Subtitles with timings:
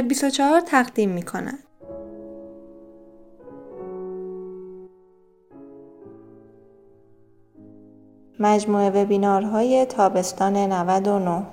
[0.00, 1.58] و 24 تقدیم می کند.
[8.38, 11.46] مجموعه وبینارهای تابستان 99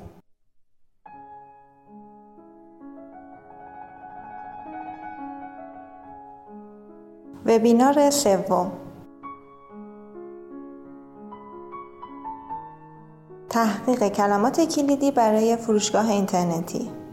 [7.45, 8.71] وبینار سوم.
[13.49, 17.06] تحقیق کلمات کلیدی برای فروشگاه اینترنتی.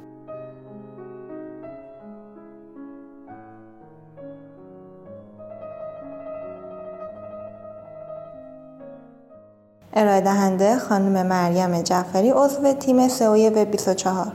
[10.04, 14.32] ارائه دهنده خانم مریم جعفری عضو تیم سئو وب 24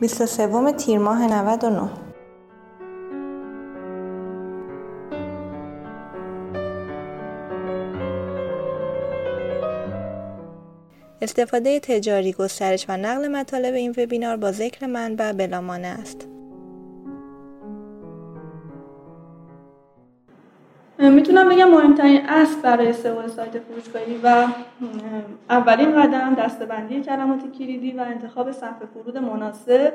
[0.00, 1.88] 23 تیر ماه 99
[11.22, 16.35] استفاده تجاری گسترش و نقل مطالب این وبینار با ذکر منبع بلامانه است.
[21.16, 24.46] می‌تونم بگم مهمترین اصل برای سئو سایت فروشگاهی و
[25.50, 29.92] اولین قدم دستبندی کلمات کلیدی و انتخاب صفحه فرود مناسب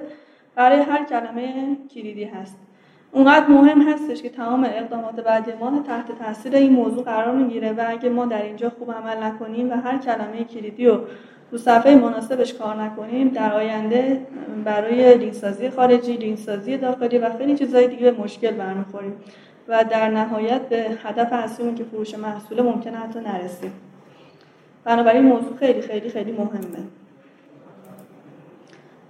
[0.56, 2.58] برای هر کلمه کلیدی هست.
[3.12, 7.86] اونقدر مهم هستش که تمام اقدامات بعدی ما تحت تاثیر این موضوع قرار می‌گیره و
[7.88, 11.02] اگه ما در اینجا خوب عمل نکنیم و هر کلمه کلیدی رو
[11.52, 14.28] تو صفحه مناسبش کار نکنیم در آینده
[14.66, 19.14] برای لینکسازی خارجی لینکسازی داخلی و خیلی چیزهای دیگه مشکل برمیخوریم.
[19.72, 23.74] و در نهایت به هدف اصلیمون که فروش محصول ممکنه حتی نرسیم.
[24.84, 26.84] بنابراین موضوع خیلی خیلی خیلی مهمه.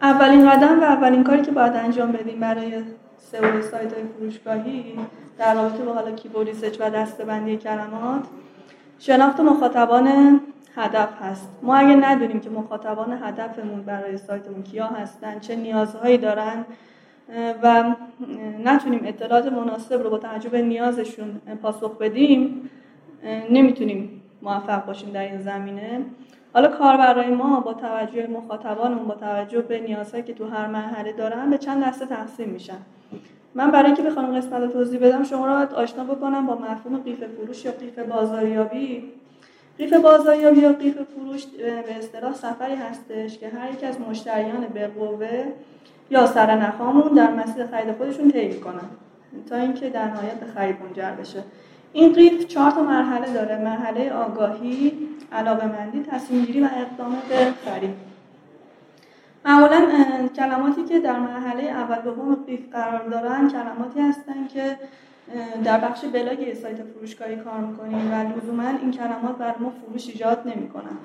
[0.01, 2.83] اولین قدم و اولین کاری که باید انجام بدیم برای
[3.17, 4.99] سئو سایت های فروشگاهی
[5.37, 6.47] در رابطه با حالا کیبورد
[6.79, 8.23] و دستبندی کلمات
[8.99, 10.39] شناخت مخاطبان
[10.75, 11.49] هدف هست.
[11.61, 16.65] ما اگه ندونیم که مخاطبان هدفمون برای سایتمون کیا هستن چه نیازهایی دارن
[17.63, 17.95] و
[18.63, 22.69] نتونیم اطلاعات مناسب رو با توجه به نیازشون پاسخ بدیم
[23.49, 26.01] نمی‌تونیم موفق باشیم در این زمینه.
[26.53, 31.49] حالا کاربرای ما با توجه مخاطبانمون با توجه به نیازهایی که تو هر مرحله دارن
[31.49, 32.77] به چند دسته تقسیم میشن.
[33.55, 37.23] من برای اینکه بخوام قسمت رو توضیح بدم شما رو آشنا بکنم با مفهوم قیف
[37.23, 39.03] فروش یا قیف بازاریابی.
[39.77, 41.45] قیف بازاریابی یا قیف فروش
[41.85, 45.43] به اصطلاح سفری هستش که هر یک از مشتریان بالقوه
[46.11, 48.89] یا سرنخامون در مسیر خرید خودشون طی کنن.
[49.49, 51.43] تا اینکه در نهایت به خرید منجر بشه.
[51.93, 53.57] این قیف چهار تا مرحله داره.
[53.57, 54.93] مرحله آگاهی
[55.31, 55.71] علاقه
[56.11, 57.93] تصمیم گیری و اقدام به خرید.
[59.45, 59.81] معمولا
[60.35, 64.77] کلماتی که در مرحله اول دوم قیف قرار دارن کلماتی هستن که
[65.63, 70.43] در بخش بلاگ سایت فروشگاهی کار می‌کنیم و لزوما این کلمات بر ما فروش ایجاد
[70.45, 70.97] نمی‌کنن.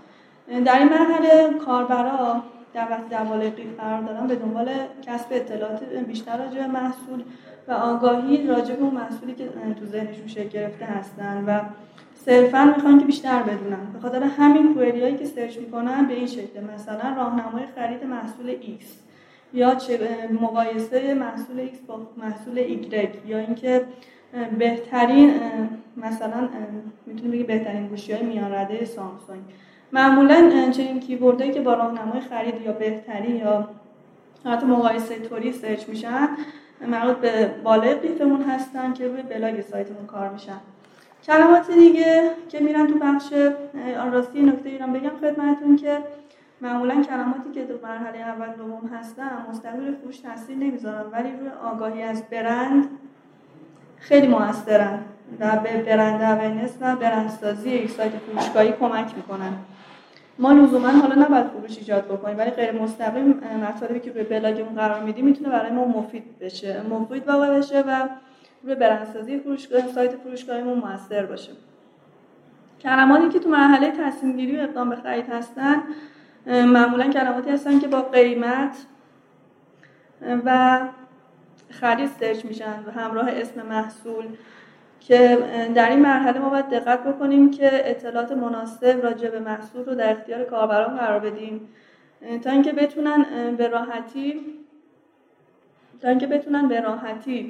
[0.65, 2.43] در این مرحله کاربرا
[2.77, 3.25] در وقت در
[3.79, 4.69] قرار دارن به دنبال
[5.03, 7.23] کسب اطلاعات بیشتر راجع به محصول
[7.69, 9.45] و آگاهی راجع به اون محصولی که
[9.81, 11.61] تو ذهنشون شکل گرفته هستن و
[12.15, 13.93] صرفا می‌خوان که بیشتر بدونن.
[13.93, 18.85] به خاطر همین کوئریایی که سرچ می‌کنن به این شکل مثلا راهنمای خرید محصول X
[19.55, 19.77] یا
[20.41, 23.83] مقایسه محصول X با محصول Y یا اینکه
[24.59, 25.35] بهترین
[25.97, 26.49] مثلا
[27.07, 29.41] می‌تونیم بگی بهترین گوشی های میان رده سامسونگ.
[29.93, 33.69] معمولا چنین keyword هایی که با راهنمای خرید یا بهترین یا
[34.45, 36.29] حتی مقایسه طوری search میشن
[36.89, 40.61] مربوط به بالای قیفمون هستن که روی بلاگ سایتمون کار میشن.
[41.27, 43.33] کلمات دیگه که میرن تو بخش
[44.01, 45.99] آهان راستی نکته‌ای رو بگم خدمتتون که
[46.61, 52.03] معمولا کلماتی که تو مرحله اول دوم هستن مستقیم فروش تاثیر نمی‌ذارن ولی روی آگاهی
[52.03, 52.89] از برند
[53.99, 54.99] خیلی موثرن
[55.41, 59.53] و به برند اورنس و برندسازی یک سایت فروشگاهی کمک می‌کنن.
[60.39, 65.03] ما لزوما حالا نباید فروش ایجاد بکنیم ولی غیر مستقیم مطالبی که روی بلاگمون قرار
[65.03, 68.09] میدیم می‌تونه برای ما مفید بشه مفید واقع بشه و
[68.63, 71.53] روی برندسازی فروشگاه سایت فروشگاهمون موثر باشه.
[72.81, 75.83] کلماتی که تو مرحله تصمیم گیری و اقدام به خرید هستن
[76.47, 78.77] معمولا کلماتی هستن که با قیمت
[80.45, 80.81] و
[81.71, 84.25] خرید سرچ میشن و همراه اسم محصول
[85.09, 85.39] که
[85.75, 90.13] در این مرحله ما باید دقت بکنیم که اطلاعات مناسب راجع به محصول رو در
[90.13, 91.69] اختیار کاربران قرار بدیم.
[92.45, 93.27] تا اینکه بتونن
[93.59, 94.41] به راحتی
[96.03, 97.49] تا اینکه بتونن به راحتی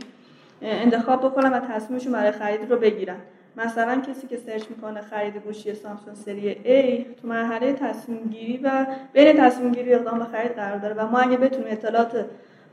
[0.63, 3.17] انتخاب بکنن و تصمیمشون برای خرید رو بگیرن.
[3.57, 8.87] مثلا کسی که سرچ می‌کنه خرید گوشی سامسونگ سری A تو مرحله تصمیم گیری و
[9.13, 10.95] بین تصمیم گیری اقدام به خرید قرار داره.
[10.95, 12.27] و ما اگه بتونیم اطلاعات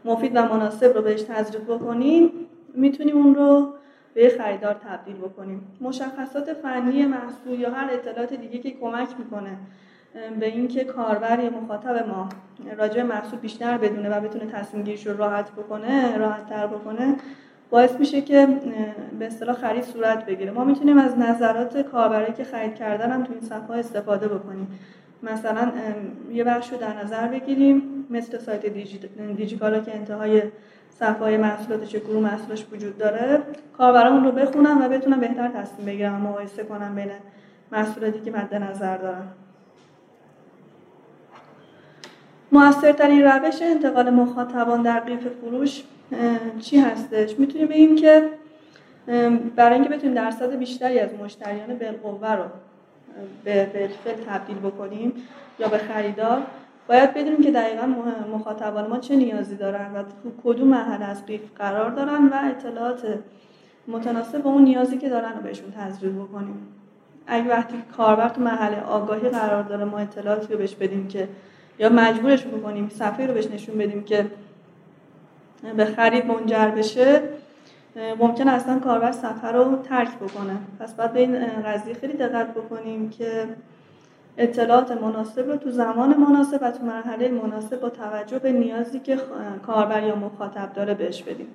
[0.06, 2.32] مفید و مناسب رو بهش تزریق بکنیم
[2.74, 3.74] می‌تونیم اون رو
[4.14, 5.68] به خریدار تبدیل بکنیم.
[5.82, 9.58] مشخصات فنی محصول یا هر اطلاعات دیگه که کمک می‌کنه
[10.40, 12.30] به اینکه کاربر یا مخاطب ما
[12.78, 17.16] راجع محصول بیشتر بدونه و بتونه تصمیم گیریش رو راحت بکنه راحت تر بکنه
[17.70, 18.48] باعث میشه که
[19.20, 20.52] به اصطلاح خرید صورت بگیره.
[20.52, 24.80] ما می‌تونیم از نظرات کاربرایی که خرید کردن هم تو این صفحه استفاده بکنیم.
[25.24, 25.72] مثلا
[26.32, 28.66] یه بخش رو در نظر بگیریم مثل سایت
[29.38, 30.42] دیجیکالا که انتهای
[31.00, 33.42] صفحه محصولات چه گروه محصولش وجود داره
[33.78, 37.12] کاربران رو بخونم و بتونم بهتر تصمیم بگیرم و مقایسه کنم بین
[37.72, 39.28] محصولاتی که مد نظر دارم.
[42.52, 45.84] موثرترین روش انتقال مخاطبان در قیف فروش
[46.60, 48.30] چی هستش؟ می‌تونیم بگیم که
[49.56, 52.44] برای اینکه بتونیم درصد بیشتری از مشتریان بالقوه رو
[53.44, 55.14] به بالفعل تبدیل بکنیم
[55.60, 56.42] یا به خریدار
[56.88, 57.86] باید بدونیم که دقیقا
[58.34, 63.20] مخاطبان ما چه نیازی دارن و تو کدوم مرحله از قیف قرار دارن و اطلاعات
[63.88, 66.68] متناسب با اون نیازی که دارن رو بهشون تزریق بکنیم.
[67.28, 71.28] اگه وقتی کاربر تو محله آگاهی قرار داره ما اطلاعاتی رو بهش بدیم که
[71.80, 74.26] یا مجبورش بکنیم صفحه رو بهش نشون بدیم که
[75.78, 77.22] به خرید منجر بشه
[78.20, 80.58] ممکن اصلا کاربر صفحه رو ترک بکنه.
[80.80, 83.48] پس باید به این قضیه خیلی دقت بکنیم که
[84.38, 89.20] اطلاعات مناسب رو تو زمان مناسب و تو مرحله مناسب با توجه به نیازی که
[89.68, 91.48] کاربر یا مخاطب داره بهش بدیم.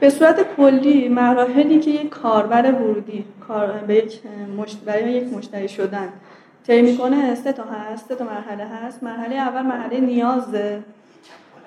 [0.00, 3.24] به صورت کلی مراحلی که یک کاربر ورودی
[3.86, 4.20] به یک
[4.84, 6.08] برای یک مشتری شدن
[6.66, 9.02] طی می‌کنه سه تا هست سه تا مرحله هست.
[9.02, 10.82] مرحله اول مرحله نیازه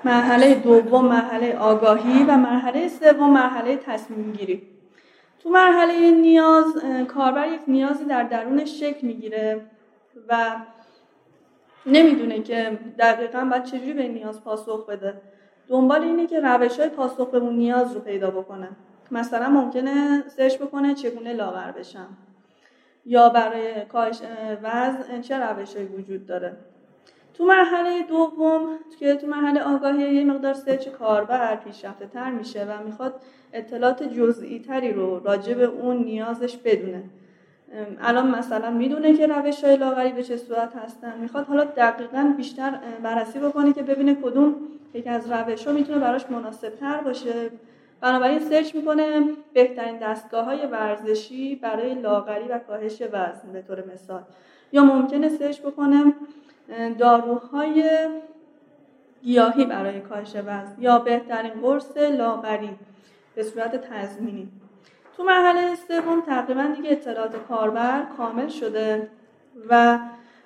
[0.06, 4.62] مرحله دوم مرحله آگاهی و مرحله سوم مرحله تصمیم گیری
[5.44, 6.66] تو مرحله نیاز
[7.08, 9.62] کاربر یک نیازی در درونش شکل می‌گیره
[10.30, 10.56] و
[11.86, 15.22] نمی‌دونه که دقیقا باید چجوری به نیاز پاسخ بده.
[15.68, 18.70] دنبال اینه که روش های پاسخ به اون نیاز رو پیدا بکنه.
[19.12, 22.08] مثلا ممکنه سرچ بکنه چگونه لاغر بشم.
[23.06, 24.22] یا برای کاهش
[24.64, 26.58] وزن چه روشهایی وجود داره.
[27.34, 28.68] تو مرحله دوم
[29.00, 33.22] که تو مرحله آگاهی یه مقدار سرچ کاربر پیشرفته تر میشه و می‌خواد
[33.54, 37.04] اطلاعات جزئی تری رو راجع به اون نیازش بدونه.
[38.02, 41.20] الان مثلا می‌دونه که روش های لاغری به چه صورت هستن.
[41.20, 44.56] می‌خواد حالا دقیقا بیشتر بررسی بکنه که ببینه کدوم
[44.94, 47.50] یکی از روش ها می‌تونه براش مناسب تر باشه.
[48.02, 54.22] بنابراین سرچ می‌کنه بهترین دستگاه های ورزشی برای لاغری و کاهش وزن به طور مثال.
[54.72, 56.14] یا ممکنه سرچ بکنه
[57.00, 58.08] داروهای
[59.24, 62.70] گیاهی برای کاهش وزن یا بهترین قرص لاغری
[63.36, 64.48] به صورت تضمینی.
[65.18, 69.10] تو مرحله سوم تقریبا دیگه اطلاعات کاربر کامل شده
[69.70, 70.00] و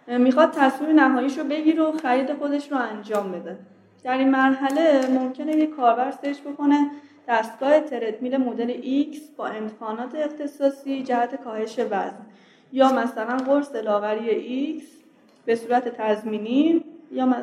[0.08, 3.58] می‌خواد تصمیم نهاییش رو بگیره و خرید خودش رو انجام بده.
[4.04, 6.92] در این مرحله ممکنه یک کاربر سرچ بکنه
[7.28, 8.74] دستگاه تردمیل مدل
[9.14, 12.26] X با امکانات اختصاصی جهت کاهش وزن
[12.72, 14.97] یا مثلا قرص لاغری X
[15.48, 17.36] به صورت تضمینی یا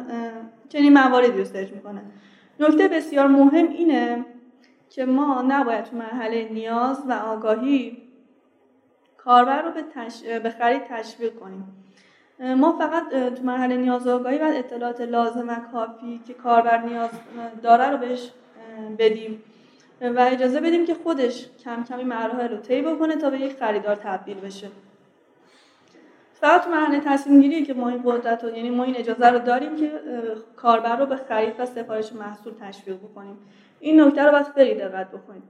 [0.69, 2.01] چنین مواردی رو سرچ می‌کنه.
[2.61, 4.25] نکته بسیار مهم اینه
[4.91, 7.97] که ما نباید تو مرحله نیاز و آگاهی
[9.17, 10.23] کاربر رو به, تش...
[10.23, 11.65] به خرید تشویق کنیم.
[12.57, 17.11] ما فقط تو مرحله نیاز و آگاهی باید اطلاعات لازم و کافی که کاربر نیاز
[17.63, 18.31] داره رو بهش
[18.99, 19.43] بدیم.
[20.01, 23.97] و اجازه بدیم که خودش کم کمی مراحل رو طی بکنه تا به یک خریدار
[23.97, 24.69] تبدیل بشه.
[26.45, 29.77] فقط مرحله تصمیم گیری که ما این قدرت رو یعنی ما این اجازه رو داریم
[29.77, 29.91] که
[30.57, 33.39] کاربر رو به خرید و سفارش محصول تشویق بکنیم.
[33.81, 35.43] این نکته رو باید خیلی دقت بکنید.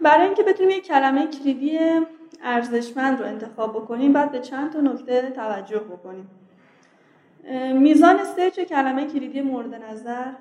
[0.00, 1.78] برای اینکه بتونیم یک کلمه کلیدی
[2.42, 6.30] ارزشمند رو انتخاب بکنیم بعد به چند تا نکته توجه بکنیم.
[7.74, 10.32] میزان سرچ کلمه کلیدی مورد نظر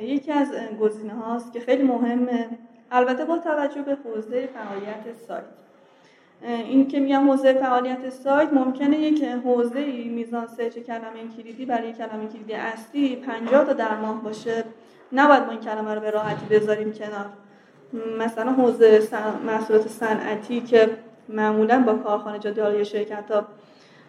[0.00, 2.48] یکی از گزینه هاست که خیلی مهمه.
[2.90, 5.67] البته با توجه به حوزه فعالیت سایت.
[6.42, 12.28] این که میگم حوزه فعالیت سایت ممکنه یک حوزه میزان سرچ کلمه کلیدی برای کلمه
[12.32, 14.64] کلیدی اصلی 50 تا در ماه باشه.
[15.12, 17.26] نباید ما این کلمه رو به راحتی بذاریم کنار.
[18.18, 19.08] مثلا حوزه
[19.46, 20.90] محصولات صنعتی که
[21.28, 23.44] معمولا با کارخانه جات یا شرکت ها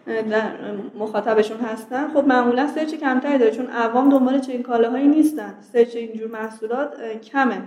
[0.05, 0.51] در
[0.99, 5.53] مخاطبشون هستن خب معمولا search کمتری داره چون عوام دنبال چنین کالاهایی نیستن.
[5.73, 7.61] search اینجور محصولات کمه.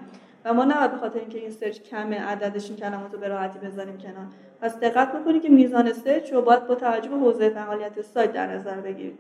[0.45, 3.59] و ما نباید به خاطر اینکه این search کمه عددش این کلمات رو به راحتی
[3.59, 4.27] بذاریم کنار.
[4.61, 8.47] پس دقت بکنید که میزان search رو باید با توجه به حوزه فعالیت سایت در
[8.47, 9.19] نظر بگیرید.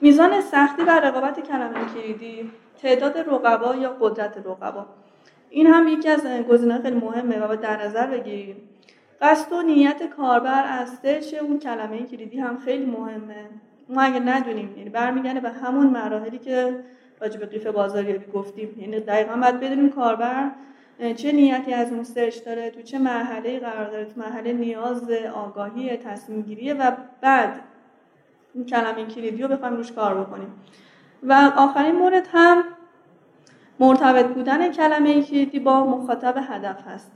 [0.00, 2.50] میزان سختی و رقابت کلمه کلیدی
[2.82, 4.86] تعداد رقبا یا قدرت رقبا.
[5.50, 8.56] این هم یکی از گزینه‌های خیلی مهمه و باید در نظر بگیریم.
[9.20, 13.44] قصد و نیت کاربر از سرچ اون کلمه کلیدی هم خیلی مهمه.
[13.88, 16.76] ما اگه ندونیم یعنی برمیگرده به همون مراحلی که
[17.20, 18.74] راجع به قیف بازاریابی گفتیم.
[18.80, 20.50] یعنی دقیقا باید بدونیم کاربر
[21.16, 25.96] چه نیتی از اون سرچ داره تو چه مرحله قرار داره تو مرحله نیاز آگاهی
[25.96, 27.60] تصمیم گیریه و بعد
[28.54, 30.52] این کلمه کلیدی رو بخوایم روش کار بکنیم.
[31.22, 32.64] و آخرین مورد هم
[33.80, 37.12] مرتبط بودن کلمه کلیدی با مخاطب هدف هست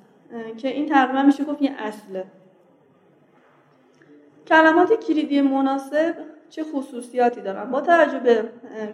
[0.56, 2.24] که این تقریبا میشه گفت یه اصله.
[4.46, 6.14] کلمات کلیدی مناسب
[6.52, 8.44] چه خصوصیاتی دارن با توجه به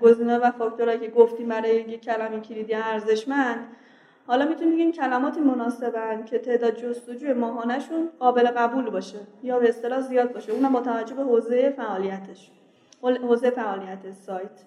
[0.02, 3.66] گزینه و فاکتورهایی که گفتیم برای یک کلمه کلیدی ارزشمند
[4.26, 10.00] حالا می‌تونیم بگیم کلماتی مناسبن که تعداد جستجوی ماهانهشون قابل قبول باشه یا به اصطلاح
[10.00, 12.50] زیاد باشه؟ اونم با توجه به حوزه فعالیتش.
[13.02, 14.64] حوزه فعالیت سایت.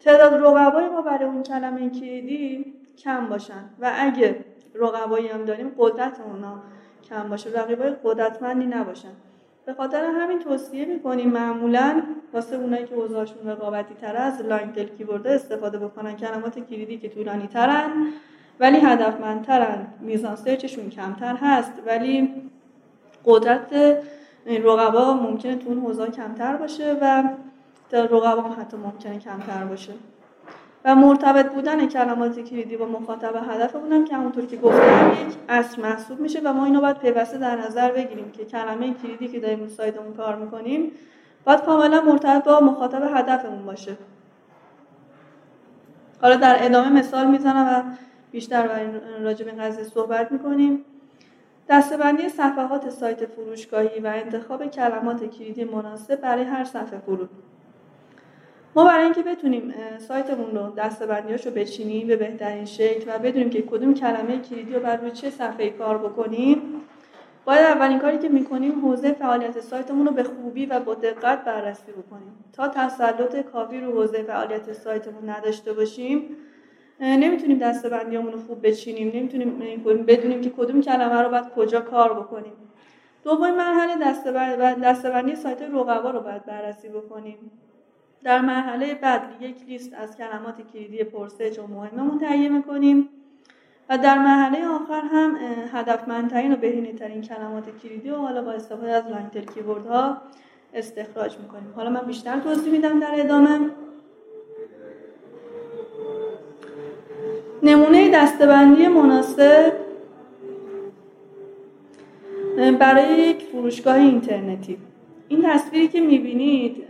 [0.00, 6.20] تعداد رقبای ما برای اون کلمه کلیدی کم باشن و اگه رقبایی هم داریم قدرت
[6.20, 6.62] اونا
[7.08, 7.50] کم باشه.
[7.50, 9.12] رقبای قدرتمندی نباشن.
[9.66, 12.02] به خاطر همین توصیه می‌کنیم معمولا
[12.32, 17.08] واسه اونایی که حوزشون رقابتی تر از long tail keyword استفاده بکنن کلمات کلیدی که
[17.08, 17.90] طولانی ترن
[18.60, 19.86] ولی هدفمندترن.
[20.00, 22.30] میزان search شون کمتر هست ولی
[23.24, 23.72] قدرت
[24.46, 27.22] رقبا ممکنه تو اون حوزه کمتر باشه و
[27.92, 29.92] رقبا حتی ممکنه کمتر باشه.
[30.84, 35.82] و مرتبط بودن کلمات کلیدی با مخاطب هدف بودم که همونطور که گفتم یک اصل
[35.82, 39.60] محسوب میشه و ما اینو باید پیوسته در نظر بگیریم که کلمه کلیدی که داریم
[39.60, 40.92] رو سایتمون کار می‌کنیم
[41.44, 43.96] باید کاملا مرتبط با مخاطب هدفمون باشه.
[46.22, 47.96] حالا در ادامه مثال می‌زنم و
[48.32, 48.90] بیشتر
[49.22, 50.84] راجع به این قضیه صحبت می‌کنیم.
[51.68, 57.30] دستبندی صفحات سایت فروشگاهی و انتخاب کلمات کلیدی مناسب برای هر صفحه فرود.
[58.76, 63.94] ما برای اینکه بتونیم سایتمون رو دستبندیاشو بچینیم به بهترین شکل و بدونیم که کدوم
[63.94, 66.58] کلمه کلیدی رو بر روی چه صفحه کار بکنیم
[67.44, 71.92] باید اولین کاری که می‌کنیم حوزه فعالیت سایتمون رو به خوبی و با دقت بررسی
[71.92, 72.44] بکنیم.
[72.52, 76.36] تا تسلط کافی رو حوزه فعالیت سایتمون نداشته باشیم
[77.00, 82.52] نمی‌تونیم دستبندیامون رو خوب بچینیم نمی‌تونیم بدونیم که کدوم کلمه رو باید کجا کار بکنیم.
[83.24, 84.14] دومین مرحله
[84.82, 87.50] دستبندی سایت رقبا رو باید بررسی بکنیم.
[88.24, 93.08] در مرحله بعد یک لیست از کلمات کلیدی پرسش و مهممون تهیه می‌کنیم.
[93.88, 95.36] و در مرحله آخر هم
[95.72, 96.56] هدفمندترین و
[96.98, 100.16] ترین کلمات کلیدی و حالا با استفاده از لانگتل کیبورد ها
[100.74, 101.72] استخراج می‌کنیم.
[101.76, 103.70] حالا من بیشتر توضیح میدم در ادامه.
[107.62, 109.72] نمونه دسته‌بندی مناسب
[112.80, 114.78] برای یک فروشگاه اینترنتی.
[115.28, 116.84] این تصویری که می‌بینید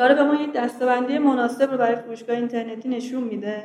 [0.00, 3.64] داره به ما یک دسته‌بندی مناسب رو برای فروشگاه اینترنتی نشون میده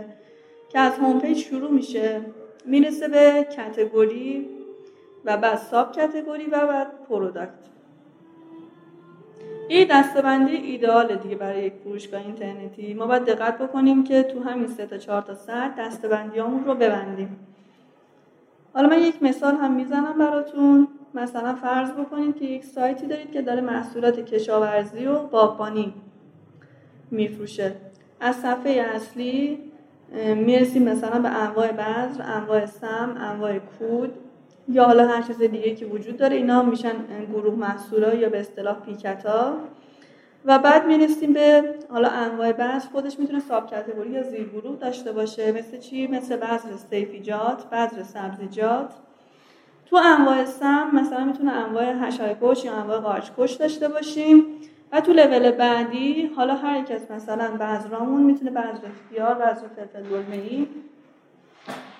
[0.70, 2.22] که از home page شروع میشه.
[2.66, 4.50] می‌رسه به category
[5.26, 7.50] و بعد sub category و بعد product.
[9.68, 12.94] این دسته‌بندی ایدئال دیگه برای یک فروشگاه اینترنتی.
[12.94, 17.40] ما باید دقت بکنیم که تو همین سه تا چهار تا سر دسته‌بندیامون رو ببندیم.
[18.74, 20.88] حالا من یک مثال هم می‌زنم براتون.
[21.14, 25.94] مثلا فرض بکنید که یک سایتی دارید که داره محصولات کشاورزی و باغبانی
[27.12, 27.76] میفروشه.
[28.20, 29.60] از صفحه اصلی
[30.36, 34.14] می‌رسیم مثلا به انواع بذر انواع سم انواع کود.
[34.70, 36.94] یا حالا هر چیز دیگه که وجود داره اینا میشن
[37.34, 39.58] گروه محصولا یا به اصطلاح پیکتا.
[40.46, 42.80] و بعد می‌رسیم به حالا انواع بذر.
[42.92, 45.52] خودش می‌تونه ساب کاتگوری یا زیر گروه داشته باشه.
[45.52, 48.94] مثل چی؟ مثل بذر سیفیجات بذر سبزیجات.
[49.86, 54.46] تو انواع سم مثلا می‌تونه انواع حشره یا انواع قارچ داشته باشیم.
[54.92, 60.10] و تو لول بعدی حالا هر یک از مثلا بذرامون می‌تونه بذر خیار بذر فلفل
[60.10, 60.68] گلمه‌ای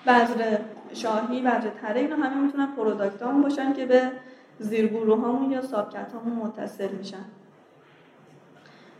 [0.06, 0.58] بذر
[0.94, 4.10] شاهی بذر تره اینا همه می‌تونن پروداکتامون باشن که به
[4.58, 7.24] زیرگروه هامون یا سابکت هامون متصل میشن.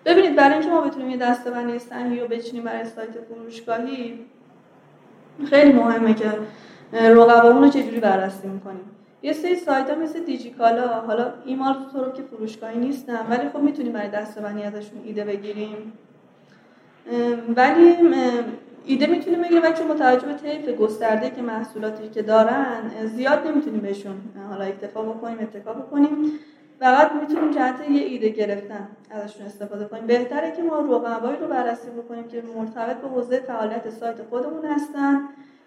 [0.04, 4.26] ببینید برای اینکه ما بتونیم یه دستبندی صحیح رو بچینیم برای سایت فروشگاهی
[5.50, 6.32] خیلی مهمه که
[6.92, 8.90] رقبامون رو چجوری بررسی می‌کنیم.
[9.26, 13.59] یه سری سایت ها مثل دیجیکالا حالا ایمال تو رو که فروشگاهی نیستن ولی خب
[13.59, 15.92] می‌تونیم برای دستبندی ازشون ایده بگیریم.
[17.56, 17.97] ولی
[18.85, 19.62] ایده می‌تونیم بگیریم.
[19.62, 24.16] ولی چون متوجه به طیف گسترده که محصولاتی که دارن زیاد نمی‌تونیم بهشون
[24.50, 26.33] حالا اکتفا بکنیم اتکا بکنیم.
[26.80, 30.06] فقط می‌تونیم جهت یه ایده گرفتن ازشون استفاده کنیم.
[30.06, 35.21] بهتره که ما رقبایی رو بررسی بکنیم که مرتبط به حوزه فعالیت سایت خودمون هستن.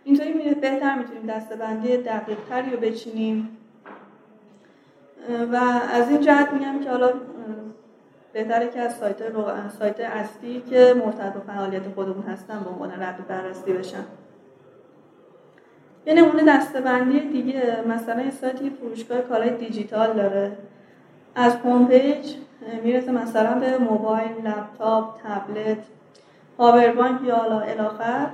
[0.09, 3.57] اینطوری بهتر می‌تونیم دسته‌بندی دقیق تری رو بچینیم.
[5.51, 5.55] و
[5.93, 7.11] از این جهت میگم که حالا
[8.33, 9.17] بهتره که از سایت
[9.79, 14.05] سایت اصلی که مرتبط به فعالیت خودمون هستن به عنوان رد بررسی بشن.
[16.05, 20.51] یه نمونه دسته‌بندی دیگه مثلا این سایت یه فروشگاه کالای دیجیتال داره.
[21.35, 22.35] از home page
[22.83, 25.77] می‌رسه مثلا به موبایل، لپتاپ، تبلت،
[26.57, 28.27] پاوربانک یا الاخر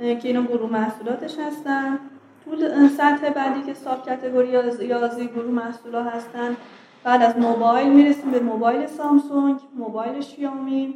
[0.00, 1.98] که اینا گروه محصولاتش هستن.
[2.44, 2.56] تو
[2.88, 6.56] سطح بعدی که ساب کتگوری یا زی گروه محصولات هستن.
[7.04, 10.94] بعد از موبایل می‌رسیم به موبایل سامسونگ موبایل شیائومی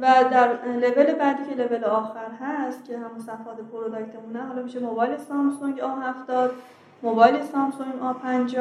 [0.00, 5.16] و در لول بعدی که لول آخر هست که همون صفحات پروداکتمونه حالا میشه موبایل
[5.16, 6.50] سامسونگ A70
[7.02, 8.58] موبایل سامسونگ A50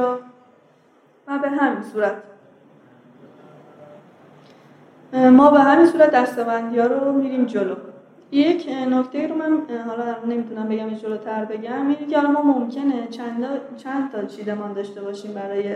[1.27, 2.15] و به همین صورت.
[5.13, 7.75] ما به همین صورت دستبندی ها رو میریم جلو.
[8.33, 11.87] یک نکته رو من حالا نمی‌تونم بگم جلوتر بگم.
[11.87, 13.45] اینه که ما ممکنه چند,
[13.77, 15.75] چند تا چیدمان داشته باشیم برای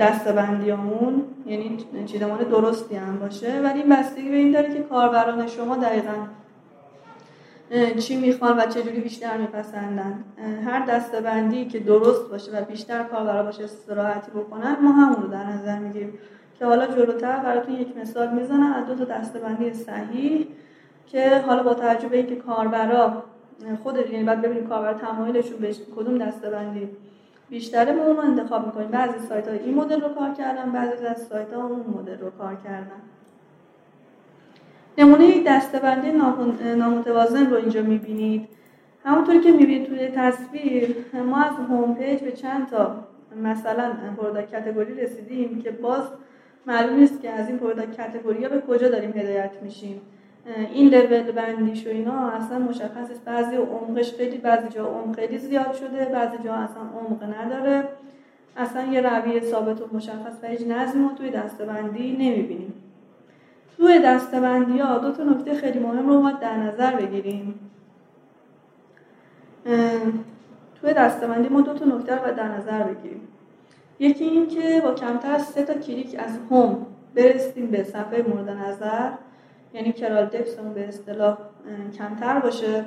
[0.00, 1.22] دستبندیامون.
[1.46, 3.60] یعنی چیدمان درستی هم باشه.
[3.60, 6.12] ولی این بستگی به این داره که کاربران شما دقیقا
[7.98, 10.24] چی می‌خوان و چجوری بیشتر میپسندن.
[10.66, 15.44] هر دستبندی که درست باشه و بیشتر کاربرا باشه استراحتی بکنن ما همون رو در
[15.44, 16.18] نظر می‌گیریم.
[16.58, 18.72] که حالا جلوتر براتون یک مثال می‌زنم.
[18.72, 20.46] از دو تا دستبندی صحیح.
[21.06, 23.22] که حالا با توجه به اینکه کاربرا
[23.82, 26.88] خود یعنی بعد ببینیم کاربر تمایلشون به کدوم دستبندی
[27.50, 28.88] بیشتره ما اون رو انتخاب می‌کنیم.
[28.88, 32.30] بعضی سایت ها این مدل رو کار کردن بعضی از سایت ها اون مدل رو
[32.30, 33.02] کار کردن.
[34.98, 36.12] نمونه یک دستبندی
[36.76, 38.48] نامتوازن رو اینجا می‌بینید.
[39.04, 42.96] همونطوری که می‌بینید توی تصویر ما از هوم پیج به چند تا
[43.42, 46.02] مثلا product category رسیدیم که باز
[46.66, 50.00] معلوم نیست که از این product category به کجا داریم هدایت میشیم.
[50.46, 55.38] این لول بندیش و اینا اصلا مشخص نیست بعضی عمقش خیلی بعضی جا عمق خیلی
[55.38, 57.88] زیاد شده بعضی جا اصلا عمق نداره.
[58.56, 62.74] اصلا یه رویه ثابت و مشخص و هیچ نظم رو توی دسته‌بندی نمی‌بینیم.
[63.76, 67.60] توی دسته‌بندی ها دو تا نکته خیلی مهم رو باید در نظر بگیریم.
[70.80, 73.20] توی دستبندی ما دو تا نکته رو باید در نظر بگیریم.
[73.98, 78.50] یکی این که با کمتر از سه تا کلیک از home برسیم به صفحه مورد
[78.50, 79.10] نظر.
[79.74, 81.38] یعنی crawl depth مون به اصطلاح
[81.98, 82.84] کمتر باشه.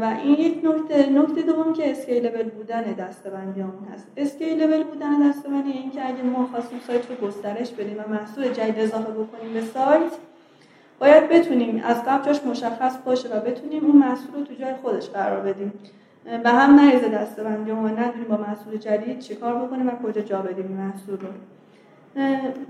[0.00, 4.06] و این یک نکته نکته دوم که scalable بودن دستبندیامون هست.
[4.16, 8.78] scalable بودن دستبندی این که اگه ما خواستیم سایت رو گسترش بدیم و محصول جدید
[8.78, 10.12] اضافه بکنیم به سایت
[10.98, 15.08] باید بتونیم از قبل جاش مشخص باشه و بتونیم اون محصول رو تو جای خودش
[15.08, 15.72] قرار بدیم.
[16.42, 20.66] به هم نریزه دستبندی و ندونیم با محصول جدید چیکار بکنیم و کجا جا بدیم
[20.66, 21.28] محصول رو.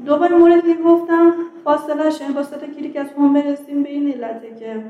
[0.06, 1.32] دوباره موردی که گفتم
[1.64, 4.82] فاصله یعنی با تا کلیک از home برسیم به این علته که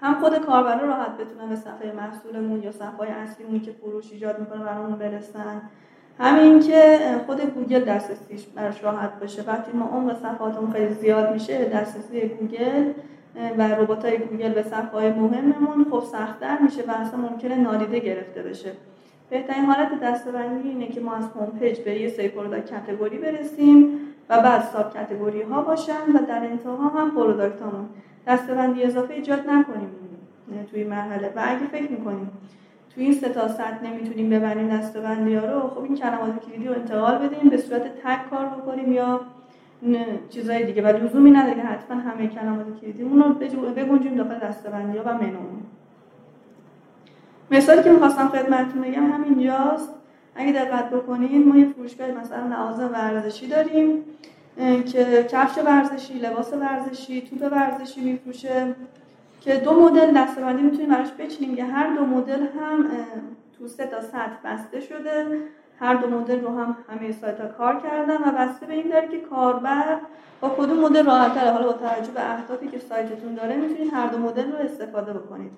[0.00, 4.64] هم خود کاربرا راحت بتونن به صفحه محصولمون یا صفحه اصلیمون که فروش ایجاد می‌کنه
[4.64, 5.62] برامون برسن.
[6.18, 11.64] همین که خود گوگل دسترسیش براش راحت باشه وقتی ما عمق صفحاتمون خیلی زیاد میشه
[11.64, 12.92] دسترسی گوگل
[13.58, 18.42] و ربات های گوگل به صفحه مهممون خب سختتر میشه و اصلا ممکنه نادیده گرفته
[18.42, 18.72] بشه.
[19.30, 23.98] بهترین حالت دستبندی اینه که ما از home page به یه سری product category برسیم
[24.28, 27.88] و بعد subcategory ها باشن و در انتها هم product همون
[28.26, 29.88] دستبندی اضافه ایجاد نکنیم.
[30.70, 31.32] توی مرحله.
[31.36, 32.30] و اگه فکر می‌کنیم
[32.94, 33.48] توی این سه تا
[33.82, 38.30] نمی‌تونیم ببریم دستبندی ها رو خب این کلمات کلیدی رو انتقال بدیم به صورت تگ
[38.30, 39.20] کار بکنیم یا
[40.30, 40.82] چیزای دیگه.
[40.82, 43.34] و لزومی نداره که حتما همه کلمات کلیدیمون رو
[43.76, 45.62] بگنجیم داخل دستبندی ها و منومون.
[47.50, 49.94] مثالی که می‌خواستم خدمتتون بگم همینجاست
[50.34, 54.04] اگه دقت بکنید ما یه فروشگاه مثلا لوازم ورزشی داریم
[54.92, 58.74] که کفش ورزشی، لباس ورزشی، توپ ورزشی میفروشه
[59.40, 61.56] که دو مدل دستبندی می‌تونیم براش بچینیم.
[61.56, 62.86] که هر دو مدل هم
[63.58, 65.26] تو سه تا سطح بسته شده.
[65.80, 69.08] هر دو مدل رو هم همه سایت ها کار کردن و بسته به این داره
[69.08, 69.98] که کاربر
[70.40, 74.18] با کدوم مدل راحت حالا با توجه به اهدافی که سایتتون داره می‌تونید هر دو
[74.18, 75.52] مدل رو استفاده بکنید.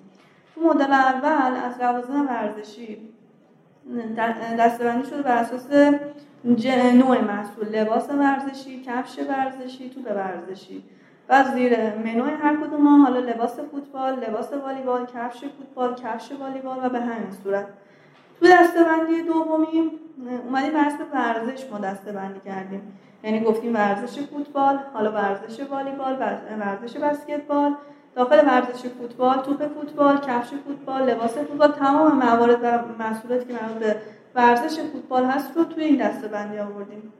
[0.55, 3.09] تو مدل اول از لوازم ورزشی
[4.59, 5.71] دستبندی شده بر اساس
[6.93, 10.83] نوع محصول لباس ورزشی کفش ورزشی توپ ورزشی.
[11.29, 16.89] و زیر منوی هر کدوم حالا لباس فوتبال لباس والیبال کفش فوتبال کفش والیبال و
[16.89, 17.67] به همین صورت.
[18.39, 19.91] تو دستبندی دومی
[20.45, 22.97] اومدیم بر ورزش ما دستبندی کردیم.
[23.23, 26.17] یعنی گفتیم ورزش فوتبال حالا ورزش والیبال
[26.59, 27.75] ورزش بسکتبال.
[28.15, 33.77] داخل ورزش فوتبال توپ فوتبال کفش فوتبال لباس فوتبال تمام موارد و محصولاتی که مربوط
[33.77, 33.95] به
[34.35, 37.13] ورزش فوتبال هست رو توی این دستبندی آوردیم.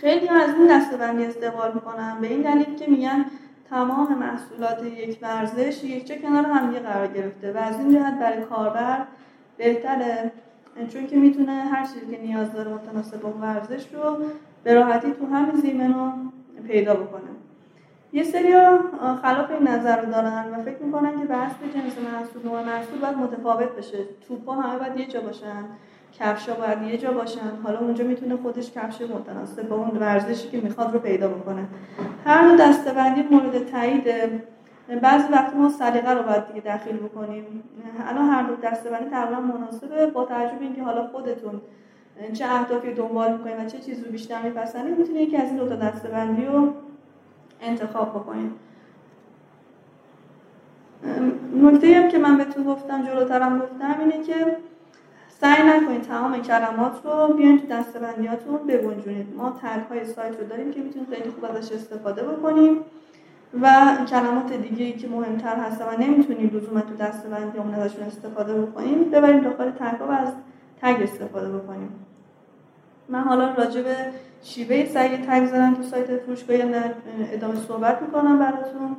[0.00, 3.24] خیلی از این دستبندی استقبال می‌کنن به این دلیل که میگن
[3.70, 8.42] تمام محصولات یک ورزش یک چه کنار هم قرار گرفته و از این جهت برای
[8.42, 9.06] کاربر
[9.56, 10.32] بهتره.
[10.92, 14.16] چون که می‌تونه هر چیزی که نیاز داره متناسب با ورزش رو
[14.64, 16.12] به راحتی تو همین زیمنو
[16.66, 17.35] پیدا بکنه.
[18.16, 18.52] یه سری
[19.22, 23.16] خلاف این نظر رو دارن و فکر می‌کنن که بحث جنس محصول و محصول باید
[23.16, 23.98] متفاوت بشه.
[24.28, 25.64] توپا همه باید یه جا باشن
[26.12, 27.50] کفشا باید یه جا باشن.
[27.64, 31.64] حالا اونجا می‌تونه خودش کفش متناسب با اون ورزشی که می‌خواد رو پیدا بکنه.
[32.24, 34.04] هر نوع دستبندی مورد تایید.
[35.02, 37.44] بعضی وقت ما سلیقه رو باید دیگه داخل بکنیم.
[38.08, 41.60] الان هر دو دستبندی تقریبا مناسبه با توجه به اینکه حالا خودتون
[42.32, 45.68] چه اهدافی دنبال می‌کنید و چه چیزی رو بیشتر میپسندید می‌تونید یکی از این دو
[45.68, 46.72] تا دستبندی رو
[47.60, 48.50] انتخاب بکنید
[51.62, 54.56] نکته هم که من بهتون گفتم جلوترم گفتم اینه که
[55.28, 59.36] سعی نکنید تمام کلمات رو بیاین تو دستبندیاتون بگنجونید.
[59.36, 62.80] ما تگ های سایت رو داریم که می‌تونید خیلی خوب ازش استفاده بکنیم
[63.62, 68.62] و کلمات دیگه ای که مهمتر هست و نمی‌تونیم لزوما تو دستبندی اون ازشون استفاده
[68.62, 70.32] بکنیم ببریم داخل تگ و از
[70.82, 72.05] تگ استفاده بکنیم.
[73.08, 73.96] من حالا راجع به
[74.42, 76.56] شیوه سعی تگ زدن تو سایت فروشگاه
[77.32, 78.96] ادامه صحبت می‌کنم براتون.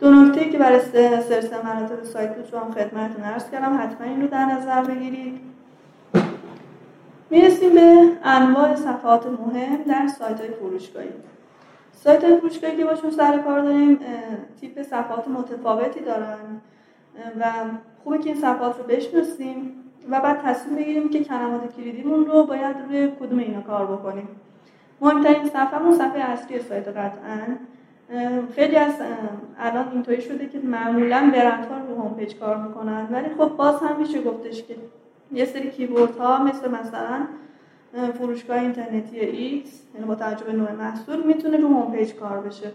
[0.00, 0.80] دو نکته که برای
[1.28, 5.40] سرچ مناطق سایت رو هم خدمتتون عرض کردم حتما این رو در نظر بگیرید.
[7.30, 11.08] می‌رسیم به انواع صفحات مهم در سایت های فروشگاهی.
[11.92, 14.00] سایت های فروشگاهی که باشون سر کار داریم
[14.60, 16.60] تیپ صفحات متفاوتی دارن.
[17.40, 17.44] و
[18.04, 19.84] خوبه که این صفحات رو بشناسیم.
[20.10, 24.28] و بعد تصمیم بگیریم که کلمات کلیدیمون رو باید روی کدوم اینا کار بکنیم.
[25.00, 27.40] مهمترین صفحه صفحه اصلی سایت قطعا.
[28.54, 28.94] خیلی از
[29.58, 34.00] الان اینطوری شده که معمولا برندها رو home page کار می‌کنن ولی خب باز هم
[34.00, 34.76] میشه گفتش که
[35.32, 37.26] یه سری keyword ها مثل مثلا
[38.18, 42.72] فروشگاه اینترنتی X یعنی با توجه نوع محصول می‌تونه رو home page کار بشه.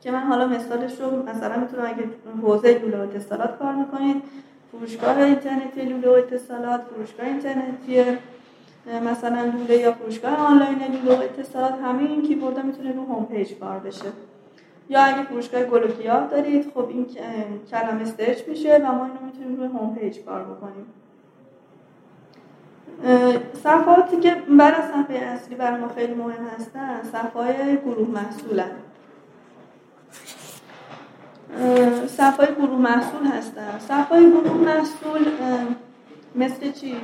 [0.00, 2.04] که من حالا مثالش رو مثلا می‌تونم اگه
[2.42, 4.22] حوزه لوله اتصالات کار می‌کنید
[4.72, 8.04] فروشگاه اینترنتی لوله و اتصالات فروشگاه اینترنتی
[9.10, 13.54] مثلا لوله یا فروشگاه آنلاین لوله و اتصالات همه این keyword می‌تونه رو home page
[13.54, 14.12] کار بشه.
[14.90, 15.88] یا اگه فروشگاه گل
[16.30, 17.06] دارید خب این
[17.70, 20.86] کلمه search میشه و ما اینو می‌تونیم روی home page کار بکنیم
[23.54, 28.70] صفحاتی که برای صفحه اصلی برای ما خیلی مهم هستن صفحه گروه محصولن.
[32.06, 33.78] صفحه گروه محصول هستن.
[33.78, 35.26] صفحه گروه محصول
[36.34, 36.96] مثل چی؟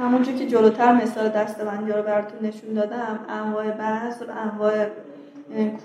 [0.00, 4.86] همونجور که جلوتر مثال دستبندی رو براتون نشون دادم انواع بذر انواع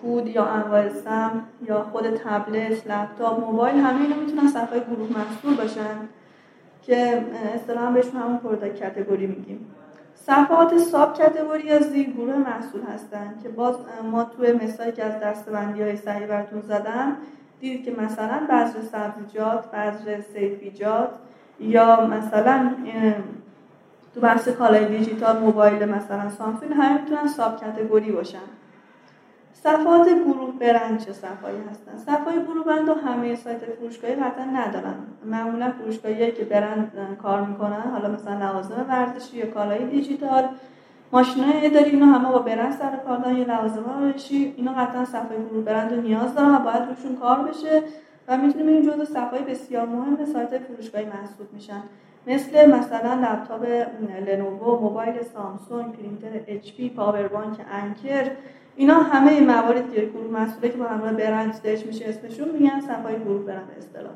[0.02, 5.56] کود یا انواع سم یا خود تبلت لپتاپ موبایل همه اینا می‌تونن صفحه گروه محصول
[5.56, 5.96] باشن
[6.82, 7.26] که
[7.56, 9.66] اصطلاحا بهشون همون product category میگیم.
[10.16, 13.76] صفحات subcategory یا زیر گروه محصول هستن که باز
[14.12, 17.18] ما توی مثالی که از دستبندی های صحیح براتون زدم
[17.64, 21.10] دید که مثلا بذر سبزیجات بذر صیفیجات
[21.60, 22.72] یا مثلا
[24.14, 28.48] تو بحث کالای دیجیتال موبایل مثلا سامسونگ همه می‌تونن subcategory باشن.
[29.54, 34.96] صفحات گروه برند چه صفحایی هستن؟ صفحای گروه برند و همه سایت فروشگاهی قطعا ندارن.
[35.26, 37.92] معمولا فروشگاهی که برند کار می‌کنن.
[37.92, 40.44] حالا مثلا لوازم ورزشی یا کالای دیجیتال
[41.14, 44.14] ماشینای اداری اینا همه با برند سر کار دارن یا لوازم
[44.58, 47.84] اینا قطعا صفحه گروه برند رو نیاز دارن و باید روشون کار بشه
[48.28, 51.84] و می‌تونیم این جزء صفحه بسیار مهم سایت فروشگاهی محسوب میشن.
[52.28, 53.66] مثل مثلا لپتاپ
[54.28, 58.32] لنوو موبایل سامسونگ پرینتر اچ پی پاور بانک انکر
[58.76, 63.20] اینا همه موارد که گروه محصوله که با همراه برند search میشه اسمشون میگن صفحه
[63.20, 64.14] گروه برند اصطلاح.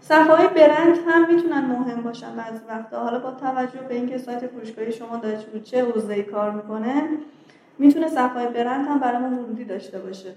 [0.00, 3.04] صفحه برند هم می‌تونن مهم باشن بعضی وقتا.
[3.04, 7.02] حالا با توجه به اینکه سایت فروشگاهی شما داره رو چه حوزه‌ای کار می‌کنه
[7.78, 10.34] می‌تونه صفحه برند هم برای ما ورودی داشته باشه.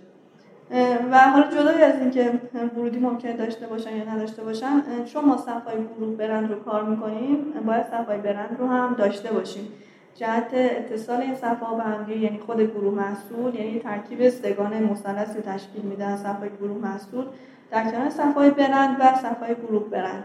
[1.12, 2.32] و حالا جدای از اینکه
[2.76, 4.82] ورودی ممکن داشته باشن یا نداشته باشن
[5.14, 5.76] چون ما صفحه
[6.18, 9.68] برند رو کار می‌کنیم باید صفحه برند رو هم داشته باشیم.
[10.16, 15.82] جهت اتصال این صفحه به هم یعنی خود گروه محصول یعنی ترکیب سگانه مثلثی تشکیل
[15.82, 17.26] میدن صفحه گروه محصول.
[17.72, 20.24] در کنار صفحه برند و صفحه گروه برند.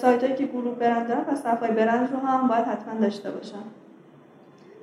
[0.00, 3.62] سایت هایی که گروه برند دارن و صفحه برند رو هم باید حتما داشته باشن.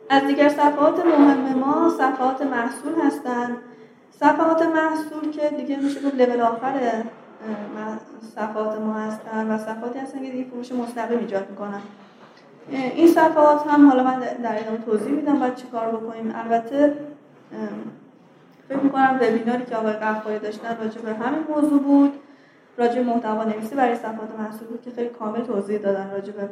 [0.09, 3.57] از دیگر صفحات مهم ما صفحات محصول هستند
[4.11, 7.03] صفحات محصول که دیگه میشه گفت لول آخر
[8.35, 11.81] صفحات ما هستن و صفحاتی هستن که دیگه فروش مستقیم ایجاد می‌کنن.
[12.69, 16.33] این صفحات هم حالا من در ادامه توضیح میدم باید چی کار بکنیم.
[16.35, 16.93] البته
[18.69, 22.13] فکر می‌کنم وبیناری که آقای قفاری داشتن راجع به همین موضوع بود.
[22.77, 26.49] راجع محتوا نویسی برای صفحات محصول بود که خیلی کامل توضیح دادن راجع به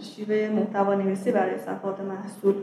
[0.00, 2.54] شیوه محتوا نویسی برای صفحات محصول.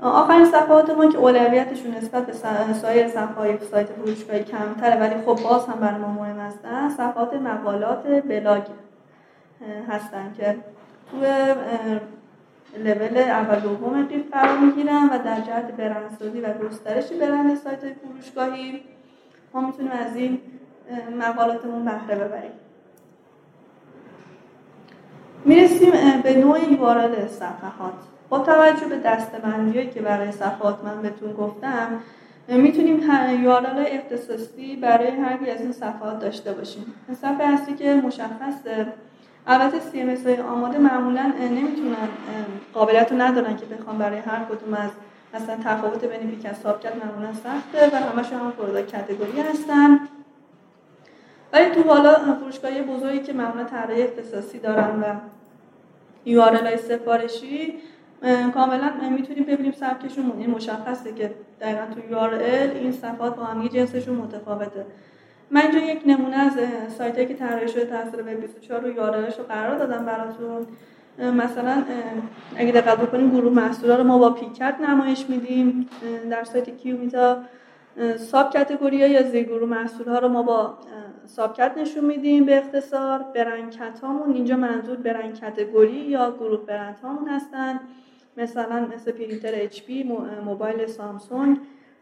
[0.00, 2.32] آخرین صفحات ما که اولویتشون نسبت به
[2.72, 6.88] سایر صفحات سایت فروشگاهی کمتره ولی خب باز هم برای ما مهم هستن.
[6.88, 8.62] صفحات مقالات بلاگ
[9.88, 10.56] هستن که
[11.10, 11.16] تو
[12.84, 18.82] لول اول دوم قیف قرار می‌گیرن و در جهت برندسازی و گسترش برند سایت فروشگاهی
[19.54, 20.40] ما می‌تونیم از این
[21.18, 22.50] مقالاتمون بهره ببریم.
[25.44, 25.90] می‌رسیم
[26.22, 26.58] به نوع
[27.26, 27.92] صفحات.
[28.28, 32.00] با توجه به دستبندی که برای صفحات من بهتون گفتم
[32.48, 33.00] می‌تونیم
[33.42, 36.94] یارال اختصاصی برای هر از این صفحات داشته باشیم.
[37.12, 38.86] صفحه اصلی که مشخصه
[39.48, 42.08] البته سی ام آماده معمولا نمی‌تونن
[42.74, 44.90] قابلیت رو ندارن که بخوام برای هر کدوم از
[45.34, 50.00] مثلا تفاوت بین پیک از کرد معمولا سخته و همش هم پروداکت کاتگوری هستن.
[51.52, 55.04] ولی تو حالا فروشگاهی بزرگی که معمولا طراحی اختصاصی دارن و
[56.24, 57.74] یو های سفارشی
[58.54, 64.14] کاملا می‌تونیم ببینیم سبکشون این مشخصه که دقیقا تو یو این صفحات با هم جنسشون
[64.14, 64.86] متفاوته.
[65.50, 66.52] من اینجا یک نمونه از
[66.98, 70.66] سایتی که طراحی شده توسط وب 24 رو یارلش رو قرار دادم براتون.
[71.18, 71.84] مثلا
[72.56, 75.88] اگه دقت بکنیم گروه محصولا رو ما با pcat نمایش میدیم.
[76.30, 77.38] در سایت کیومیتا
[78.16, 80.78] subcategory یا زیر گروه محصول ها رو ما با
[81.24, 83.24] subcat نشون میدیم به اختصار.
[83.34, 87.80] brandcat هامون اینجا منظور brand category یا گروه برند هامون هستن.
[88.36, 90.12] مثلا مثل پرینتر پی
[90.44, 91.58] موبایل سامسونگ.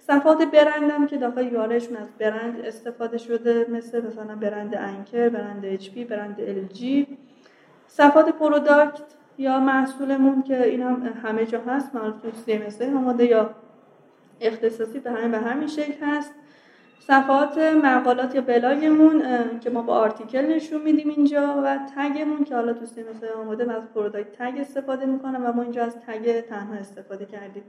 [0.07, 5.65] صفحات برندم که داخل URL شون از برند استفاده شده مثل مثلا برند انکر برند
[5.65, 7.07] اچ پی برند ال جی.
[7.87, 9.03] صفحات product
[9.39, 13.51] یا محصولمون که این هم همه جا هست مربوط CMS آماده یا
[14.41, 16.33] اختصاصی به همین به همین شکل هست.
[17.07, 19.23] صفحات مقالات یا بلاگمون
[19.61, 23.83] که ما با article نشون میدیم اینجا و تگمون که حالا تو مثل آماده از
[23.95, 27.63] product tag استفاده می‌کنم و ما اینجا از تگ تنها استفاده کردیم.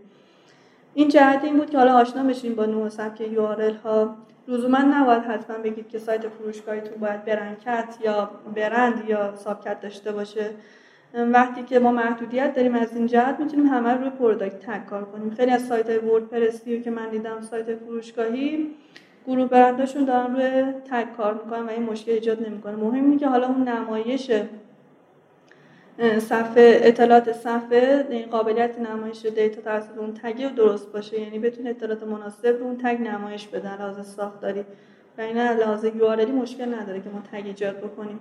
[0.97, 3.45] این جهت این بود که حالا آشنا بشیم با نوع سبک URL
[3.83, 4.15] ها.
[4.47, 10.49] لزوما نباید حتما بگید که سایت فروشگاهیتون باید brandcat یا برند یا subcat داشته باشه.
[11.13, 15.29] وقتی که ما محدودیت داریم از این جهت می‌تونیم همه روی product tag کار کنیم.
[15.29, 18.75] خیلی از سایت های وردپرسی که من دیدم سایت فروشگاهی
[19.27, 22.75] گروه برنداشون دارن روی تگ کار می‌کنن و این مشکل ایجاد نمی‌کنه.
[22.75, 24.31] مهم اینه که حالا اون نمایش
[26.19, 31.21] صفحه اطلاعات صفحه این قابلیت نمایش data توسط اون تگ درست باشه.
[31.21, 34.65] یعنی بتونه اطلاعات مناسب رو اون تگ نمایش بده لحاظ ساختاری.
[35.17, 38.19] و این لحاظ URL مشکل نداره که ما تگ ایجاد بکنیم.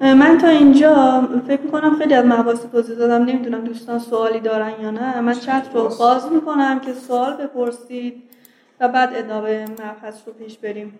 [0.00, 3.24] من تا اینجا فکر می‌کنم خیلی از مباحث توضیح دادم.
[3.24, 5.20] نمی‌دونم دوستان سوالی دارن یا نه.
[5.20, 8.22] من چت رو باز می‌کنم که سوال بپرسید
[8.80, 10.98] و بعد ادامه مبحث رو پیش بریم.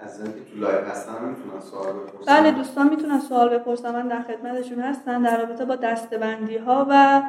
[0.00, 3.92] از تو live هستن می‌تونن سوال بپرسن؟ بله دوستان می‌تونن سوال بپرسن.
[3.92, 7.22] من در خدمتشون هستن در رابطه با دستبندی ها و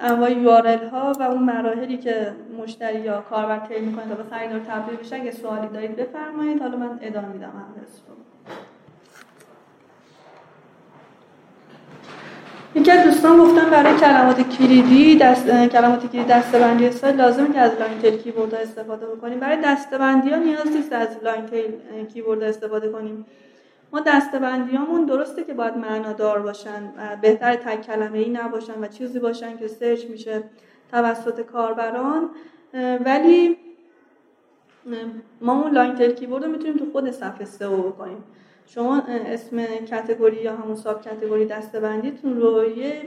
[0.00, 0.50] انواع URL
[0.90, 5.16] ها و اون مراحلی که مشتری یا کاربر طی می‌کنه تا به خریدار تبدیل بشه
[5.16, 6.62] اگه سوالی دارید بفرمایید.
[6.62, 7.52] حالا من ادامه میدم.
[8.08, 8.14] رو.
[12.76, 17.72] یکی از دوستان گفتن برای کلمات کلیدی دست کلمات کلیدی دسته‌بندی سایت لازمه که از
[17.80, 19.40] long tail keyword استفاده بکنیم.
[19.40, 21.72] برای دسته‌بندی ها نیاز نیست از long tail
[22.12, 23.26] keyword استفاده کنیم.
[23.92, 29.56] ما دسته‌بندیامون درسته که باید معنادار باشن بهتر تک کلمه ای نباشن و چیزی باشن
[29.56, 30.42] که سرچ میشه
[30.90, 32.30] توسط کاربران
[33.04, 33.56] ولی
[35.40, 38.24] ما اون long tail keyword رو می‌تونیم تو خود صفحه سئو بکنیم.
[38.66, 43.02] شما اسم category یا همون sub category دسته‌بندیتون رو یه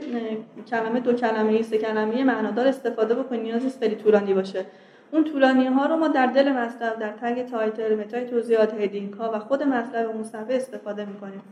[0.70, 4.64] کلمه دو کلمه سه کلمه معنادار استفاده بکنید نیاز نیست خیلی طولانی باشه.
[5.10, 9.12] اون طولانی ها رو ما در دل مطلب در تگ title meta ی توضیحات heading
[9.12, 11.42] ها و خود مطلب صفحه استفاده می‌کنیم.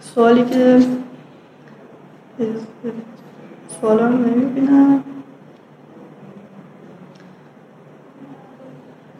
[0.00, 0.80] سوالی که
[3.80, 5.04] سوالا رو نمی‌بینم.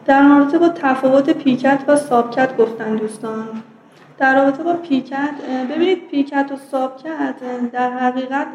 [0.06, 3.62] در رابطه با تفاوت پیکت و سابکت گفتن دوستان.
[4.18, 5.34] در رابطه با پیکت
[5.70, 7.34] ببینید پیکت و سابکت
[7.72, 8.46] در حقیقت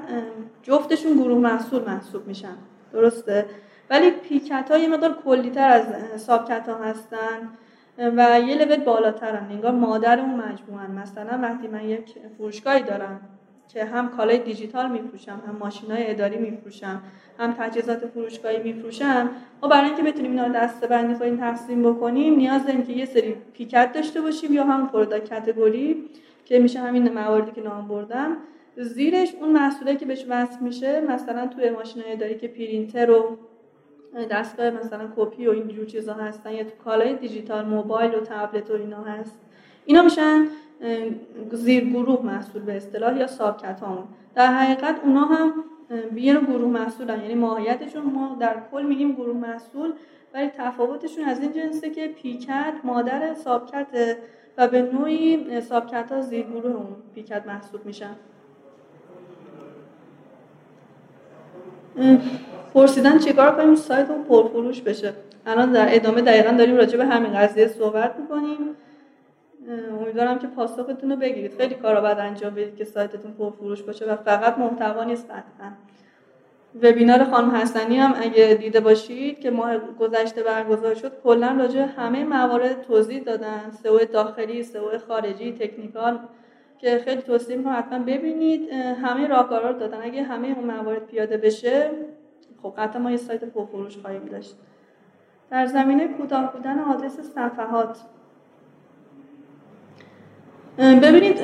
[0.64, 2.56] جفتشون گروه محصول محسوب میشن.
[2.94, 3.46] درسته؟
[3.90, 7.50] ولی پیکت ها یه مقدار کلیتر از سابکت ها هستن
[7.98, 9.48] و یه لول بالاترن.
[9.52, 13.22] انگار مادر اون مجموعه مثلا وقتی من یک فروشگاهی دارم
[13.74, 17.02] که هم کالای دیجیتال میفروشم هم ماشین های اداری میفروشم
[17.40, 19.30] هم تجهیزات فروشگاهی میفروشم.
[19.62, 23.06] ما برای اینکه بتونیم اینا رو دسته بندی کنیم تقسیم بکنیم نیاز داریم که یه
[23.06, 26.10] سری PCat داشته باشیم یا هم product category
[26.46, 28.38] که میشه همین مواردی که نام بردم.
[28.78, 33.38] زیرش اون محصولی که بهش وصل میشه مثلا توی ماشین اداری که پرینتر و
[34.32, 38.74] دستگاه مثلا کپی و اینجور چیزا هستن یا تو کالای دیجیتال موبایل و تبلت و
[38.74, 39.40] اینا هست
[39.86, 40.48] اینا میشن.
[41.52, 44.04] زیر گروه محصول به اصطلاح یا subcat همون
[44.36, 45.54] در حقیقت اونا هم
[46.16, 49.94] یه گروه محصولن یعنی ماهیتشون ما در کل میگیم گروه محصول
[50.34, 53.88] ولی تفاوتشون از این جنسه که PCat مادر subcat
[54.58, 58.16] و به نوعی subcat ها زیر گروه اون PCat محسوب میشن.
[62.74, 65.14] پرسیدن چیکار کنیم؟ سایت رو پرفروش بشه.
[65.46, 68.76] الان در ادامه دقیقا داریم راجع به همین قضیه صحبت می‌کنیم.
[70.02, 71.58] امیدوارم که پاسختون رو بگیرید.
[71.58, 75.72] خیلی کارا باید انجام بدید که سایتتون فروش باشه و فقط محتوا نیست قطعا.
[76.84, 82.24] وبینار خانم حسنی هم اگه دیده باشید که ماه گذشته برگزار شد کلا راجع همه
[82.24, 83.72] موارد توضیح دادن.
[83.84, 86.20] سئو داخلی سئو خارجی تکنیکال
[86.78, 88.70] که خیلی توصیه می‌کنم حتما ببینید.
[88.74, 90.02] همه راهکارا رو دادن.
[90.02, 91.92] اگه همه اون موارد پیاده بشه
[92.64, 94.56] خب قطعا ما یه سایت پرفروش خواهیم داشت.
[95.52, 97.98] در زمینه کوتاه بودن آدرس صفحات.
[100.80, 101.40] ببینید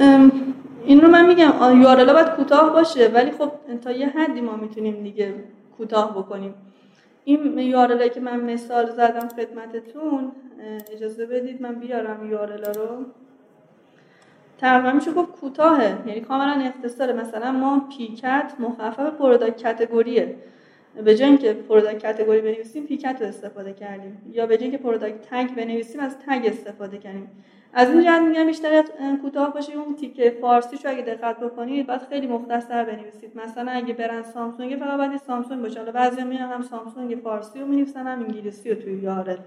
[0.85, 4.55] این رو من میگم URL ها باید کوتاه باشه ولی خب تا یه حدی ما
[4.55, 5.33] می‌تونیم دیگه
[5.77, 6.53] کوتاه بکنیم.
[7.23, 10.31] این URL ها که من مثال زدم خدمتتون
[10.93, 13.05] اجازه بدید من بیارم URL ها رو.
[14.57, 17.13] تقریبا میشه گفت کوتاهه یعنی کاملا اختصاره.
[17.13, 20.35] مثلا ما PCat مخفف product category ه.
[21.03, 24.17] به جای اینکه product category بنویسیم PCat رو استفاده کردیم.
[24.31, 27.27] یا به جای اینکه product tag بنویسیم از tag استفاده کردیم.
[27.77, 28.83] از این جهت میگم بیشتر
[29.21, 33.31] کوتاه باشه اون تیکه فارسی رو اگه دقت بکنید بعد خیلی مختصر بنویسید.
[33.35, 35.79] مثلا اگه برند سامسونگ فقط باید سامسونگ باشه.
[35.79, 39.37] حالا بعضی میان هم سامسونگ فارسی رو می‌نویسن هم انگلیسی رو توی URL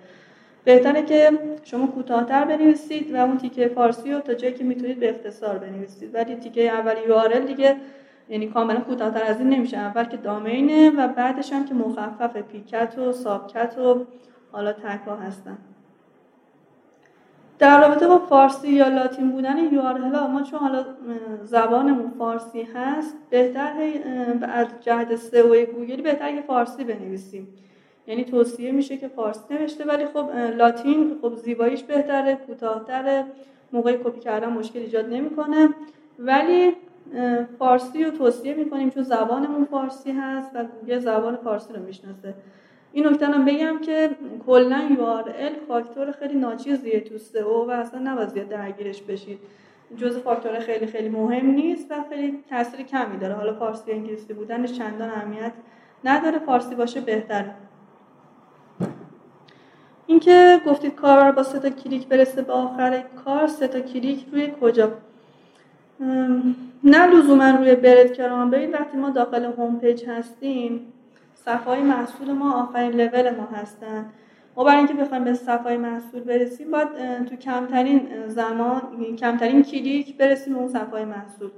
[0.64, 1.31] بهتره که
[1.64, 6.14] شما کوتاهتر بنویسید و اون تیکه فارسی رو تا جایی که می‌تونید به اختصار بنویسید.
[6.14, 7.77] ولی تیکه اول URL دیگه
[8.29, 9.77] یعنی کاملا کوتاهتر از این نمیشه.
[9.77, 14.07] اول که دامینه و بعدش هم که مخفف پیکت و سابکت و
[14.53, 15.59] حالا تکا هستن.
[17.59, 19.83] در رابطه با فارسی یا لاتین بودن یو
[20.29, 20.85] ما چون حالا
[21.44, 23.73] زبانمون فارسی هست بهتر
[24.42, 27.49] از جهت سئو گوگل بهتر که فارسی بنویسیم.
[28.07, 33.25] یعنی توصیه میشه که فارسی نوشته ولی خب لاتین خب زیباییش بهتره کوتاهتره
[33.73, 35.68] موقع کپی کردن مشکل ایجاد نمی‌کنه.
[36.18, 36.73] ولی
[37.59, 42.35] فارسی رو توصیه می‌کنیم چون زبانمون فارسی هست و گوگل زبان فارسی رو می‌شناسه.
[42.99, 44.11] این نکته هم بگم که
[44.47, 49.39] کلا URL فاکتور خیلی ناچیزیه تو سئو و اصلا نباید درگیرش بشید.
[49.97, 53.35] جز فاکتور خیلی خیلی مهم نیست و خیلی تاثیر کمی داره.
[53.35, 55.53] حالا فارسی انگلیسی بودنش چندان اهمیت
[56.05, 56.39] نداره.
[56.39, 57.55] فارسی باشه بهتره
[60.07, 64.53] اینکه گفتید کاربر با سه تا کلیک برسه به آخر کار سه تا کلیک روی
[64.61, 64.93] کجا؟
[66.85, 70.93] نه لزوما روی breadcrumb برید وقتی ما داخل home page هستیم
[71.44, 74.07] صفحه محصول ما آخرین لول ما هستن.
[74.57, 76.88] ما برای اینکه بخوایم به صفحه محصول برسیم باید
[77.24, 78.83] تو کمترین زمان
[79.16, 81.51] کمترین کلیک برسیم به اون صفحه محصول.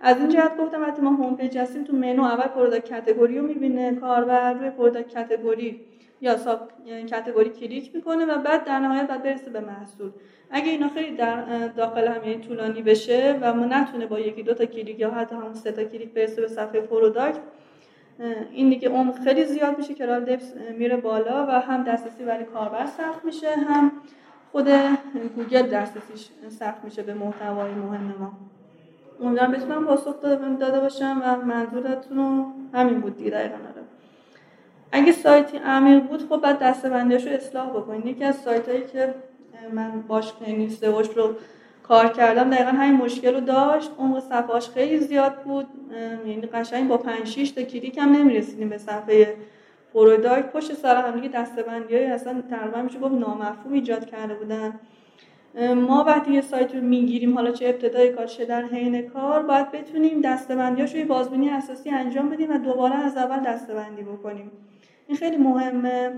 [0.00, 3.46] از این جهت گفتم وقتی ما home page هستیم تو منو اول product category رو
[3.46, 5.80] می‌بینه کاربر روی product category
[6.20, 6.70] یا sub
[7.10, 10.10] category کلیک می‌کنه و بعد در نهایت بعد برسه به محصول.
[10.50, 14.54] اگه اینا خیلی در داخل هم یعنی طولانی بشه و ما نتونه با یکی دو
[14.54, 17.38] تا کلیک یا حتی همون سه تا کلیک برسه به صفحه product
[18.52, 22.44] این دیگه عمق خیلی زیاد میشه که crawl depth میره بالا و هم دسترسی برای
[22.44, 23.92] کاربر سخت میشه هم
[24.52, 24.68] خود
[25.36, 28.32] گوگل دسترسیش سخت میشه به محتوای مهم ما
[29.20, 30.20] امیدوارم بتونم پاسخ
[30.60, 33.82] داده باشم و منظورتون همین بود دیگه دقیقا آره.
[34.92, 39.14] اگه سایتی عمیق بود خب بعد دسته‌بندیش رو اصلاح بکنید یکی از سایت هایی که
[39.72, 40.32] من باش
[40.80, 41.34] سئوش رو
[41.88, 43.90] کار کردم دقیقا همین مشکل رو داشت.
[43.98, 45.66] عمق صفحاش خیلی زیاد بود.
[46.26, 49.36] یعنی قشنگ با 5 6 تا کلیک هم نمی‌رسیدیم به صفحه
[49.94, 54.80] product پشت سر هم دیگه دسته‌بندی های اصلا تقریبا میشه گفت نامفهوم ایجاد کرده بودن.
[55.74, 59.70] ما وقتی یه سایت رو می‌گیریم حالا چه ابتدای کار چه در حین کار باید
[59.70, 64.50] بتونیم دسته‌بندیاش رو بازبینی اساسی انجام بدیم و دوباره از اول دسته‌بندی بکنیم.
[65.06, 66.12] این خیلی مهمه.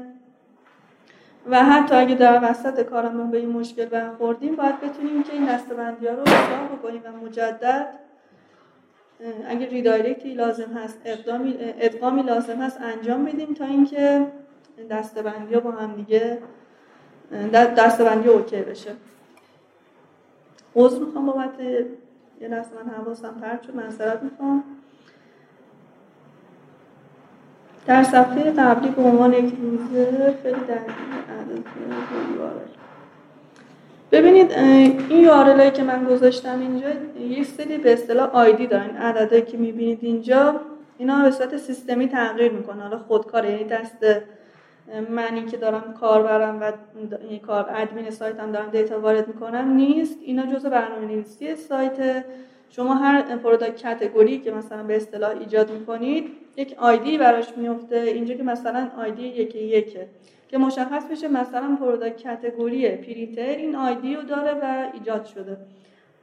[1.47, 6.07] و حتی اگه در وسط کارمون به این مشکل برخوردیم باید بتونیم که این دستبندی
[6.07, 7.87] ها رو اصلاح بکنیم و مجدد
[9.49, 14.27] اگه ریدایرکتی لازم هست اقدامی, ادغامی لازم هست انجام بدیم تا اینکه
[14.91, 16.39] دستبندی ها با هم دیگه
[17.53, 18.91] دستبندی اوکی بشه.
[20.77, 21.61] عضو می‌خوام بابت
[22.41, 24.65] یه لحظه من حواسم پرد شد منصرت می‌خوام.
[27.91, 30.79] در صفحه قبلی به عنوان یک روزه خیلی در
[34.13, 36.89] ببینید این URL هایی که من گذاشتم اینجا
[37.21, 40.61] یک سری به اصطلاح آیدی دارن عددهایی که می‌بینید اینجا
[40.99, 44.05] اینا به صورت سیستمی تغییر می‌کنه حالا خودکاره یعنی دست
[45.11, 46.73] منی که دارم کاربرم و
[47.47, 50.19] کار ادمین سایتم دارم data وارد می‌کنم نیست.
[50.25, 52.25] اینا جزء برنامه نویسی سایت.
[52.71, 56.31] شما هر product category که مثلا به اصطلاح ایجاد می‌کنید
[56.61, 60.09] یک آیدی براش میفته اینجا که مثلا آیدی یکی یکه.
[60.49, 65.57] که مشخص بشه مثلا product category پرینتر این آیدی رو داره و ایجاد شده.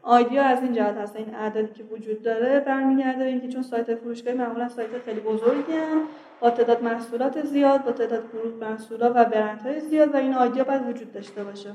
[0.03, 3.95] آیدی ها از این جهت هست این عددی که وجود داره برمیگرده اینکه چون سایت
[3.95, 6.01] فروشگاهی معمولا سایت خیلی بزرگی هم
[6.39, 10.89] با تعداد محصولات زیاد با تعداد گروه محصولات و برندهای زیاد و این ها باید
[10.89, 11.69] وجود داشته باشه.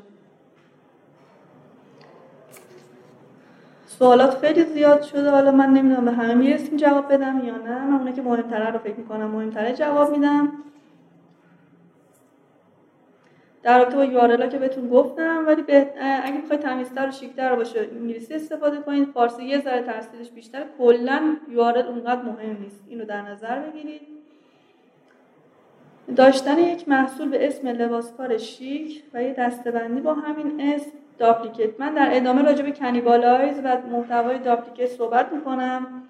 [4.03, 5.30] سوالات خیلی زیاد شده.
[5.30, 7.84] حالا من نمی‌دونم به همه می‌رسیم جواب بدم یا نه.
[7.86, 10.53] من اونه که مهمتره رو فکر می‌کنم مهمتره جواب میدم.
[13.62, 15.92] در رابطه با یوارلا که بهتون گفتم ولی به
[16.24, 21.36] اگه بخواید تمیزتر و شیکتر باشه انگلیسی استفاده کنید فارسی یه ذره تاثیرش بیشتر کلا
[21.50, 22.84] یوارل اونقدر مهم نیست.
[22.88, 24.00] اینو در نظر بگیرید.
[26.16, 30.90] داشتن یک محصول به اسم لباسکار شیک و یه دستبندی با همین اسم
[31.23, 31.81] داپلیکیت.
[31.81, 36.03] من در ادامه راجع به کنیبالایز و محتوای داپلیکیت صحبت می‌کنم.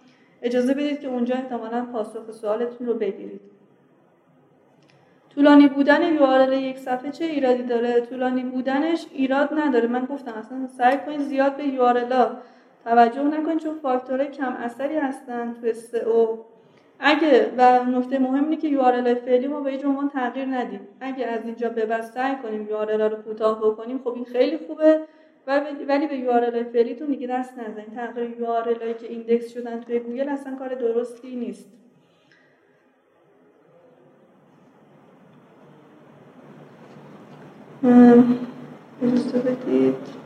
[0.42, 3.40] اجازه بدید که اونجا احتمالا پاسخ سوالتون رو بگیرید.
[5.34, 9.88] طولانی بودن یو یک صفحه چه ایرادی داره؟ طولانی بودنش ایراد نداره.
[9.88, 11.92] من گفتم اصلا سعی کنید زیاد به یو
[12.84, 16.44] توجه نکنید چون فاکتورهای کم اثری هستن تو او
[17.04, 20.80] اگه و نکته مهم اینه که یو فعلی ما به هیچ عنوان تغییر ندیم.
[21.00, 25.00] اگه از اینجا به بعد سعی کنیم یو رو کوتاه بکنیم خب این خیلی خوبه.
[25.88, 27.94] ولی به URL فعلیتون دیگه دست نزنید.
[27.94, 28.62] تغییر URL
[28.94, 31.68] که index شدن توی گوگل اصلا کار درستی نیست.
[39.44, 40.22] بدید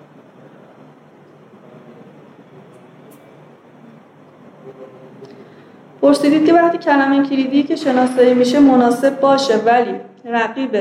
[6.03, 10.77] پرسیدید که وقتی کلمه کلیدی که شناسایی میشه مناسب باشه ولی رقیب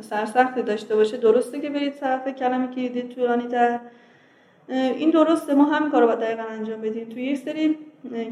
[0.00, 3.78] سرسختی داشته باشه درسته که برید طرف کلمه کلیدی طولانی تر.
[4.68, 7.08] این درسته ما همین کار رو باید دقیقا انجام بدیم.
[7.08, 7.78] توی یک سری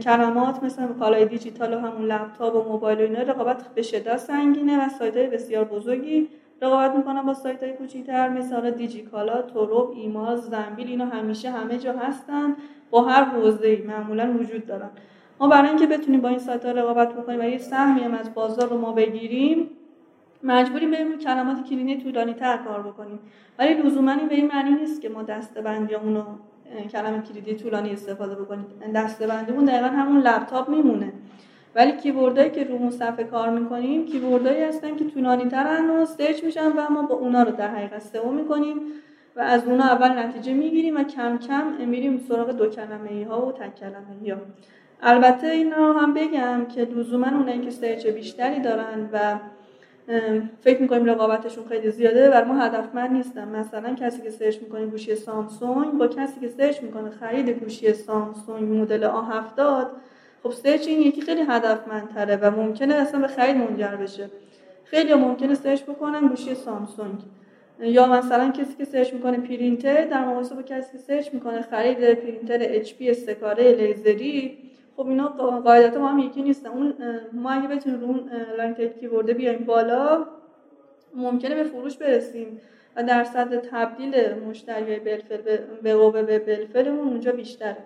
[0.03, 4.87] کلمات مثل کالای دیجیتال و همون لپتاپ و موبایل و اینا رقابت به شدت سنگینه
[4.87, 6.29] و سایت های بسیار بزرگی
[6.62, 11.93] رقابت می‌کنن با سایت های کوچیکتر مثل دیجیکالا، توروب، ایماز، زنبیل اینا همیشه همه جا
[11.93, 12.57] هستن.
[12.91, 14.91] با هر حوزه‌ای معمولا وجود دارن.
[15.45, 18.68] ما برای اینکه بتونیم با این سایت رقابت بکنیم و یه سهمی هم از بازار
[18.68, 19.70] رو ما بگیریم
[20.42, 23.18] مجبوریم بریم کلمات کلیدی طولانی تر کار بکنیم.
[23.59, 26.24] ولی لزوما این به این معنی نیست که ما دستبندیامون رو
[26.92, 28.66] کلمه کلیدی طولانی استفاده بکنیم.
[28.95, 31.12] دستبندیمون دقیقا همون لپتاپ میمونه.
[31.74, 36.05] ولی keyword هایی که رو صفحه کار می‌کنیم keyword هایی هستن که طولانی ترن و
[36.05, 38.76] search میشن و ما با اونا رو در حقیقت سئو می‌کنیم
[39.36, 43.47] و از اونا اول نتیجه می‌گیریم و کم کم میریم سراغ دو کلمه ای ها
[43.47, 44.38] و تک کلمه ای ها
[45.07, 49.38] البته این رو هم بگم که لزوما اونایی که search بیشتری دارن و
[50.61, 53.48] فکر می‌کنیم رقابتشون خیلی زیاده بر ما هدفمند نیستن.
[53.48, 58.80] مثلا کسی که search می‌کنه گوشی سامسونگ با کسی که search می‌کنه خرید گوشی سامسونگ
[58.80, 59.86] مدل A70
[60.42, 64.30] خب search این یکی خیلی هدفمندتره و ممکنه اصلا به خرید منجر بشه.
[64.84, 67.18] خیلی ممکنه search بکنن گوشی سامسونگ.
[67.80, 72.14] یا مثلا کسی که search می‌کنه پرینتر در مقایسه با کسی که search می‌کنه خرید
[72.14, 74.59] پرینتر اچ پی تک کاره لیزری
[74.97, 75.28] خب اینا
[75.64, 76.68] قاعدتا ما هم یکی نیستن.
[76.68, 76.95] اون
[77.32, 80.26] ما اگه بتونیم رو اون لاین کیورد بیایم بالا
[81.14, 82.61] ممکنه به فروش برسیم
[82.97, 87.76] و درصد تبدیل مشتری بلفل به قوه به بلفلمون اونجا بیشتره.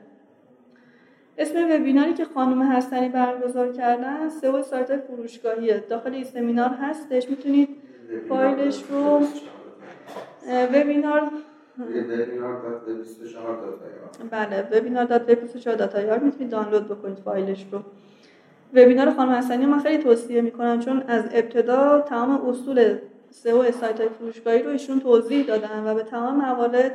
[1.39, 5.85] اسم وبیناری که خانم هستنی برگزار کردن سئو سایت فروشگاهیه.
[5.89, 7.31] داخل این سمینار هستش.
[7.31, 7.69] می‌تونید
[8.29, 9.21] فایلش رو
[10.75, 11.31] وبینار
[14.31, 15.27] بله وبینار دات
[16.23, 17.83] می‌تونید دانلود بکنید فایلش رو.
[18.75, 22.99] وبینار خانم حسنی من خیلی توصیه می‌کنم چون از ابتدا تمام اصول
[23.31, 26.93] سئو سایت های فروشگاهی رو ایشون توضیح دادن و به تمام موارد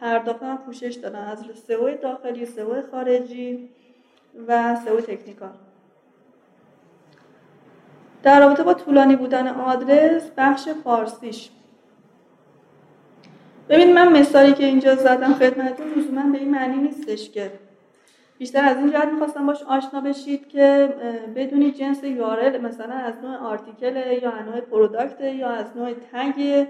[0.00, 3.68] پرداخت هم پوشش دادن از سئو داخلی سئو خارجی
[4.48, 5.54] و سئو تکنیکال.
[8.22, 11.50] در رابطه با طولانی بودن آدرس بخش فارسیش.
[13.68, 17.50] ببین من مثالی که اینجا زدم خدمتتون لزوما به این معنی نیستش که
[18.38, 20.94] بیشتر از این جهت می‌خواستم باش آشنا بشید که
[21.36, 26.66] بدونید جنس URL مثلا از نوع article یا نوع product یا از نوع tag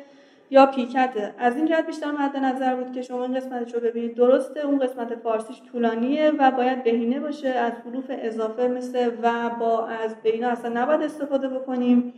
[0.51, 3.80] یا pcat ه از این جهت بیشتر مد نظر بود که شما این قسمتش رو
[3.80, 4.14] ببینید.
[4.14, 9.86] درسته اون قسمت فارسیش طولانیه و باید بهینه باشه از حروف اضافه مثل و با
[9.86, 12.14] از و اینا اصلا نباید استفاده بکنیم.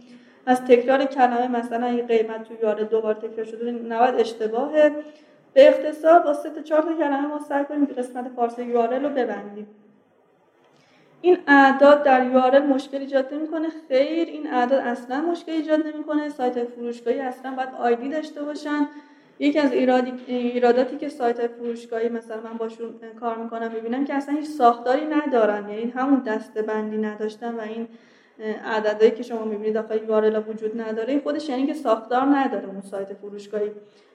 [0.49, 4.93] از تکرار کلمه مثلا این قیمت تو یاره دوبار تکرار شده نباید اشتباهه.
[5.55, 9.09] به اختصار با سه تا چهار تا کلمه ما سعی کنیم قسمت فارسی یارل رو
[9.09, 9.67] ببندیم.
[11.21, 13.69] این اعداد در یارل مشکل ایجاد نمی‌کنه.
[13.89, 16.29] خیر این اعداد اصلا مشکل ایجاد نمی‌کنه.
[16.29, 18.89] سایت فروشگاهی اصلا باید آیدی داشته باشن.
[19.39, 19.73] یکی از
[20.27, 25.69] ایراداتی که سایت فروشگاهی مثلا من باشون کار می‌کنم ببینم که اصلا هیچ ساختاری ندارن.
[25.69, 27.89] یعنی همون دسته بندی نداشتن و این
[28.65, 31.21] عددهایی که شما می‌بینید داخل URL وجود نداره.
[31.21, 33.71] خودش یعنی که ساختار نداره اون سایت فروشگاهی.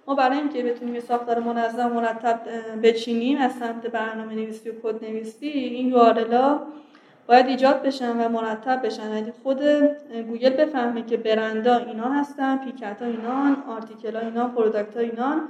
[0.07, 2.39] ما برای اینکه بتونیم یه ساختار منظم مرتب
[2.83, 6.59] بچینیم از سمت برنامه نویسی و کد نویسی این URL ها
[7.27, 9.13] باید ایجاد بشن و مرتب بشن.
[9.13, 9.61] یعنی خود
[10.29, 15.41] گوگل بفهمه که برندا اینا هستن pcat ها اینان article ها اینان product ها اینان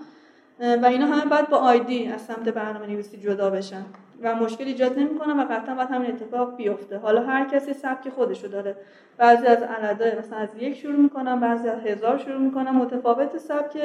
[0.60, 3.86] و اینا همه باید با ID از سمت برنامه نویسی جدا بشن.
[4.24, 6.98] و مشکل ایجاد نمی‌کنه و قطعا باید همین اتفاق بیفته.
[6.98, 8.76] حالا هر کسی سبک خودشو داره.
[9.18, 13.78] بعضی از عدد مثلا از یک شروع می‌کنن بعضی از هزار شروع می‌کنن متفاوت سبک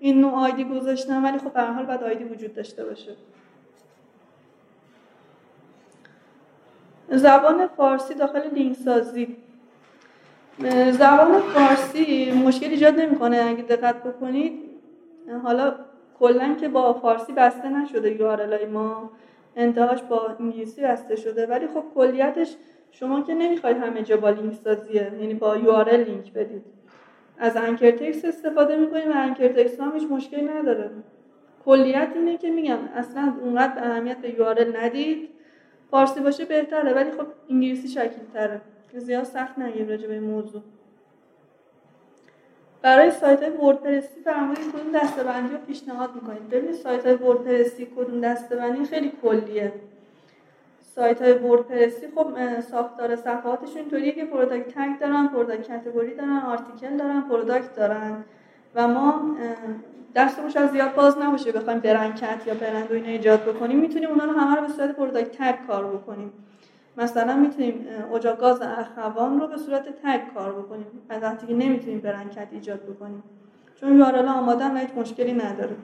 [0.00, 3.12] این نوع آیدی گذاشتن ولی خب به حال باید آیدی وجود داشته باشه.
[7.08, 9.36] زبان فارسی داخل لینک سازی.
[10.90, 14.52] زبان فارسی مشکل ایجاد نمی‌کنه اگه دقت بکنید.
[15.42, 15.74] حالا
[16.18, 19.10] کلا که با فارسی بسته نشده یو ما.
[19.56, 21.46] انتهاش با انگلیسی بسته شده.
[21.46, 22.56] ولی خب کلیتش
[22.90, 26.62] شما که نمی‌خواید همه جا با لینک سازیه یعنی با یو لینک بدید.
[27.38, 30.90] از انکر تکس استفاده می‌کنید و انکر تکس هم هیچ مشکلی نداره.
[31.64, 35.28] کلیت اینه که میگم اصلا اونقدر اهمیت به یو ندید.
[35.90, 38.60] فارسی باشه بهتره ولی خب انگلیسی شکیل تره
[38.96, 40.62] زیاد سخت نگیر راجع به موضوع.
[42.82, 48.20] برای سایت های وردپرسی فرمایید کدوم دستبندی رو پیشنهاد می‌کنید؟ ببینید سایت های وردپرسی کدوم
[48.20, 49.72] دستبندی خیلی کلیه.
[50.94, 56.96] سایت های وردپرسی خب ساختار صفحاتشون اینطوریه که product tag دارن product category دارن article
[56.96, 58.24] دارن product دارن.
[58.74, 59.36] و ما
[60.14, 63.78] دستمون شاید زیاد باز نباشه بخوایم brand cat یا برند و ایجاد بکنیم.
[63.78, 66.32] می‌تونیم اونا رو همه رو به صورت product tag کار بکنیم.
[66.96, 70.86] مثلا می‌تونیم اجاق گاز اخوان رو به صورت تگ کار بکنیم.
[71.08, 73.22] از وقتی که نمی‌تونیم برنکت ایجاد بکنیم.
[73.80, 75.76] چون یارال آماده و هیچ مشکلی نداره.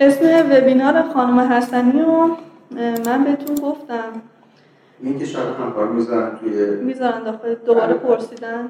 [0.00, 2.36] اسم وبینار خانم حسنی رو
[3.06, 4.22] من بهتون گفتم.
[5.00, 8.68] این که شاید همکار می‌ذارن توی می‌ذارن داخل دوباره پرسیدن.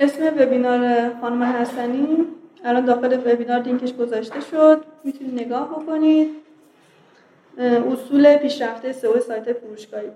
[0.00, 2.26] اسم وبینار خانم حسنی
[2.64, 4.84] الان داخل وبینار لینکش گذاشته شد.
[5.04, 6.28] می‌تونید نگاه بکنید.
[7.60, 10.10] اصول پیشرفته سئو سایت فروشگاهی.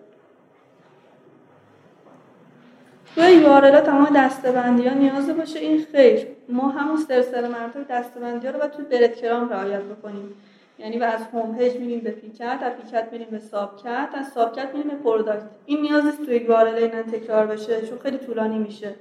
[3.14, 6.26] توی URL تمام دستبندی ها نیاز باشه این خیر.
[6.48, 10.34] ما همون سلسله مراتب دستبندی ها رو باید توی breadcrumb رعایت بکنیم.
[10.78, 14.68] یعنی و از home page میریم به pcat از pcat میریم به subcat از subcat
[14.74, 15.42] میریم به product.
[15.66, 18.94] این نیاز نیست توی URL اینا تکرار بشه چون خیلی طولانی میشه.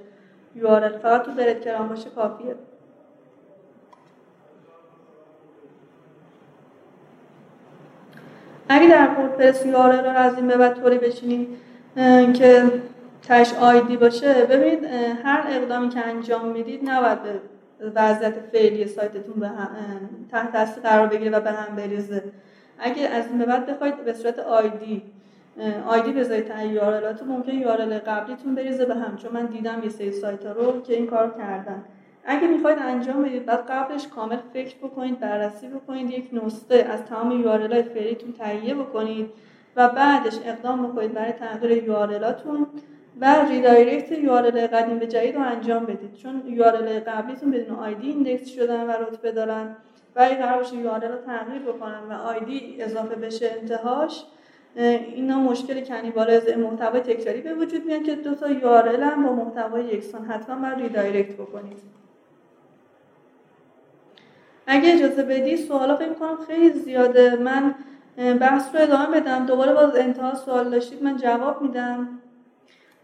[0.54, 2.54] URL فقط تو breadcrumb باشه کافیه.
[8.68, 11.48] اگه در وردپرس یو رو از این به بعد طوری بچینید
[12.34, 12.62] که
[13.28, 14.84] تش آیدی باشه ببینید
[15.24, 19.50] هر اقدامی که انجام می‌دید نباید به وضعیت فعلی سایتتون به
[20.30, 22.22] تحت دست قرار بگیره و به هم بریزه.
[22.78, 25.02] اگه از این به بعد بخواید به صورت آیدی
[25.86, 30.12] آیدی بذارید تا یارلاتون ممکن یارل قبلیتون بریزه به هم چون من دیدم یه سری
[30.12, 31.82] سایت رو که این کار کردن.
[32.26, 37.40] اگه می‌خواید انجام بدید بعد قبلش کامل فکر بکنید بررسی بکنید یک نسخه از تمام
[37.40, 39.30] یارلای فعلیتون تهیه بکنید
[39.76, 42.66] و بعدش اقدام بکنید برای تغییر URL هاتون
[43.20, 46.14] و redirect URL قدیم به جدید رو انجام بدید.
[46.14, 49.76] چون URL قبلیتون بدون ID index شدن و رتبه دارن
[50.16, 54.24] و اگه قرار باشه URL رو تغییر بکنن و ID اضافه بشه انتهاش
[54.76, 59.84] اینا مشکل cannibalize محتوای تکراری به وجود میاد که دو تا URL هم با محتوای
[59.84, 62.03] یکسان حتما باید redirect بکنید.
[64.66, 67.36] اگه اجازه بدی سوالا فکر کنم خیلی زیاده.
[67.36, 67.74] من
[68.38, 69.46] بحث رو ادامه بدم.
[69.46, 72.08] دوباره باز انتها سوال داشتید من جواب میدم.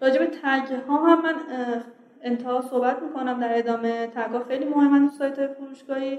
[0.02, 1.34] راجع به تگ ها هم من
[2.22, 4.06] انتها صحبت می‌کنم در ادامه.
[4.06, 6.18] تگ ها خیلی مهمن تو سایت فروشگاهی.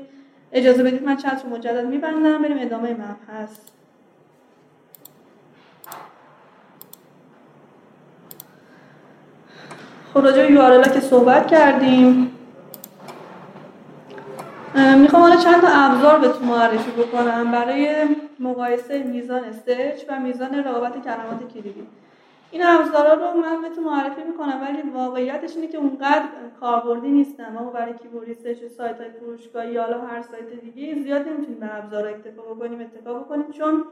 [0.51, 2.97] اجازه بدید من چند رو مجدد میبندم بریم ادامه
[3.29, 3.71] هست
[10.13, 10.53] خب راجع به
[10.93, 12.37] که صحبت کردیم.
[14.75, 17.51] می‌خوام حالا چند تا ابزار بهتون معرفی بکنم.
[17.51, 17.95] برای
[18.39, 21.87] مقایسه میزان search و میزان رقابت کلمات کلیدی.
[22.51, 26.23] این ابزارا رو من بهتون معرفی می‌کنم ولی واقعیتش اینه که اونقدر
[26.59, 27.53] کاربردی نیستن.
[27.53, 32.07] ما برای keyword research سایت های فروشگاهی یا هر سایت دیگه زیاد نمی‌تونیم به ابزار
[32.07, 33.83] اکتفا بکنیم اتفاق بکنیم چون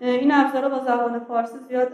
[0.00, 1.92] این ابزارا با زبان فارسی زیاد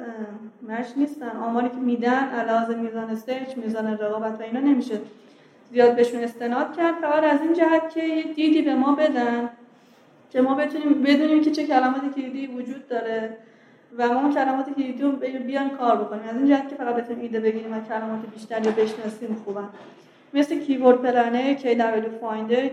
[0.69, 1.37] match نیستن.
[1.37, 5.01] آماری که میدن علاوه میزان search میزان رقابت و اینا نمیشه.
[5.75, 9.49] زیاد بهشون استناد کرد فقط از این جهت که یه دیدی به ما بدن
[10.31, 13.37] که ما بتونیم بدونیم که چه کلمات کلیدی وجود داره
[13.99, 15.13] و ما کلمات کلیدی رو
[15.47, 16.23] بیان کار بکنیم.
[16.29, 19.69] از این جهت که فقط بتونیم ایده بگیریم و کلمات بیشتری بشناسیم خوبن.
[20.35, 22.69] مثل Keyword Planner، KWFinder،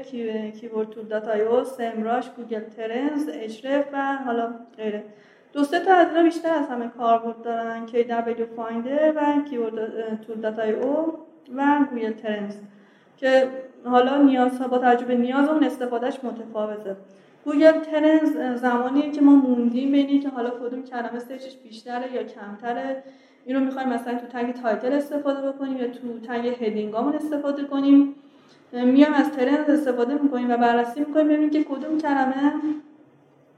[0.51, 5.03] کیورد تول دات آی او، SEMrush، Google Trends، اچرف و حالا غیره.
[5.53, 7.85] دو سه تا از اینا بیشتر از همه کاربرد دارن.
[7.85, 11.13] KWFinder و کیورد تول دات آی او
[11.55, 12.55] و Google Trends
[13.21, 13.47] که
[13.85, 16.95] حالا نیاز با تجربه نیاز اون استفادهش متفاوته.
[17.45, 22.13] Google Trends زمانیه که ما موندیم بین این که حالا کدوم کلمه search ش بیشتره
[22.13, 23.03] یا کمتره.
[23.45, 27.63] این رو می‌خوایم مثلا تو tag title استفاده بکنیم یا تو tag heading هامون استفاده
[27.63, 28.15] کنیم.
[28.73, 32.53] میام از Trends استفاده می‌کنیم و بررسی می‌کنیم ببینیم که کدوم کلمه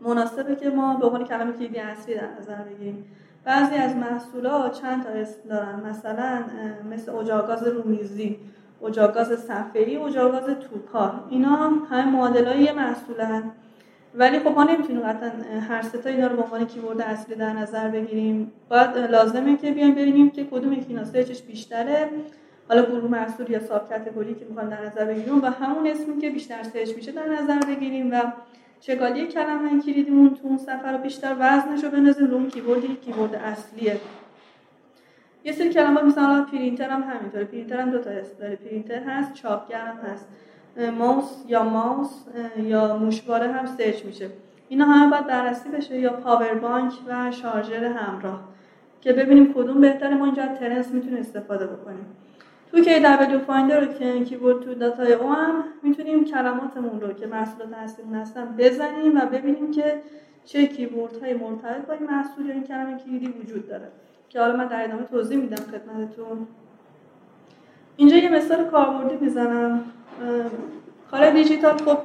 [0.02, 3.06] مناسبه که ما به عنوان کلمه کلیدی اصلی در نظر بگیریم.
[3.46, 5.82] بعضی از محصولات چند تا اسم دارن.
[5.90, 6.44] مثلا
[6.92, 8.40] مثل اجاگاز رومیزی.
[8.86, 13.52] اجاگاز صفحه‌ای اجاگاز توپار اینا همه معادلای یه محصولن.
[14.16, 15.32] ولی خب ما نمی‌تونیم قطعا
[15.70, 18.52] هر سه تا اینا رو به عنوان کیورد اصلی در نظر بگیریم.
[18.70, 22.10] باید لازمه که بیایم ببینیم که کدوم یکی سرچش بیشتره.
[22.70, 26.30] حالا گروه محصول یا ساب کاتگوری که می‌خوایم در نظر بگیریم و همون اسمی که
[26.30, 28.22] بیشتر سرچ میشه در نظر بگیریم و
[28.80, 33.10] چگالی کلمه کلیدیمون تو اون صفحه رو بیشتر وزنش رو بندازیم رو اون keyword ی
[33.10, 33.98] keyword اصلیه.
[35.44, 37.44] یه سری کلمه مثلا پرینتر هم همینطوره.
[37.44, 38.56] پرینتر هم دو تا اسم داره.
[38.56, 40.28] پرینتر هست چاپگر هم هست.
[40.98, 42.12] ماوس یا ماوس
[42.58, 44.30] یا موشواره هم search میشه.
[44.70, 48.44] اینا همه باید بررسی بشه یا پاور بانک و شارژر همراه.
[49.02, 50.16] که ببینیم کدوم بهتره.
[50.16, 52.06] ما اینجا Trends می‌تونیم استفاده بکنیم.
[52.72, 59.72] تو KWFinder که keywordtool.io هم می‌تونیم کلماتمون رو که محصولات اصلیمون هستن بزنیم و ببینیم
[59.72, 60.02] که
[60.46, 63.88] چه keyword های مرتبط با این محصول یا این کلمه کلیدی وجود داره.
[64.34, 66.48] که حالا من در ادامه توضیح میدم خدمتتون.
[67.98, 69.84] اینجا یه مثال کاربردی می‌زنم.
[71.12, 71.98] کالای دیجیتال خب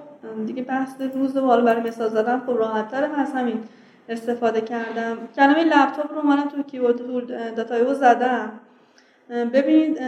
[0.46, 3.60] دیگه بحث روزه حالا برای مثال زدن خب راحت تره از همین
[4.08, 5.18] استفاده کردم.
[5.36, 8.52] کلمه لپتاپ رو من تو keyword tool dot io زدم.
[9.28, 9.98] ببینید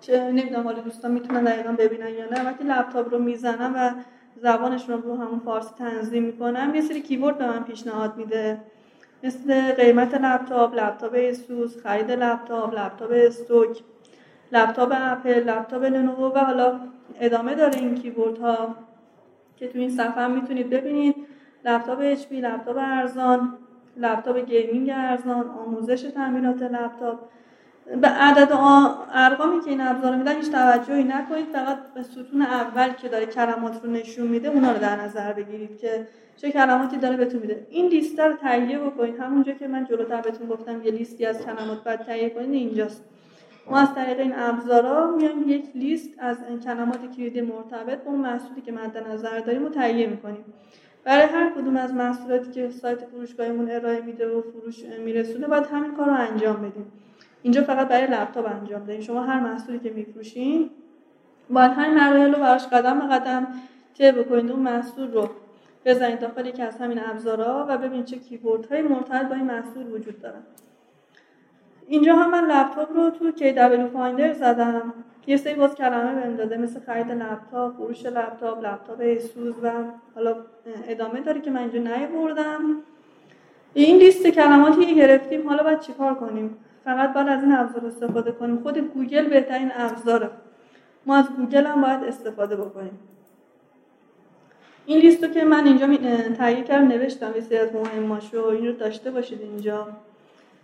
[0.00, 2.44] چه نمی‌دونم حالا دوستان می‌تونن دقیقا ببینن یا نه.
[2.46, 3.90] وقتی لپتاپ رو می‌زنم و
[4.42, 8.58] زبانش رو رو همون فارسی تنظیم می‌کنم یه سری keyword به من پیشنهاد میده.
[9.24, 13.78] مثل قیمت لپتاپ، لپتاپ اسوس، خرید لپتاپ، لپتاپ استوک،
[14.52, 16.80] لپتاپ اپل، لپتاپ لنوو و حالا
[17.20, 18.74] ادامه داره این keyword ها
[19.56, 21.14] که تو این صفحه هم می‌تونید ببینید.
[21.64, 23.58] لپتاپ HP، لپتاپ ارزان،
[23.96, 27.18] لپتاپ gaming ارزان، آموزش تعمیرات لپتاپ.
[27.96, 28.52] به عدد
[29.12, 31.46] ارقامی که این ابزار میدن هیچ توجهی نکنید.
[31.52, 35.78] فقط به ستون اول که داره کلمات رو نشون میده اونا رو در نظر بگیرید
[35.78, 37.66] که چه کلماتی داره بهتون میده.
[37.70, 39.20] این لیست رو تهیه بکنید.
[39.20, 43.04] همونجا که من جلوتر بهتون گفتم یه لیستی از کلمات باید تهیه کنید اینجاست.
[43.70, 48.60] ما از طریق این ابزارا میایم یک لیست از کلمات کلیدی مرتبط با اون محصولی
[48.60, 50.44] که مد نظر داریم رو تهیه می‌کنیم.
[51.04, 55.94] برای هر کدوم از محصولاتی که سایت فروشگاهمون ارائه میده و فروش میرسونه باید همین
[55.94, 56.92] کار رو انجام بدیم.
[57.42, 60.70] اینجا فقط برای لپتاپ انجام دادیم شما هر محصولی که میفروشین
[61.50, 63.46] باید همین مراحل رو براش قدم به قدم
[63.98, 65.30] طی بکنید اون محصول رو
[65.84, 69.92] بزنید داخل یکی از همین ابزارها و ببینید چه keyword های مرتبط با این محصول
[69.92, 70.42] وجود دارن.
[71.88, 74.94] اینجا هم من لپتاپ رو تو KWFinder زدم.
[75.26, 79.72] یه سری باز کلمه بهم داده مثل خرید لپتاپ فروش لپتاپ لپتاپ ایسوس و
[80.14, 80.36] حالا
[80.88, 82.60] ادامه داره که من اینجا نیاوردم.
[83.74, 88.32] این لیست کلماتی که گرفتیم حالا باید چیکار کنیم؟ فقط باید از این ابزار استفاده
[88.32, 88.58] کنیم.
[88.62, 90.30] خود گوگل بهترین ابزاره.
[91.06, 92.98] ما از گوگل هم باید استفاده بکنیم.
[94.86, 95.86] این لیست رو که من اینجا
[96.36, 99.88] تهیه کردم نوشتم یه سری از مهماشو این رو داشته باشید اینجا.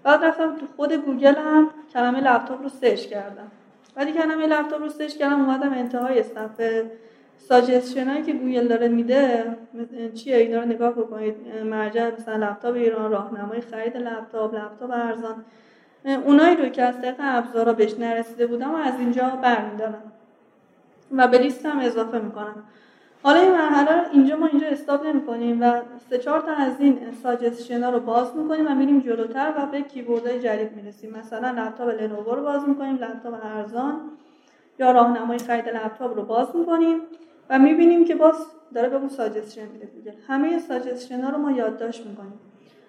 [0.03, 3.51] بعد رفتم تو خود گوگل هم کلمه لپتاپ رو سرچ کردم.
[3.95, 6.91] وقتی کلمه لپتاپ رو سرچ کردم اومدم انتهای صفحه.
[7.39, 9.57] suggestion که گوگل داره میده
[10.15, 11.35] چیه؟ اینا رو نگاه بکنید.
[11.65, 15.45] مرجع مثلا لپتاپ ایران راهنمای خرید لپتاپ لپتاپ ارزان.
[16.07, 20.13] اونایی رو که از طریق ابزارا بهش نرسیده بودم و از اینجا برمیدارم
[21.13, 22.63] و به لیستم اضافه می‌کنم.
[23.23, 25.81] حالا این مرحله اینجا ما اینجا stop نمی کنیم و
[26.11, 30.28] سه چهار تا از این suggestion رو باز می‌کنیم و میریم جلوتر و به keyword
[30.28, 31.17] های جدید می‌رسیم.
[31.19, 34.01] مثلا لپتاپ لنوو رو باز می‌کنیم لپتاپ ارزان
[34.79, 37.01] یا راهنمای خرید لپتاپ رو باز می‌کنیم
[37.51, 41.53] و می‌بینیم که باز داره به اون ساجستشن میده گوگل همه suggestion ها رو ما
[41.53, 42.41] یادداشت می‌کنیم.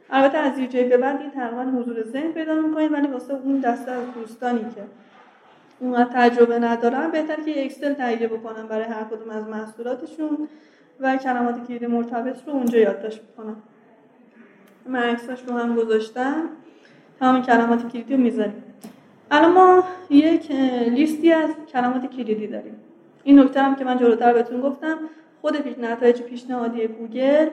[0.10, 3.60] البته از یه جایی به بعد این تقریبا حضور ذهن پیدا می‌کنید ولی واسه اون
[3.60, 4.82] دسته از دوستانی که
[5.80, 10.48] اون تجربه ندارن بهتر که اکسل تهیه بکنن برای هر کدوم از محصولاتشون
[11.00, 13.56] و کلمات کلید مرتبط رو اونجا یادداشت بکنن.
[14.86, 16.50] من عکسش رو هم گذاشتم.
[17.20, 18.64] تمام کلمات کلیدی رو می‌ذاریم.
[19.32, 20.52] الان ما یک
[20.88, 22.76] لیستی از کلمات کلیدی داریم.
[23.24, 24.98] این نکته هم که من جلوتر بهتون گفتم
[25.42, 27.48] خود نتایج پیشنهادی گوگل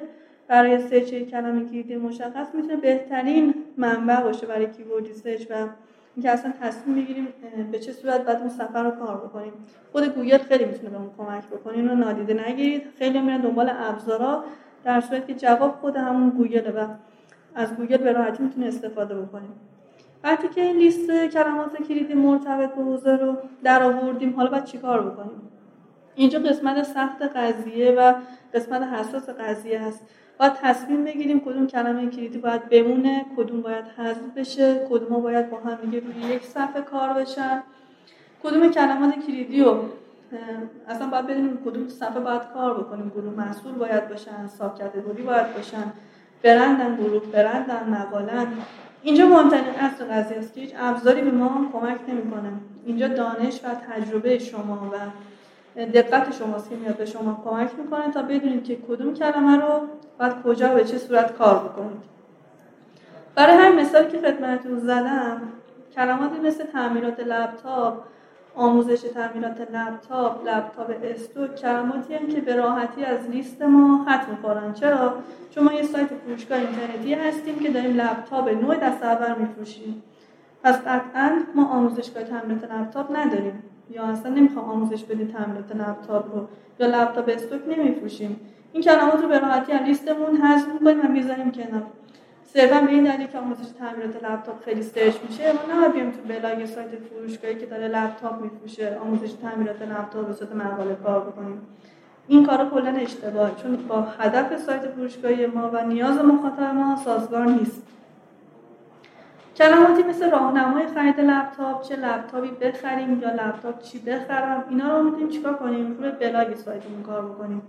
[0.49, 5.55] برای سرچ کلمه کلیدی مشخص می‌تونه بهترین منبع باشه برای keyword research و
[6.17, 7.29] اینکه اصلا تصمیم بگیریم
[7.73, 9.53] به چه صورت باید اون صفحه رو کار بکنیم.
[9.93, 12.83] خود گوگل خیلی می‌تونه بهمون کمک بکنه اینو نادیده نگیرید.
[12.99, 14.45] خیلی میرن دنبال ابزارا
[14.85, 16.87] در صورتی که جواب خود همون گوگل و
[17.55, 19.53] از گوگل به راحتی می‌تونه استفاده بکنیم.
[20.25, 25.11] وقتی که این لیست کلمات کلیدی مرتبط به حوزه رو در آوردیم حالا باید چیکار
[25.11, 25.43] بکنیم؟
[26.15, 28.15] اینجا قسمت سخت قضیه و
[28.55, 30.01] قسمت حساس قضیه هست.
[30.39, 35.57] باید تصمیم بگیریم کدوم کلمه کلیدی باید بمونه کدوم باید حذف بشه کدوم باید با
[35.57, 37.63] هم دیگه روی یک صفحه کار بشن.
[38.43, 39.85] کدوم کلمات کلیدی رو
[40.89, 43.13] اصلا باید بدونیم کدوم صفحه باید کار بکنیم.
[43.15, 45.93] گروه محصول باید باشن ساب کتگوری باید باشن
[46.43, 48.47] برندن گروه برندن مقالن.
[49.03, 52.53] اینجا مهمترین اصل قضیه است که هیچ ابزاری به ما کمک نمی‌کنه.
[52.87, 54.97] اینجا دانش و تجربه شما و
[55.77, 59.81] دقت شماست که میاد به شما کمک می‌کنه تا بدونید که کدوم کلمه رو
[60.19, 62.03] باید کجا به چه صورت کار بکنید.
[63.35, 65.43] برای همین مثالی که خدمتتون زدم
[65.95, 67.95] کلماتی مثل تعمیرات لپتاپ
[68.57, 74.73] آموزش تعمیرات لپتاپ لپتاپ استوک کلماتی هم که به راحتی از لیست ما خط می‌خورن
[74.73, 75.15] چرا؟
[75.51, 80.03] چون ما یه سایت فروشگاه اینترنتی هستیم که داریم لپتاپ نوع دست اول میفروشیم.
[80.63, 83.63] پس قطعا ما آموزشگاه تعمیرات لپتاپ نداریم.
[83.91, 86.47] یا اصلا نمی‌خوام آموزش بدیم تعمیرات لپتاپ رو.
[86.81, 88.41] یا لپتاپ استوک نمیفروشیم.
[88.73, 91.83] این کلمات رو به راحتی از لیستمون حذف می‌کنیم و می‌ذاریم کنار.
[92.45, 96.67] صرفا به این دلیل که آموزش تعمیرات لپتاپ خیلی سرچ میشه ما نیایم تو بلاگ
[96.67, 101.61] سایت فروشگاهی که داره لپتاپ میفروشه آموزش تعمیرات لپتاپ به صورت مقاله کار بکنیم.
[102.29, 107.47] این کار کلا اشتباه چون با هدف سایت فروشگاهی ما و نیاز مخاطب ما سازگار
[107.47, 107.83] نیست.
[109.57, 115.29] کلماتی مثل راهنمای خرید لپتاپ چه لپتاپی بخریم یا لپتاپ چی بخرم اینا رو می‌تونیم
[115.29, 117.63] چیکار کنیم؟ روی بلاگ سایتمون کار بکنیم.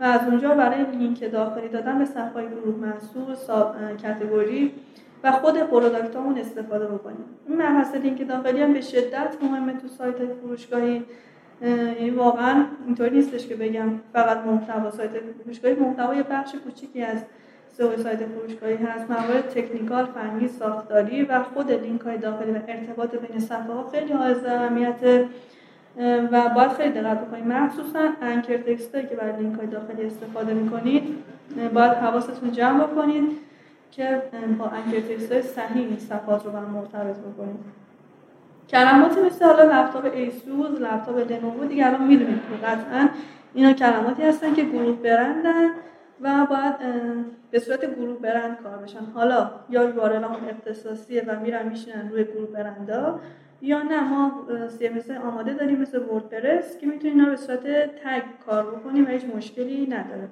[0.00, 3.34] و از اونجا برای لینک داخلی دادن به صفحه گروه محصول
[3.96, 4.72] category
[5.24, 7.24] و خود product امون استفاده بکنیم.
[7.48, 11.04] این مبحث لینک داخلی هم به شدت مهمه تو سایت فروشگاهی.
[11.62, 14.90] یعنی واقعا اینطوری نیستش که بگم فقط محتوا.
[14.90, 15.10] سایت
[15.44, 17.24] فروشگاهی محتوا یه بخش کوچیکی از
[17.78, 19.10] سئو سایت فروشگاهی هست.
[19.10, 24.12] موارد تکنیکال فنی ساختاری و خود لینک های داخلی و ارتباط بین صفحه ها خیلی
[24.12, 25.26] حائز اهمیت
[26.32, 31.02] و باید خیلی دقت بکنید مخصوصا انکر تکستایی که برای لینک های داخلی استفاده می‌کنید
[31.74, 33.24] باید حواستون جمع بکنید
[33.90, 34.22] که
[34.58, 37.60] با انکر تکست های صحیح صفحات رو با مرتبط بکنید.
[38.70, 43.08] کلماتی مثل حالا لپتاپ ایسوس لپتاپ لنوو دیگه الان می‌دونید قطعا
[43.54, 45.70] اینا کلماتی هستن که گروه برندن.
[46.20, 46.74] و باید
[47.50, 49.04] به صورت گروه برند کار بشن.
[49.14, 53.20] حالا یا URL اختصاصیه و میرن میشینن روی گروه برندا
[53.62, 54.32] یا نه ما
[54.78, 57.66] CMS آماده داریم مثل وردپرس که می‌تونیم اینا به صورت
[58.04, 60.28] تگ کار بکنیم و هیچ مشکلی نداره.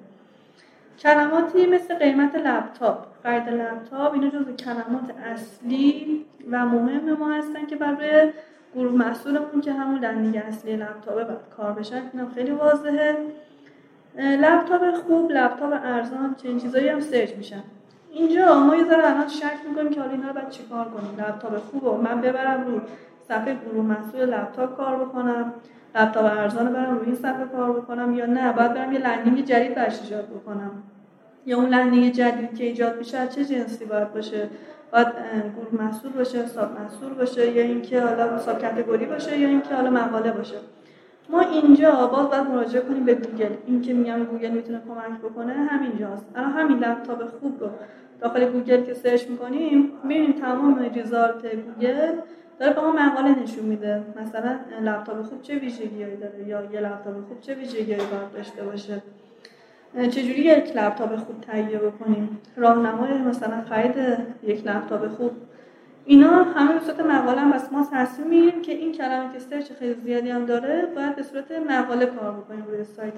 [0.99, 3.05] کلماتی مثل قیمت لپتاپ.
[3.23, 8.31] خرید لپتاپ اینا جزو کلمات اصلی و مهم ما هستن که برای
[8.75, 12.01] گروه محصولمون که همون landing اصلی لپتاپه باید کار بشن.
[12.13, 13.17] اینا خیلی واضحه.
[14.17, 17.63] لپتاپ خوب لپتاپ ارزان چنین چیزایی هم سرچ میشن
[18.11, 21.57] اینجا ما یه ذره الان شک می‌کنیم که حالا اینا رو باید چیکار کنیم؟ لپتاپ
[21.57, 22.81] خوب و من ببرم رو
[23.27, 25.53] صفحه گروه محصول لپتاپ کار بکنم
[25.95, 29.75] لپتاپ ارزان برم روی این صفحه کار بکنم یا نه؟ باید برم یه landing جدید
[29.75, 30.71] براش ایجاد بکنم.
[31.45, 34.49] یا اون landing جدید که ایجاد میشه چه جنسی باید باشه؟
[34.91, 35.07] باید
[35.55, 39.89] گروه محصول باشه sub محصول باشه یا اینکه حالا sub category باشه یا اینکه حالا
[39.89, 40.55] مقاله باشه.
[41.29, 43.53] ما اینجا باز باید مراجعه کنیم به گوگل.
[43.65, 46.25] این که میگم گوگل می‌تونه کمک بکنه همینجاست.
[46.35, 47.69] الان همین لپتاپ خوب رو
[48.21, 52.11] داخل گوگل که سرچ می‌کنیم می‌بینیم تمام result گوگل
[52.59, 54.03] داره به ما مقاله نشون میده.
[54.21, 59.01] مثلا لپتاپ خوب چه ویژگیهایی داره یا یه لپتاپ خوب چه ویژگیهایی باید داشته باشه؟
[60.11, 63.95] چجوری یک لپتاپ خوب تهیه بکنیم؟ راهنمای مثلا خرید
[64.43, 65.31] یک لپتاپ خوب
[66.07, 69.93] اینا همه به صورت مقاله هم ما تصمیم می‌گیریم که این کلمه که search خیلی
[69.93, 73.13] زیادی هم داره باید به صورت مقاله کار بکنیم روی سایت.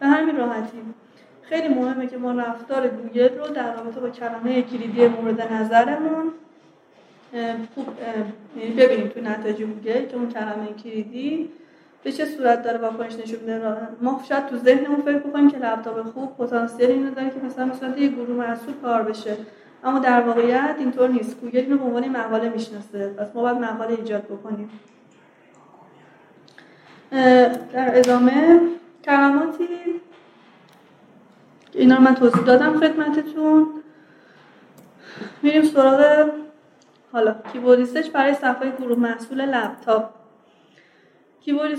[0.00, 0.78] به همین راحتی.
[1.42, 6.32] خیلی مهمه که ما رفتار گوگل رو در رابطه با کلمه کلیدی مورد نظرمون
[7.74, 7.86] خوب
[8.60, 11.50] یعنی ببینیم تو نتایج گوگل که اون کلمه کلیدی
[12.02, 13.60] به چه صورت داره واکنش نشون میده.
[14.02, 17.98] ما شاید تو ذهنمون فکر بکنیم که لپتاپ خوب پتانسیل اینو داره که مثلا مثلا
[17.98, 19.36] یه گروه محصول کار بشه.
[19.84, 21.40] اما در واقعیت اینطور نیست.
[21.40, 23.08] گوگل اینو به عنوان مقاله می‌شناسه.
[23.08, 24.70] پس ما باید مقاله ایجاد بکنیم.
[27.72, 28.60] در ادامه
[29.04, 29.68] کلماتی
[31.72, 33.66] اینا رو من توضیح دادم خدمتتون.
[35.42, 36.30] میریم سراغ
[37.12, 40.10] حالا keyword برای صفحه گروه محصول لپتاپ.
[41.44, 41.74] keyword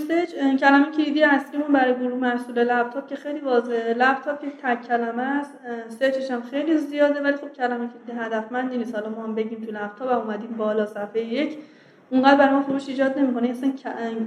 [0.60, 3.94] کلمه کلیدی اصلیمون برای گروه محصول لپتاپ که خیلی واضحه.
[3.94, 5.54] لپتاپ یک تک کلمه است
[5.88, 8.94] search ش هم خیلی زیاده ولی خب کلمه کلیدی هدفمند نیست.
[8.94, 11.58] حالا ما هم بگیم تو لپتاپ اومدیم بالا صفحه یک.
[12.10, 13.48] اونقدر برای ما فروش ایجاد نمی‌کنه.
[13.48, 13.72] اصلا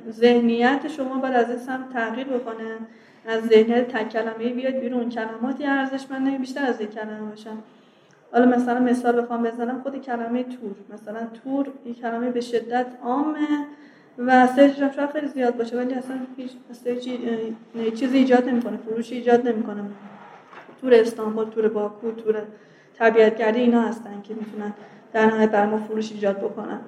[0.10, 2.78] ذهنیت شما باید از این سمت تغییر بکنه.
[3.28, 5.10] از ذهنیت تک کلمه بیاد بیرون.
[5.10, 7.58] کلماتی ارزشمنده بیشتر از یک کلمه باشن.
[8.32, 10.76] حالا مثلا مثال بخوام بزنم خود کلمه تور.
[10.94, 13.66] مثلا تور این کلمه به شدت عامه.
[14.26, 19.48] و سرچش هم شاید خیلی زیاد باشه ولی اصلا هیچ چیزی ایجاد نمی‌کنه فروشی ایجاد
[19.48, 19.84] نمی‌کنه.
[20.82, 22.42] تور استانبول تور باکو تور
[22.98, 24.74] طبیعتگردی اینا هستن که می‌تونن
[25.14, 26.80] در نهایت بر ما فروش ایجاد بکنن.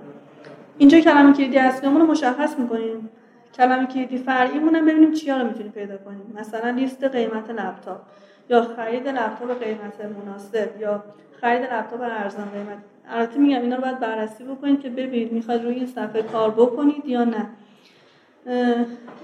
[0.78, 3.10] اینجا کلمه کلیدی اصلیمون رو مشخص می‌کنیم.
[3.54, 6.34] کلمه کلیدی فرعیمون هم ببینیم چیا رو می‌تونیم پیدا کنیم.
[6.40, 8.02] مثلا لیست قیمت لپتاپ
[8.50, 11.04] یا خرید لپتاپ قیمت مناسب یا
[11.42, 12.78] خرید لپتاپ ارزان قیمت.
[13.12, 17.06] البته میگم اینا رو باید بررسی بکنید که ببینید می‌خواد روی این صفحه کار بکنید
[17.06, 17.50] یا نه.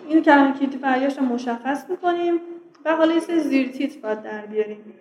[0.08, 2.40] این کلمه کلیدی فرعیاش رو مشخص می‌کنیم.
[2.86, 4.94] و حالا یه زیر تیتر باید در بیاریم.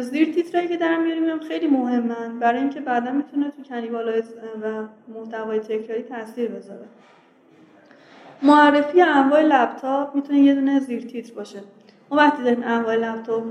[0.00, 2.38] زیر تیترایی که در میاریم خیلی مهمن.
[2.38, 4.82] برای اینکه بعدا می‌تونه تو کنیوالایز و
[5.14, 6.86] محتوای تکراری تاثیر بذاره.
[8.42, 11.58] معرفی انواع لپتاپ می‌تونه یه دونه زیر تیتر باشه.
[12.10, 13.42] ما وقتی داریم انواع لپتاپ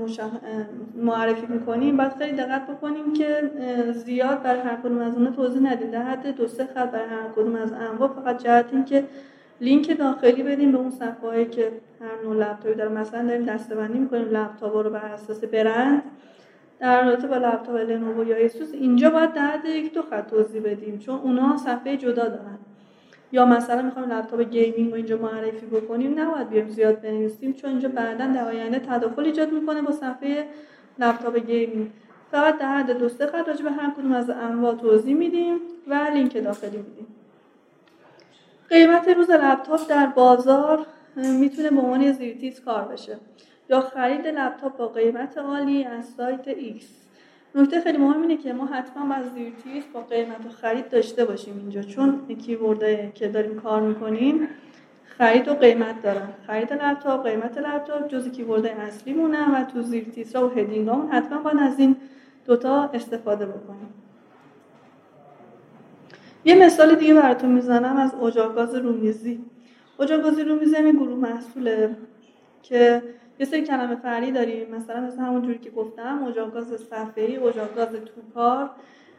[0.96, 3.50] معرفی می‌کنیم باید خیلی دقت بکنیم که
[3.94, 5.90] زیاد برای هر کدوم از اونها توضیح ندیم.
[5.90, 9.04] در حد دو سه خط برای هر کدوم از انواع فقط جهت این که
[9.60, 14.28] لینک داخلی بدیم به اون صفحه که هر نوع لپتاپی داره مثلا داریم دسته‌بندی می‌کنیم
[14.30, 16.02] لپتاپ رو بر اساس برند.
[16.80, 20.98] در رابطه با لپتاپ لنوو یا ایسوس اینجا باید در یک دو خط توضیح بدیم
[20.98, 22.58] چون اونا صفحه جدا دارن.
[23.32, 27.88] یا مثلا می‌خوایم لپتاپ gaming رو اینجا معرفی بکنیم نباید بیایم زیاد بنویسیم چون اینجا
[27.88, 30.48] بعدا در آینده تداخل ایجاد می‌کنه با صفحه
[30.98, 31.90] لپتاپ gaming.
[32.30, 36.44] فقط در حد دو سه خط به هر کدوم از انواع توضیح میدیم و لینک
[36.44, 37.06] داخلی میدیم.
[38.68, 43.16] قیمت روز لپتاپ در بازار می‌تونه به عنوان زیرتیتر کار بشه.
[43.70, 46.82] یا خرید لپتاپ با قیمت عالی از سایت X.
[47.58, 51.56] نکته خیلی مهم اینه که ما حتما از زیرتیتر با قیمت و خرید داشته باشیم
[51.58, 54.48] اینجا چون keyword که داریم کار می‌کنیم
[55.04, 56.28] خرید و قیمت دارن.
[56.46, 61.58] خرید لپتاپ قیمت لپتاپ جز کیورد اصلی مونه و تو زیر و هدینگ حتما باید
[61.60, 61.96] از این
[62.46, 63.88] دوتا استفاده بکنیم.
[66.44, 69.44] یه مثال دیگه براتون می‌زنم از اجاگاز رومیزی.
[70.00, 71.96] اجاگاز رومیزی همین گروه محصوله
[72.62, 73.02] که
[73.40, 74.74] یه سری کلمه فعلی داریم.
[74.74, 78.70] مثلا مثل همون جوری که گفتم اجاگاز صفحه‌ای اجاگاز توکار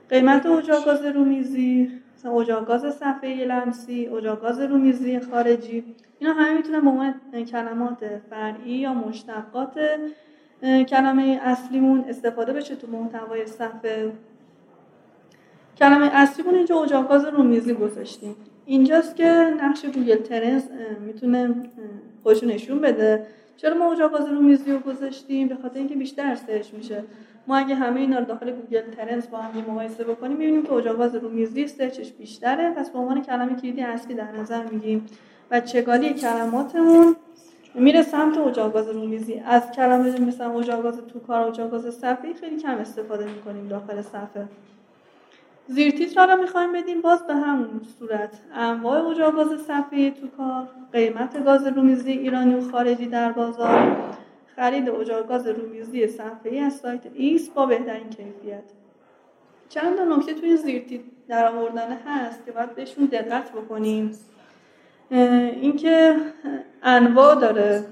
[0.09, 5.83] قیمت اجاگاز رومیزی مثلا اجاگاز صفحه‌ای لمسی اجاگاز رومیزی خارجی.
[6.19, 7.13] اینا همه می‌تونن به عنوان
[7.51, 7.97] کلمات
[8.29, 9.79] فرعی یا مشتقات
[10.89, 14.11] کلمه اصلیمون استفاده بشه تو محتوای صفحه.
[15.77, 18.35] کلمه اصلیمون اینجا اجاق گاز رومیزی گذاشتیم.
[18.65, 19.25] اینجاست که
[19.61, 20.63] نقش Google Trends
[21.05, 21.55] می‌تونه
[22.23, 23.25] خودشو نشون بده.
[23.61, 23.93] چرا ما
[24.29, 27.03] رومیزی رو گذاشتیم؟ به خاطر اینکه بیشتر search میشه.
[27.47, 30.94] ما اگه همه اینا رو داخل Google Trends با هم مقایسه بکنیم می‌بینیم که اجاق
[30.94, 32.71] گاز رومیزی search ش بیشتره.
[32.71, 35.05] پس به عنوان کلمه کلیدی اصلی در نظر میگیم
[35.51, 37.15] و چگالی کلماتمون
[37.75, 43.67] میره سمت اجاگاز رومیزی از کلمه مثلا اجاگاز توکار اجاگاز صفحه خیلی کم استفاده می‌کنیم
[43.67, 44.47] داخل صفحه.
[45.69, 45.93] زیر
[46.27, 48.39] را می‌خوایم بدیم باز به همون صورت.
[48.53, 53.97] انواع اجاگاز صفحه تو کار قیمت گاز رومیزی ایرانی و خارجی در بازار
[54.55, 58.63] خرید اجاگاز رومیزی صفحه از سایت ایس با بهترین کیفیت.
[59.69, 64.11] چند تا نکته توی زیر در آوردن هست که باید بهشون دقت بکنیم.
[65.11, 66.15] اینکه
[66.83, 67.85] انواع داره.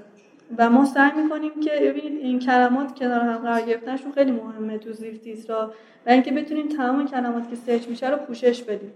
[0.58, 4.92] و ما سعی می‌کنیم که ببینید این کلمات کنار هم قرار گرفتنشون خیلی مهمه تو
[4.92, 5.72] زیر تیترا
[6.06, 8.92] و اینکه بتونیم تمام کلمات که search میشه رو پوشش بدیم.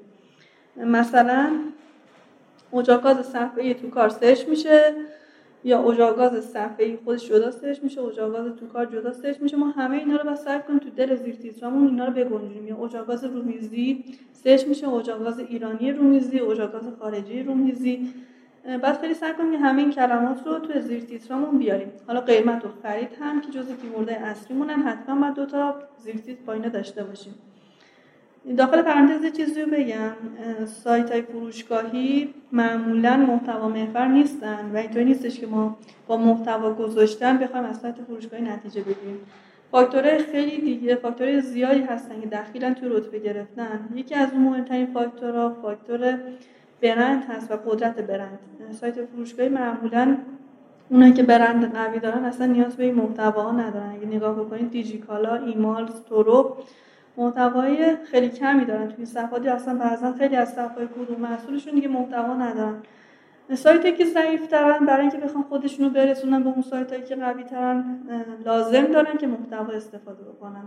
[0.76, 1.50] مثلا
[2.72, 4.94] اجاق گاز صفحه تو کار search میشه
[5.64, 9.56] یا اجاق گاز صفحه خودش جدا search میشه اجاق گاز تو کار جدا search میشه.
[9.56, 12.68] ما همه اینا رو سعی کنیم تو دل زیر تیترامون اینا رو بگنجونیم.
[12.68, 18.12] یا اجاق گاز رومیزی سرچ میشه اجاگاز ایرانی رومیزی اجاگاز خارجی رومیزی.
[18.64, 21.92] بعد خیلی سعی کنیم همه این کلمات رو توی زیر تیترامون بیاریم.
[22.06, 26.16] حالا قیمت و خرید هم که جزء کیورد اصلیمون هم حتما باید دو تا زیر
[26.16, 27.34] تیتر با اینا داشته باشیم.
[28.56, 30.12] داخل پرانتز چیزی رو بگم.
[30.66, 37.38] سایت های فروشگاهی معمولا محتوا محور نیستن و اینطوری نیستش که ما با محتوا گذاشتن
[37.38, 39.20] بخوایم از سایت فروشگاهی نتیجه بگیریم.
[39.70, 43.88] فاکتورهای خیلی دیگه فاکتورهای زیادی هستن که دخیلا توی رتبه گرفتن.
[43.94, 46.18] یکی از مهمترین فاکتورها فاکتور
[46.82, 48.38] برند هست و قدرت برند.
[48.80, 50.16] سایت فروشگاهی معمولا
[50.88, 53.90] اونایی که برند قوی دارن اصلا نیاز به این محتوا ندارن.
[53.90, 56.56] اگه نگاه بکنید دیجیکالا ایمال تورو
[57.16, 59.48] محتوای خیلی کمی دارن توی صفحاتی.
[59.48, 62.74] اصلا بعضا خیلی از صفحات گروه محصولشون دیگه محتوا ندارن.
[63.54, 67.84] سایتی که ضعیف دارن برای اینکه بخوام خودشونو برسونن به اون سایت که قوی ترن
[68.44, 70.64] لازم دارن که محتوا استفاده بکنن.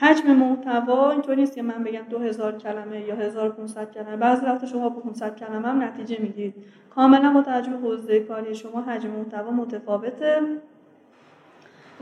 [0.00, 4.16] حجم محتوا اینطور نیست که من بگم 2000 کلمه یا 1500 کلمه.
[4.16, 6.54] بعضی وقت شما با 500 کلمه هم نتیجه می‌گیرید.
[6.94, 10.40] کاملا با توجه به حوزه کاری شما حجم محتوا متفاوته.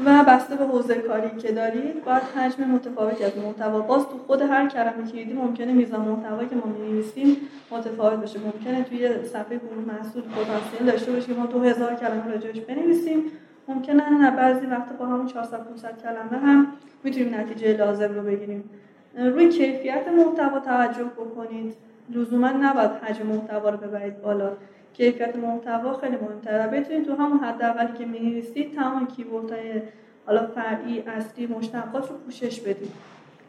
[0.04, 3.80] و بسته به حوزه کاری که دارید باید حجم متفاوتی از محتوا.
[3.80, 7.36] باز تو خود هر کلمه کلیدی ممکنه میزان محتوایی که ما می‌نویسیم
[7.70, 8.38] متفاوت باشه.
[8.38, 13.24] ممکنه توی صفحه گروه محصول پتانسیل داشته باشه که ما تو هزار کلمه راجعش بنویسیم.
[13.68, 16.66] ممکنه نه بعضی وقت با همون 400 500 کلمه هم
[17.04, 18.70] می‌تونیم نتیجه لازم رو بگیریم.
[19.18, 21.74] روی کیفیت محتوا توجه بکنید.
[22.10, 24.50] لزوما نباید حجم محتوا رو ببرید بالا.
[24.94, 26.66] کیفیت محتوا خیلی مهمتره.
[26.66, 29.82] بتونید تو همون حداقلی که می‌نویسید تمام keyword های
[30.26, 32.92] حالا فرعی اصلی مشتقات رو پوشش بدید.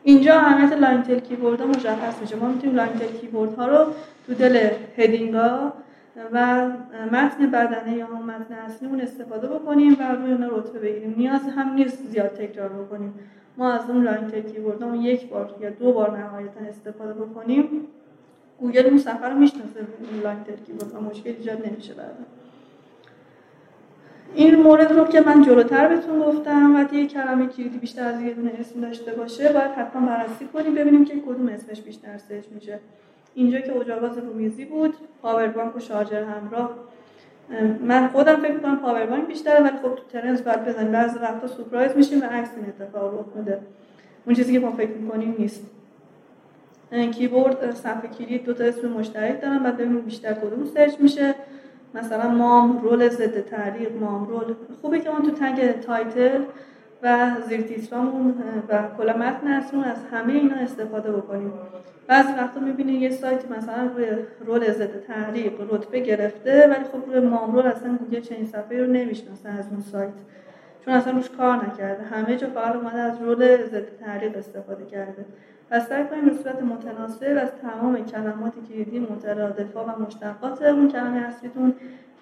[0.04, 2.36] اینجا اهمیت long-tail keyword ها مشخص میشه.
[2.36, 3.86] ما می‌تونیم long-tail keyword ها رو
[4.28, 5.74] تو دل heading ها
[6.32, 6.68] و
[7.12, 11.14] متن بدنه یا همون متن اصلیمون استفاده بکنیم و روی اون رتبه بگیریم.
[11.18, 13.14] نیاز هم نیست زیاد تکرار بکنیم.
[13.58, 17.82] ما از اون long-tail keyword ها یک بار یا دو بار نهایتا استفاده بکنیم
[18.60, 19.88] گوگل اون صفحه رو می‌شناسه
[20.24, 22.26] long-tail keyword و مشکل ایجاد نمیشه بعدا.
[24.36, 28.34] این مورد رو که من جلوتر بهتون گفتم وقتی یک کلمه کلیدی بیشتر از یه
[28.34, 32.80] دونه اسم داشته باشه باید حتما بررسی کنیم ببینیم که کدوم اسمش بیشتر search میشه.
[33.36, 36.70] اینجا که اجاق گاز رومیزی بود پاور بانک و شارژر همراه.
[37.82, 40.92] من خودم فکر می‌کنم پاور بانک بیشتره ولی خب تو Trends باید بزنیم.
[40.92, 43.60] بعضی وقتا سورپرایز میشیم و عکس این اتفاق رخ میده.
[44.26, 45.72] اون چیزی که ما فکر می‌کنیم نیست.
[47.12, 51.36] کیبورد صفحه کلید دو تا اسم مشترک دارن بعد ببینیم بیشتر کدوم search میشه.
[51.94, 54.56] مثلا مام رول ضد تعریق، مام رول.
[54.82, 56.42] خوبه که ما تو tag title
[57.04, 58.34] و زیر تیترامون
[58.70, 61.54] و کلا متن از همه اینا استفاده بکنیم.
[62.08, 64.08] بعضی وقتا می‌بینید یه سایت مثلا روی
[64.46, 68.92] رول ضد تعریق رتبه گرفته ولی خب روی مام رول اصلا گوگل چنین صفحه رو
[68.92, 70.14] نمی‌شناسه از اون سایت.
[70.86, 72.04] چون اصلا روش کار نکرده.
[72.04, 75.26] همه جا فقط اومده از رول ضد تعریق استفاده کرده.
[75.70, 81.18] پس سعی کنیم به صورت متناسب از تمام کلمات کلیدی مترادفا و مشتقات اون کلمه
[81.18, 81.74] اصلیتون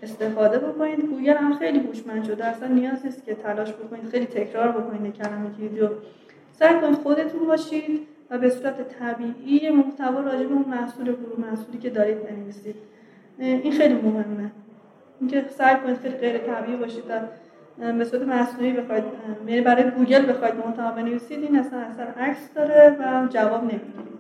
[0.03, 0.99] استفاده بکنید.
[0.99, 2.45] گوگل هم خیلی هوشمند شده.
[2.45, 4.09] اصلا نیاز نیست که تلاش بکنید.
[4.09, 5.89] خیلی تکرار بکنید کلیدی رو
[6.51, 11.77] سعی کنید خودتون باشید و به صورت طبیعی محتوا راجع به اون محصول گروه محصولی
[11.77, 12.75] که دارید بنویسید.
[13.39, 14.51] این خیلی مهمه.
[15.19, 19.03] اینکه سعی کنید خیلی غیر طبیعی باشید و به صورت مصنوعی بخواید
[19.47, 24.12] یعنی برای گوگل بخواید محتوا بنویسید این اصلا اثر عکس داره و جواب نمی‌گیرید.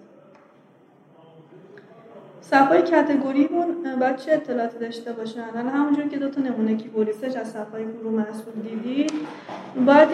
[2.43, 7.13] صفحه category مون باید چه اطلاعاتی داشته باشن؟ الان همونجور که دو تا نمونه keyword
[7.13, 9.07] research از صفحه گروه محصول دیدی
[9.85, 10.09] باید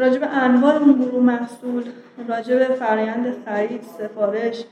[0.00, 1.84] راجع انواع اون گروه محصول
[2.28, 4.64] راجع به فرایند خرید سفارش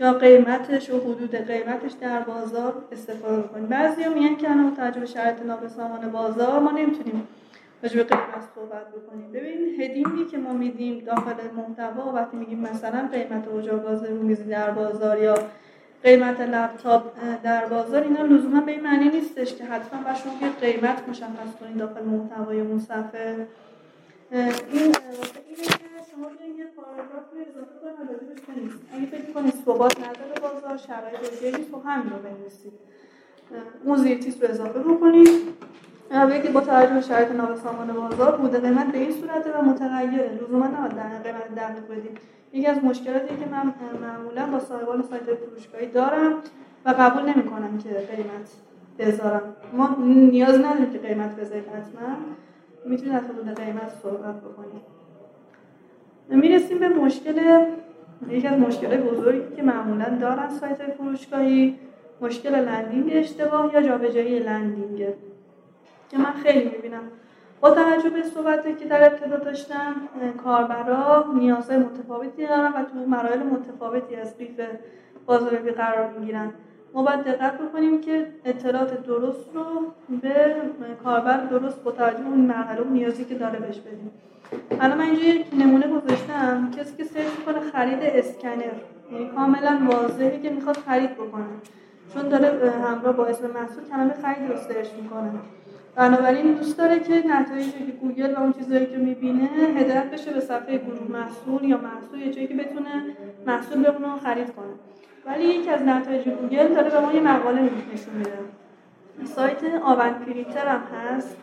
[0.00, 5.06] یا قیمتش و حدود قیمتش در بازار استفاده کنیم بعضی میگن که الان متوجه به
[5.06, 7.28] شرط نابسامان بازار ما نمی‌تونیم
[7.82, 9.32] راجع به قیمت صحبت بکنیم.
[9.32, 14.70] ببین هدینگی که ما میدیم داخل محتوا وقتی میگیم مثلا قیمت اجاق گاز رومیزی در
[14.70, 15.34] بازار یا
[16.04, 17.02] قیمت لپتاپ
[17.42, 21.56] در بازار اینا لزوما به این معنی نیستش که حتما با شما یه قیمت مشخص
[21.60, 23.46] کنید داخل محتوای اون صفحه
[24.32, 24.42] این
[24.72, 24.94] اینه
[25.54, 31.64] که شما یه پاراگراف رو اضافه کنید اگه فکر کنید ثبات نداره بازار شرایط اوکی
[31.64, 32.72] تو همین رو بنویسید.
[33.84, 35.28] اون زیر رو اضافه بکنید.
[36.14, 40.66] بگید با توجه به شرایط نابسامان بازار بوده قیمت به این صورته و متغیره لزوما
[40.66, 42.18] نباید در قیمت دقیق بدید
[42.52, 46.32] یکی از مشکلاتی که من معمولا با صاحبان سایت فروشگاهی دارم
[46.84, 48.50] و قبول نمی‌کنم که قیمت
[48.98, 49.42] بذارم.
[49.72, 52.16] ما نیاز نداریم که قیمت بذارید حتما.
[52.86, 54.82] می‌تونید از حدود قیمت صحبت بکنید.
[56.28, 57.64] می‌رسیم به مشکل
[58.28, 61.78] یکی از مشکل بزرگی که معمولا دارن سایت فروشگاهی
[62.20, 65.06] مشکل landing اشتباه یا جابجایی landing.
[66.10, 67.02] که من خیلی می‌بینم.
[67.60, 69.94] با توجه به صحبتی که در ابتدا داشتم
[70.44, 74.60] کاربرا نیازهای متفاوتی دارن و تو مراحل متفاوتی از قیف
[75.26, 76.50] بازاریابی قرار می‌گیرن.
[76.94, 79.64] ما باید دقت بکنیم که اطلاعات درست رو
[80.22, 80.56] به
[81.04, 84.10] کاربر درست با توجه اون مرحله و نیازی که داره بهش بدیم.
[84.80, 86.70] الان من اینجا یک نمونه گذاشتم.
[86.78, 88.74] کسی که search کنه خرید اسکنر.
[89.12, 91.44] یعنی کاملا واضحه که می‌خواد خرید بکنه.
[92.14, 95.30] چون داره همراه با اسم محصول کلمه خرید رو search می‌کنه.
[95.96, 100.40] بنابراین دوست داره که نتایجی که گوگل و اون چیزایی که می‌بینه هدایت بشه به
[100.40, 103.04] صفحه گروه محصول یا محصول یه جایی که بتونه
[103.46, 104.74] محصول به اونو خرید کنه.
[105.26, 108.38] ولی یکی از نتایج گوگل داره به ما یه مقاله نشون میده.
[109.24, 111.36] سایت آون پرینتر هم هست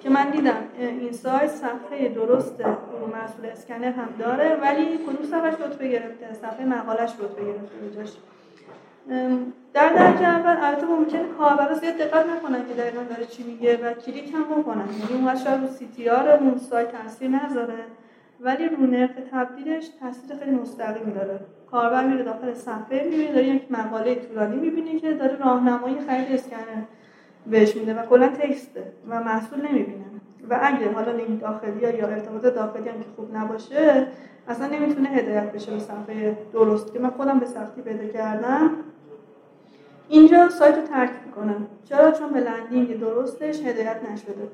[0.00, 0.62] که من دیدم.
[0.78, 6.64] این سایت صفحه درست گروه محصول اسکنر هم داره ولی کدوم صفحهش رتبه گرفته؟ صفحه
[6.64, 8.29] مقالش رتبه گرفته.
[9.74, 13.92] در درجه اول البته ممکنه کاربرا زیاد دقت نکنن که دقیقا داره چی میگه و
[13.92, 14.84] کلیک هم بکنن.
[15.10, 17.74] یعنی اون شاید رو CTR اون سایت تاثیر نذاره
[18.40, 21.40] ولی رو نرخ تبدیلش تاثیر خیلی مستقیم داره.
[21.70, 26.82] کاربر میره داخل صفحه می‌بینه داره یک مقاله طولانی می‌بینه که داره راهنمایی خرید اسکنر
[27.46, 29.99] بهش میده و کلا text ه و محصول نمی‌بینه.
[30.50, 34.06] و اگه حالا لینک داخلی یا ارتباط داخلی هم که خوب نباشه
[34.48, 36.92] اصلا نمی‌تونه هدایت بشه به صفحه درست.
[36.92, 38.70] که من خودم به سختی پیدا کردم.
[40.08, 41.66] اینجا سایت رو ترک می‌کنه.
[41.84, 44.48] چرا؟ چون به landing درستش هدایت نشده.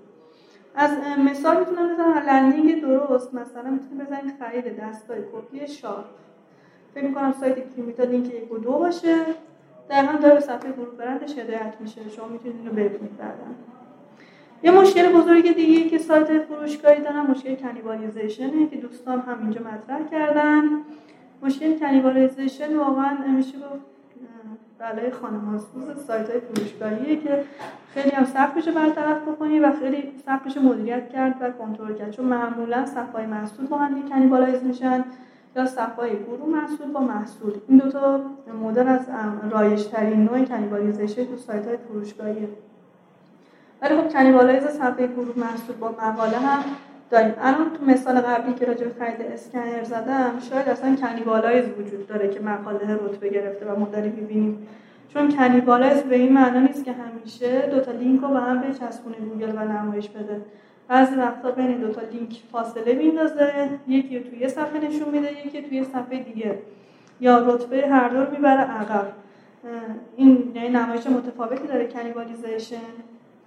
[0.74, 6.05] از مثال می‌تونم بزنم landing درست مثلا می‌تونید بزنید خرید دستگاه کپی شارپ.
[6.94, 9.16] فکر می‌کنم سایت کیمیتا لینک یک و دو باشه.
[9.90, 12.09] دقیقا داره به صفحه گروه برندش هدایت میشه.
[12.16, 13.44] شما می‌تونید اینو ببینید بعدا.
[14.63, 19.61] یه مشکل بزرگ دیگه که سایت فروشگاهی دارن مشکل cannibalization ه که دوستان هم اینجا
[19.61, 20.63] مطرح کردن.
[21.43, 23.97] مشکل cannibalization واقعا میشه گفت
[24.79, 25.61] بله خانم
[26.07, 27.45] سایت های فروشگاهیه که
[27.95, 32.11] خیلی هم سخت میشه برطرف بکنی و خیلی سخت میشه مدیریت کرد و کنترل کرد.
[32.11, 35.05] چون معمولا صفحه محصول با هم cannibalize میشن
[35.57, 37.53] یا صفحه گروه محصول با محصول.
[37.69, 38.21] این دوتا
[38.63, 39.07] مدل از
[39.51, 42.49] رایج ترین نوع cannibalization تو سایت های فروشگاهیه.
[43.83, 46.64] ولی خب cannibalize صفحه گروه محصول با مقاله هم
[47.11, 47.35] داریم.
[47.41, 52.29] الان تو مثال قبلی که راجع به خرید اسکنر زدم شاید اصلا cannibalize وجود داره
[52.29, 54.68] که مقاله رتبه گرفته و ما داریم می‌بینیم.
[55.09, 59.16] چون cannibalize به این معنا نیست که همیشه دو تا لینک رو به هم بچسبونه
[59.16, 60.41] گوگل و نمایش بده.
[60.89, 65.62] بعضی وقتا بین دو تا لینک فاصله میندازه یکی رو توی صفحه نشون میده یکی
[65.62, 66.59] توی صفحه دیگه.
[67.20, 69.07] یا رتبه هر دو رو می‌بره عقب.
[70.16, 71.87] این یعنی نمایش متفاوتی داره.
[71.87, 72.77] cannibalization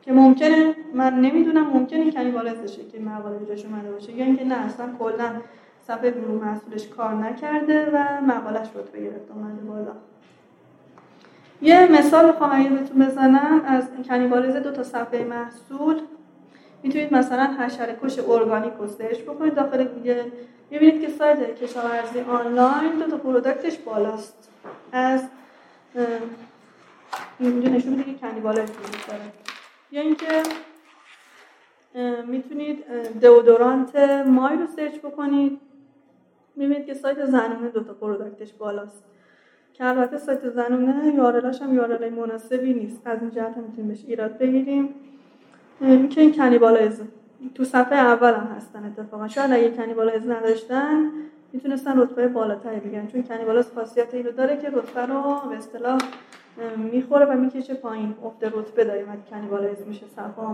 [0.01, 4.11] که ممکنه من نمی‌دونم ممکنه cannibalize بشه که مقاله جاش اومده باشه.
[4.11, 5.31] یا اینکه نه اصلا کلا
[5.87, 9.91] صفحه گروه محصولش کار نکرده و مقالش رتبه گرفته اومده بالا.
[11.61, 13.61] یه مثال بخوام اگه بهتون بزنم.
[13.65, 16.01] از cannibalize دو تا صفحه محصول.
[16.83, 19.55] می‌تونید مثلا حشره کش ارگانیک رو search بکنید.
[19.55, 20.23] داخل گوگل
[20.71, 24.49] می‌بینید که سایت کشاورزی آنلاین دو تا product ش بالاست.
[24.91, 25.23] از
[27.39, 28.69] اینجا نشون میده که cannibalize
[29.07, 29.48] داره.
[29.91, 30.43] یا اینکه
[32.27, 32.85] می‌تونید
[33.21, 33.95] دئودورانت
[34.27, 35.59] مایع رو search بکنید.
[36.55, 39.03] می‌بینید که سایت زنونه دو تا product ش بالاست.
[39.73, 43.01] که البته سایت زنونه URL هاش هم URL های مناسبی نیست.
[43.05, 44.95] از این جهت می‌تونیم بهش ایراد بگیریم.
[46.09, 47.01] که این cannibalize
[47.55, 49.27] تو صفحه اول هم هستن اتفاقا.
[49.27, 51.11] شاید اگه cannibalize نداشتن
[51.53, 55.97] می‌تونستن رتبه بالاتری بگیرن چون cannibalize خاصیت اینو داره که رتبه رو به اصطلاح
[56.77, 58.15] می‌خوره و می‌کشه پایین.
[58.25, 60.47] افت رتبه داریم وقتی cannibalize میشه صفحه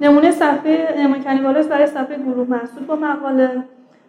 [0.00, 3.62] نمونه صفحه نمونه cannibalize برای صفحه گروه محصول با مقاله.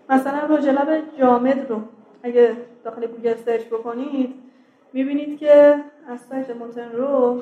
[0.09, 1.81] مثلا رژ لب جامد رو
[2.23, 4.35] اگه داخل گوگل search بکنید
[4.93, 5.75] می‌بینید که
[6.07, 7.41] از سایت مونتن رو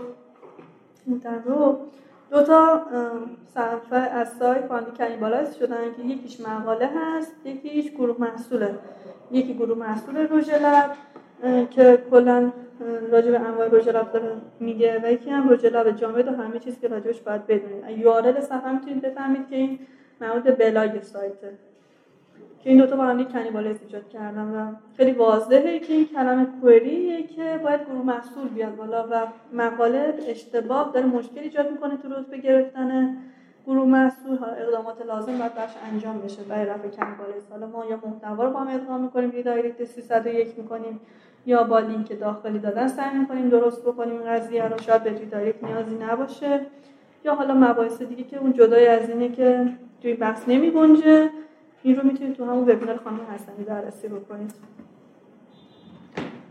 [1.08, 1.78] مونتن رو
[2.32, 2.82] دو تا
[3.54, 8.76] صفحه از سایت باندی cannibalize شدن که یکیش مقاله هست یکیش گروه محصوله.
[9.32, 10.96] یکی گروه محصول رژلب
[11.70, 12.52] که کلا
[13.12, 16.60] راجع به انواع رژ لب داره میگه و یکی هم رژ لب جامد و همه
[16.60, 18.00] چیز که راجعش باید بدونید.
[18.00, 19.80] URL صفحه می‌تونید بفهمید که این
[20.22, 21.54] مربوط بلاگ سایته
[22.64, 27.06] که این دوتا با هم cannibalize ایجاد کردن و خیلی واضحه که این کلمه query
[27.06, 32.10] ایه که باید گروه محصول بیاد بالا و مقاله اشتباه داره مشکل ایجاد می‌کنه تو
[32.10, 33.18] رتبه گرفتن
[33.68, 34.38] گروه محصول.
[34.58, 36.44] اقدامات لازم باید برش انجام بشه.
[36.44, 41.00] برای رفع cannibalize حالا ما یا محتوا رو با هم ادغام می‌کنیم redirect 301 می‌کنیم.
[41.48, 44.78] یا با لینک داخلی دادن سعی می‌کنیم درست بکنیم قضیه رو.
[44.78, 46.62] شاید به redirect نیازی نباشه.
[47.26, 49.66] یا حالا مباحث دیگه که اون جدای از اینه که
[50.02, 51.30] توی بحث نمی گنجه
[51.84, 54.52] این رو می‌تونید تو همون وبینار خانم حسنی بررسی بکنید.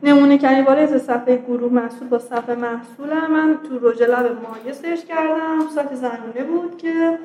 [0.02, 5.68] نمونه cannibalize صفحه گروه محصول با صفحه محصول من تو رژ لب مایع search کردم.
[5.74, 7.18] سایت زنونه بود که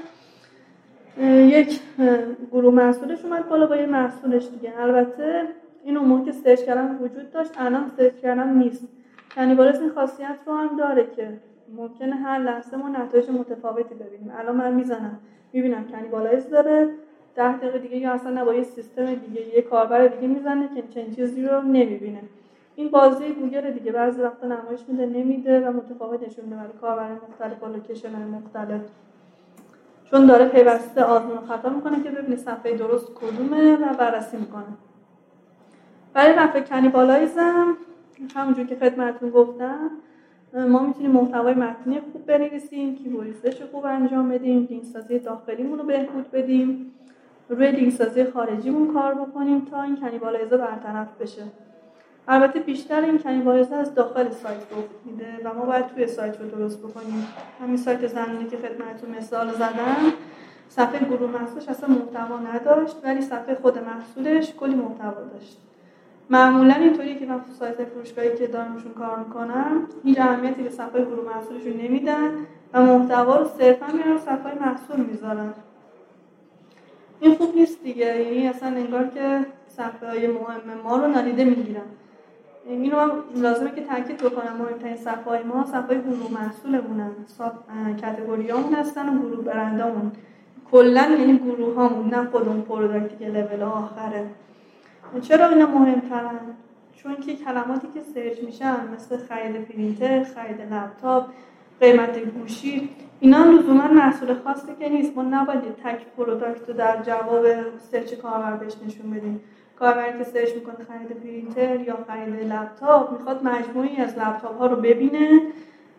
[1.26, 1.80] یک
[2.52, 4.74] گروه محصولش اومد بالا با یه محصولش دیگه.
[4.80, 5.48] البته
[5.84, 8.88] این اون که search کردم وجود داشت الان search کردم نیست.
[9.36, 11.40] cannibalize این خاصیت رو هم داره که
[11.76, 14.34] ممکنه هر لحظه ما نتایج متفاوتی ببینیم.
[14.38, 15.20] الان من می‌زنم.
[15.54, 16.90] می‌بینم cannibalize داره
[17.36, 21.16] ده دقیقه دیگه یا اصلا با یه سیستم دیگه یه کاربر دیگه می‌زنه که چنین
[21.16, 22.22] چیزی رو نمی‌بینه.
[22.76, 23.92] این بازی گوگل دیگه.
[23.92, 26.56] بعضی وقتا نمایش میده نمیده و متفاوت نشون میده.
[26.56, 28.82] برای کاربر مختلف با location مختلف.
[30.04, 34.64] چون داره پیوسته آزمون خطا می‌کنه که ببینه صفحه درست کدومه و بررسی می‌کنه.
[36.14, 37.78] برای رفع cannibalize ام
[38.36, 39.92] همونجور که خدمتتون گفتم.
[40.54, 45.86] ما می‌تونیم محتوای متنی خوب بنویسیم keyword research خوب انجام بدیم لینک سازی داخلیمون رو
[45.86, 46.94] بهبود بدیم.
[47.50, 51.44] روی لینک سازی خارجیمون کار بکنیم تا این cannibalize ه برطرف بشه.
[52.28, 56.42] البته بیشتر این cannibalize ه از داخل سایت رخ میده و ما باید توی سایت
[56.42, 57.28] رو درست بکنیم.
[57.62, 60.14] همین سایت زنانی که خدمتتون مثال زدم
[60.70, 65.71] صفحه گروه محصولش اصلا محتوا نداشت ولی صفحه خود محصولش کلی محتوا داشت.
[66.32, 71.26] معمولا اینطوری که من سایت فروشگاهی که دارمشون کار می‌کنم هیچ اهمیتی به صفحه گروه
[71.36, 72.30] محصولشون نمیدن
[72.74, 75.54] و محتوا رو صرفا میارن صفحه محصول می‌ذارن.
[77.20, 78.22] این خوب نیست دیگه.
[78.24, 81.82] یعنی اصلا انگار که صفحه های مهم ما رو نادیده می‌گیرن.
[82.66, 84.58] اینو من لازمه که تاکید بکنم.
[84.60, 87.12] مهمترین صفحه های ما صفحه گروه محصولمونن.
[88.02, 90.12] کاتگوریامون هستن و گروه برندامون.
[90.72, 94.26] کلا یعنی گروه هامون نه خودمون پروداکتی که لول آخره.
[95.20, 96.40] چرا اینا مهمترن؟
[96.96, 101.26] چون که کلماتی که search میشن مثل خرید پرینتر خرید لپتاپ
[101.80, 102.90] قیمت گوشی
[103.20, 105.18] اینا لزوما محصول خاصی که نیست.
[105.18, 107.46] ما نباید تک product رو در جواب
[107.92, 109.42] search کاربر بهش نشون بدیم.
[109.80, 114.76] کاربری که search می‌کنه خرید پرینتر یا خرید لپتاپ می‌خواد مجموعی از لپتاپ ها رو
[114.76, 115.42] ببینه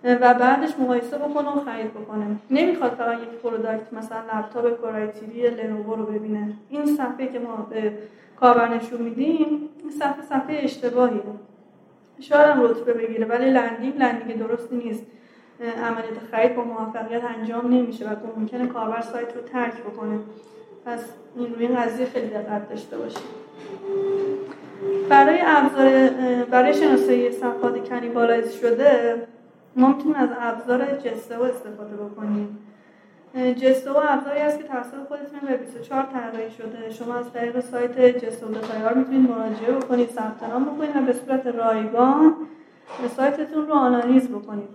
[0.04, 2.36] و بعدش مقایسه بکنه و خرید بکنه.
[2.50, 6.52] نمی‌خواد فقط یک product مثلا لپتاپ Core i3 لنوو رو ببینه.
[6.68, 7.92] این صفحه که ما به
[8.42, 11.22] کاربر نشون میدیم صفحه صفحه اشتباهیه
[12.20, 15.02] شاید هم رتبه بگیره ولی landing landing درستی نیست.
[15.60, 20.18] عملیات خرید با موفقیت انجام نمیشه و ممکنه کاربر سایت رو ترک بکنه.
[20.86, 21.04] پس
[21.36, 23.22] این روی قضیه خیلی دقت داشته باشید.
[25.08, 26.10] برای ابزار
[26.44, 29.14] برای شناسایی صفحات cannibalize شده
[29.76, 32.58] می‌تونیم از ابزار جستو استفاده بکنیم.
[33.34, 36.90] جستو ابزاری است که توسط خود تیم وب 24 طراحی شده.
[36.90, 41.12] شما از طریق سایت جستو dot ir می‌تونید مراجعه بکنید ثبت نام بکنید و به
[41.12, 42.34] صورت رایگان
[43.16, 44.68] سایتتون رو آنالیز بکنید.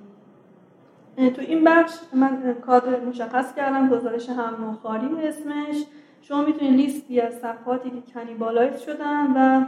[1.17, 5.85] تو این بخش من کادر مشخص کردم گزارش هم خاری اسمش.
[6.21, 9.65] شما می‌تونید لیستی از صفحاتی که کنیبالایز شدن و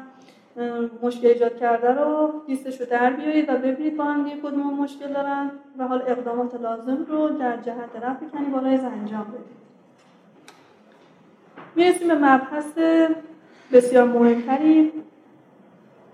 [1.01, 5.51] مشکل ایجاد کرده رو لیستش رو در بیارید و ببینید با هم کدوم مشکل دارن
[5.77, 9.59] و حال اقدامات لازم رو در جهت رفع کنیبالایز انجام بدید.
[11.75, 12.77] می‌رسیم به مبحث
[13.71, 14.91] بسیار مهمتری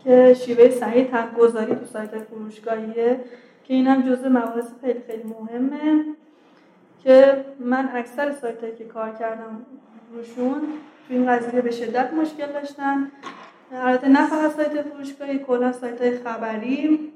[0.04, 3.20] که شیوه صحیح گذاری تو سایت فروشگاهیه
[3.64, 6.06] که این هم جزء مباحث خیلی خیلی مهمه
[7.04, 9.66] که من اکثر سایت که کار کردم
[10.14, 10.62] روشون
[11.08, 13.12] تو این قضیه به شدت مشکل داشتن.
[13.74, 17.12] البته نه فقط سایت فروشگاهی کلا سایت های خبری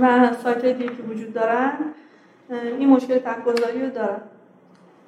[0.00, 1.72] و سایت های دیگه که وجود دارن
[2.78, 4.20] این مشکل تکگذاری رو دارن.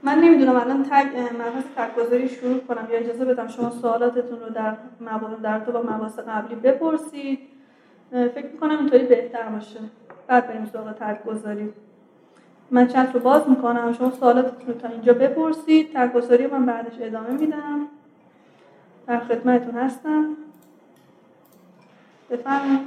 [0.03, 2.89] من نمی‌دونم الان تگ مبحث تکگذاری شروع کنم.
[2.91, 7.39] یا اجازه بدم شما سوالاتتون رو در مباحث در تو با مباحث قبلی بپرسید.
[8.11, 9.81] فکر می‌کنم اینطوری بهتر باشه.
[10.27, 11.73] بعد بریم سراغ تکگذاری
[12.71, 13.93] من چت رو باز می‌کنم.
[13.93, 15.93] شما سوالاتتون رو تا اینجا بپرسید.
[15.95, 17.89] تکگذاری من بعدش ادامه میدم.
[19.07, 20.37] در خدمتتون هستم.
[22.31, 22.81] بفرمایید.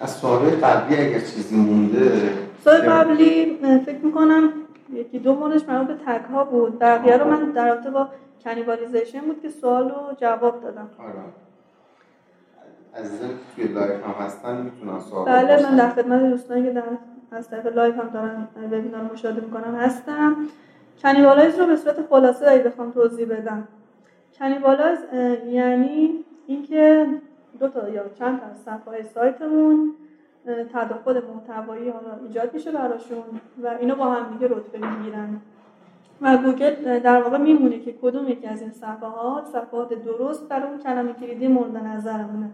[0.00, 2.32] از سوال قبلی اگر چیزی مونده
[2.64, 4.52] سوال قبلی فکر می‌کنم
[4.92, 6.78] یکی دو موردش مربوط به تک ها بود.
[6.78, 8.08] بقیه رو من در رابطه با
[8.44, 10.90] کنیبالیزیشن بود که سوال رو جواب دادم.
[10.98, 11.12] آره.
[13.04, 16.82] عزیزان که توی live هم هستن می‌تونن سوال بله من در خدمت دوستانی که در
[17.32, 20.36] از طریق live هم دارن وبینار مشاهده می‌کنم هستم.
[21.02, 23.68] cannibalize رو به صورت خلاصه اگه بخوام توضیح بدم.
[24.38, 24.98] cannibalize
[25.46, 27.06] یعنی اینکه
[27.60, 29.94] دو تا یا چند تا صفحه سایتمون
[30.72, 33.24] تداخل محتوایی حالا ایجاد میشه براشون
[33.62, 35.40] و اینو با هم دیگه رتبه می‌گیرن.
[36.20, 40.78] و گوگل در واقع میمونه که کدوم یکی از این صفحات صفحات درست در اون
[40.78, 42.50] کلمه کلیدی مورد نظرمونه.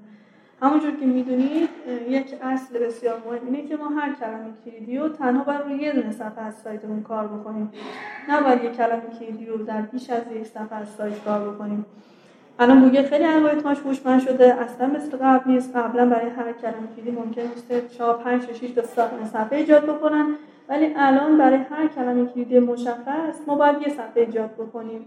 [0.62, 1.68] همونجور که می‌دونید
[2.08, 5.92] یک اصل بسیار مهم اینه که ما هر کلمه کلیدی رو تنها بر روی یه
[5.92, 7.72] دونه صفحه از سایتمون کار بکنیم.
[8.28, 11.86] نباید یک کلمه کلیدی رو در بیش از یک صفحه از سایت کار بکنیم.
[12.58, 14.54] الان گوگل خیلی الگوریتماش هوشمند شده.
[14.54, 15.76] اصلا مثل قبل نیست.
[15.76, 20.34] قبلا برای هر کلمه کلیدی ممکن است 4 5 6 تا صفحه ایجاد بکنن.
[20.68, 25.06] ولی الان برای هر کلمه کلیدی مشخص ما باید یه صفحه ایجاد بکنیم.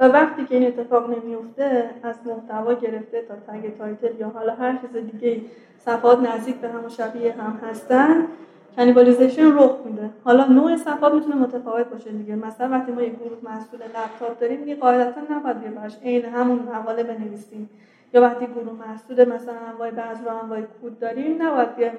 [0.00, 4.76] و وقتی که این اتفاق نمیفته از محتوا گرفته تا tag title یا حالا هر
[4.76, 5.40] چیز دیگه
[5.78, 8.26] صفحات نزدیک به هم و شبیه هم هستن
[8.76, 10.10] cannibalization رخ میده.
[10.24, 12.36] حالا نوع صفحات می‌تونه متفاوت باشه دیگه.
[12.36, 16.58] مثلا وقتی ما یک گروه محصول لپتاپ داریم دیگه قاعدتا نباید یه براش عین همون
[16.58, 17.70] مقاله بنویسیم.
[18.14, 21.92] یا وقتی گروه محصول مثلا انواع بعض و انواع کود داریم نباید بیایم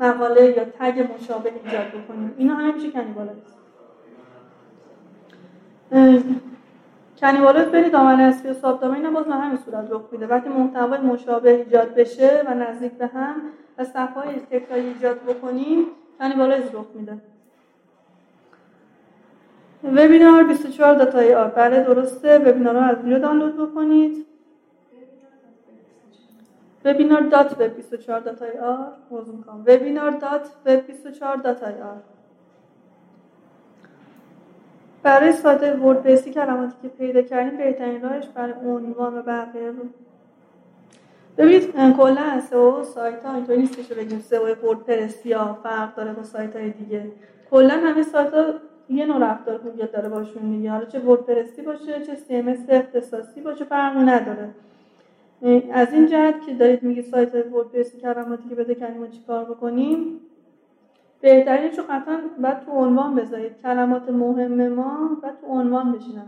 [0.00, 2.34] مقاله یا tag مشابه ایجاد بکنیم.
[2.38, 3.58] اینا همه میشه cannibalization
[7.20, 10.26] cannibalize برای دامنه اصلی و subdomain باز همین صورت رخ میده.
[10.26, 13.34] وقتی محتوای مشابه ایجاد بشه و نزدیک به هم
[13.78, 15.86] و صفحه تکراری ایجاد بکنیم
[16.18, 17.18] cannibalize رخ میده.
[19.84, 21.48] وبینار 24 dot ir.
[21.48, 22.38] بله درسته.
[22.38, 24.26] وبینار رو از ویدیو دانلود بکنید.
[26.84, 28.86] وبینار dot وب 24 dot ir.
[29.10, 29.60] موضوع می‌کنم.
[29.60, 32.17] وبینار dot وب 24 dot ir.
[35.02, 39.84] برای ساده وردپرسی کلماتی که پیدا کردیم بهترین راهش برای عنوان و بقیه رو.
[41.38, 46.22] ببینید کلا سئو سایت ها اینطوری نیستش که بگیم سئو وردپرس یا فرق داره با
[46.22, 47.04] سایت های دیگه.
[47.50, 48.44] کلا همه سایت ها
[48.90, 50.70] یه نوع رفتار خوبیت داره باشون دیگه.
[50.70, 54.48] حالا چه وردپرسی باشه چه سی ام اختصاصی باشه فرقی نداره.
[55.72, 60.20] از این جهت که دارید میگی سایت وردپرسی کلماتی که بده کلمات چیکار بکنیم؟
[61.20, 63.62] بهترین چون قطعا باید تو عنوان بذارید.
[63.62, 66.26] کلمات مهم ما و تو عنوان بشینن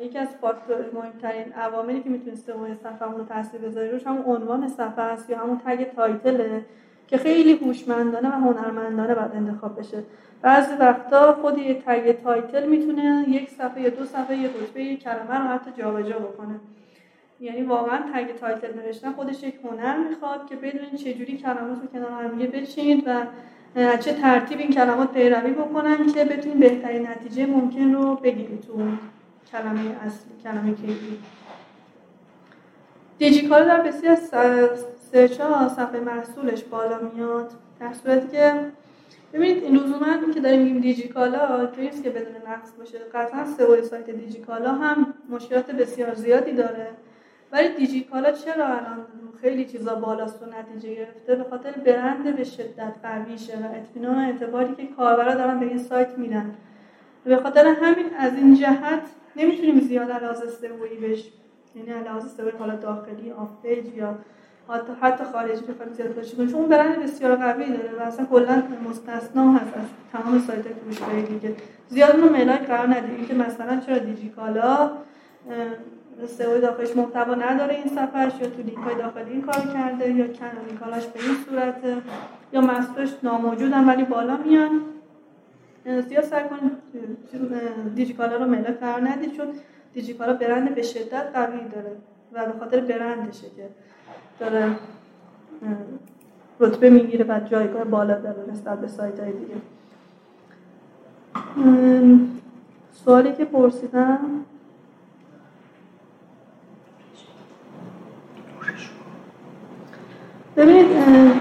[0.00, 4.68] یکی از فاکتور مهمترین عواملی که می‌تونه سئو صفحه رو تاثیر بذاره روش همون عنوان
[4.68, 6.64] صفحه است یا همون tag title ه
[7.06, 10.02] که خیلی هوشمندانه و هنرمندانه باید انتخاب بشه.
[10.42, 15.02] بعضی وقتا خود یه tag title می‌تونه یک صفحه یا دو صفحه یه رتبه یک
[15.02, 16.60] کلمه رو حتی جابجا بکنه.
[17.40, 22.10] یعنی واقعا tag title نوشتن خودش یک هنر می‌خواد که بدونید چجوری کلمات رو کنار
[22.10, 23.10] هم بچینید و
[23.74, 28.72] چه ترتیب این کلمات پیروی بکنن که بتونید بهترین نتیجه ممکن رو بگیرید تو
[29.52, 31.18] کلمه اصلی کلمه کلیدی.
[33.18, 34.18] دیجیکال در بسیار
[35.12, 37.50] سرچ ها صفحه محصولش بالا میاد
[37.80, 38.54] در صورتی که
[39.32, 44.10] ببینید این لزوما که داریم میگیم دیجیکالا نیست که بدون نقص باشه قطعا سئو سایت
[44.10, 46.88] دیجیکالا هم مشکلات بسیار زیادی داره.
[47.52, 49.06] ولی دیجیکالا چرا الان
[49.42, 51.34] خیلی چیزا بالاست و نتیجه گرفته.
[51.34, 55.78] به خاطر برند به شدت قویشه و اطمینان و اعتباری که کاربرا دارن به این
[55.78, 56.54] سایت میدن.
[57.24, 59.02] به خاطر همین از این جهت
[59.36, 61.32] نمی‌تونیم زیاد علاوه سئویی بش
[61.74, 64.18] یعنی علاوه سئویی حالا داخلی off page یا
[64.68, 68.62] حتی حتی خارجی بخوایم زیاد باشه چون اون برند بسیار قوی داره و اصلا کلا
[68.88, 71.54] مستثنا هست از تمام سایت فروشگاهی دیگه.
[71.88, 74.90] زیاد اون ملاک قرار ندید اینکه مثلا چرا دیجیکالا
[76.26, 80.26] سئو داخلش محتوا نداره این سفرش یا تو لینک های داخلی این کار کرده یا
[80.26, 81.96] کانونیکالاش به این صورته
[82.52, 84.80] یا محصولش ناموجودن ولی بالا میان.
[85.84, 86.72] زیاد سعی کنید
[87.94, 89.46] دیجیکالا رو ملاک قرار ندید چون
[89.94, 91.96] دیجیکالا برند به شدت قوی داره
[92.32, 93.68] و به خاطر برندشه که
[94.40, 94.76] داره
[96.60, 99.54] رتبه می‌گیره و جایگاه بالا داره نسبت به سایت های دیگه
[102.92, 104.18] سوالی که پرسیدم
[110.56, 110.86] ببینید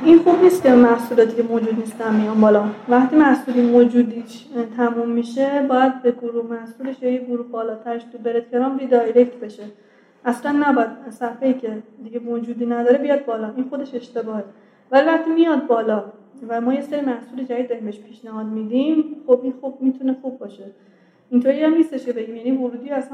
[0.05, 2.63] این خوب نیست که محصولاتی که موجود نیستن میان بالا.
[2.89, 4.45] وقتی محصولی موجودیش
[4.77, 9.63] تموم میشه باید به گروه محصولش یا یه گروه بالاترش تو برتگرام ریدایرکت بشه.
[10.25, 13.53] اصلا نباید صفحه که دیگه موجودی نداره بیاد بالا.
[13.55, 14.43] این خودش اشتباهه.
[14.91, 16.03] ولی وقتی میاد بالا
[16.47, 20.39] و ما یه سری محصول جدید داریم بهش پیشنهاد میدیم خب این خوب می‌تونه خوب
[20.39, 20.63] باشه.
[21.29, 22.35] اینطوری هم نیستش که بگیم.
[22.35, 23.09] یعنی ورودی از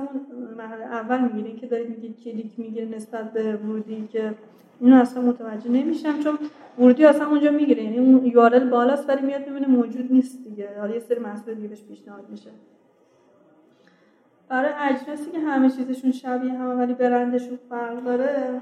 [0.57, 4.33] مرحله اول می‌گیرین که دارید میگید کلیک می‌گیره نسبت به ورودی که
[4.79, 6.37] اینو اصلا متوجه نمیشم چون
[6.79, 7.83] ورودی اصلا اونجا می‌گیره.
[7.83, 10.69] یعنی اون یو بالاست ولی میاد می‌بینه موجود نیست دیگه.
[10.79, 12.49] حالا یه سری محصول دیگه بهش پیشنهاد میشه.
[14.49, 18.61] برای اجناسی که همه چیزشون شبیه همه ولی برندشون فرق داره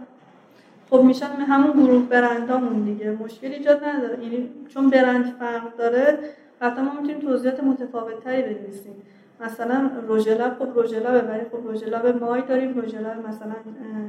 [0.89, 3.11] خب میشن همون گروه برندامون دیگه.
[3.11, 4.23] مشکل ایجاد نداره.
[4.23, 6.19] یعنی چون برند فرق داره
[6.61, 8.93] قطعا ما می‌تونیم توضیحات متفاوت تری بنویسیم.
[9.41, 13.55] مثلا روژلاب خب روژلابه ولی خب روژلاب مای داریم روژلاب مثلا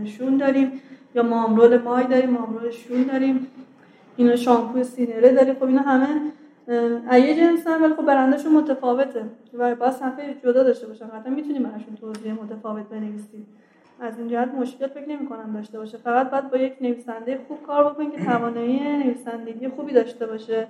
[0.04, 0.72] شون داریم.
[1.16, 3.46] یا مامرول مای داریم مامرول شون داریم.
[4.16, 5.54] اینا شامپوی سینره داریم.
[5.54, 6.08] خب اینا همه
[7.12, 9.24] ایه جنس هم ولی خب برندشون متفاوته.
[9.54, 11.06] و باید صفحه جدا داشته باشن.
[11.06, 13.46] قطعا می‌تونیم براشون توضیح متفاوت بنویسیم.
[14.00, 15.98] از این جهت مشکل فکر نمی کنم داشته باشه.
[15.98, 20.66] فقط باید با یک نویسنده خوب کار بکنیم که توانایی نویسندگی خوبی داشته باشه.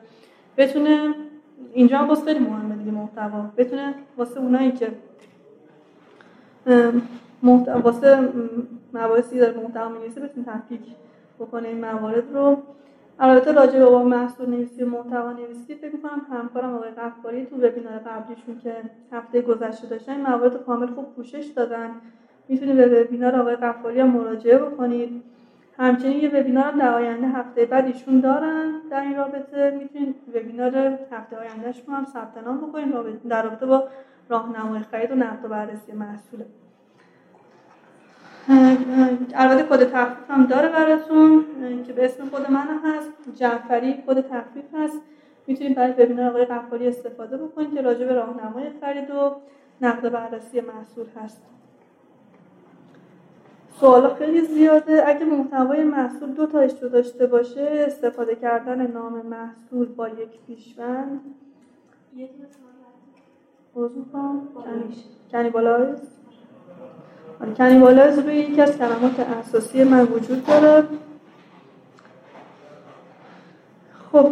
[0.56, 1.14] بتونه
[1.73, 3.44] اینجا هم خیلی مهمه دیگه محتوا.
[3.56, 4.90] بتونه واسه اونایی که
[7.42, 8.28] محتوا واسه
[8.92, 10.80] مباحثی داره محتوا می‌نویسه بتونه تحقیق
[11.40, 12.56] بکنه این موارد رو.
[13.20, 17.98] البته راجع به محصول نویسی و محتوا نویسی فکر می‌کنم همکارم آقای قفاری تو وبینار
[17.98, 18.74] قبلیشون که
[19.12, 21.90] هفته گذشته داشتن این موارد کامل خوب پوشش دادن.
[22.48, 25.22] می‌تونید به وبینار آقای قفاری هم مراجعه بکنید.
[25.78, 29.78] همچنین یه وبینار در آینده هفته بعد ایشون دارن در این رابطه.
[29.80, 30.76] می‌تونید وبینار
[31.12, 33.28] هفته آیندهش رو هم ثبت نام بکنید.
[33.28, 33.88] در رابطه با
[34.28, 36.46] راهنمای خرید و نقد و بررسی محصوله
[38.48, 41.44] البته کد تخفیف هم داره براتون
[41.86, 45.01] که به اسم خود من هست جعفری کد تخفیف هست.
[45.47, 49.36] می‌تونید برای وبینار آقای قفاری استفاده بکنید که راجع به راهنمای خرید و
[49.81, 51.43] نقد بررسی محصول هست.
[53.81, 55.09] سوالا خیلی زیاده.
[55.09, 61.20] اگه محتوای محصول دو تا اشتو داشته باشه استفاده کردن نام محصول با یک پیشوند.
[65.32, 66.15] کنیبالایز
[67.58, 70.88] کنیبالایز روی یکی از کلمات اساسی من وجود داره.
[74.12, 74.30] خب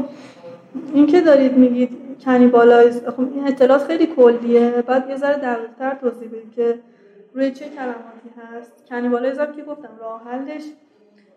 [0.95, 4.71] این که دارید میگید کنیبالایز خب این اطلاعات خیلی کلیه.
[4.87, 6.79] بعد یه ذره دقیق‌تر توضیح بدید که
[7.35, 8.73] روی چه کلماتی هست.
[8.89, 10.63] کنیبالیزم که گفتم راه حلش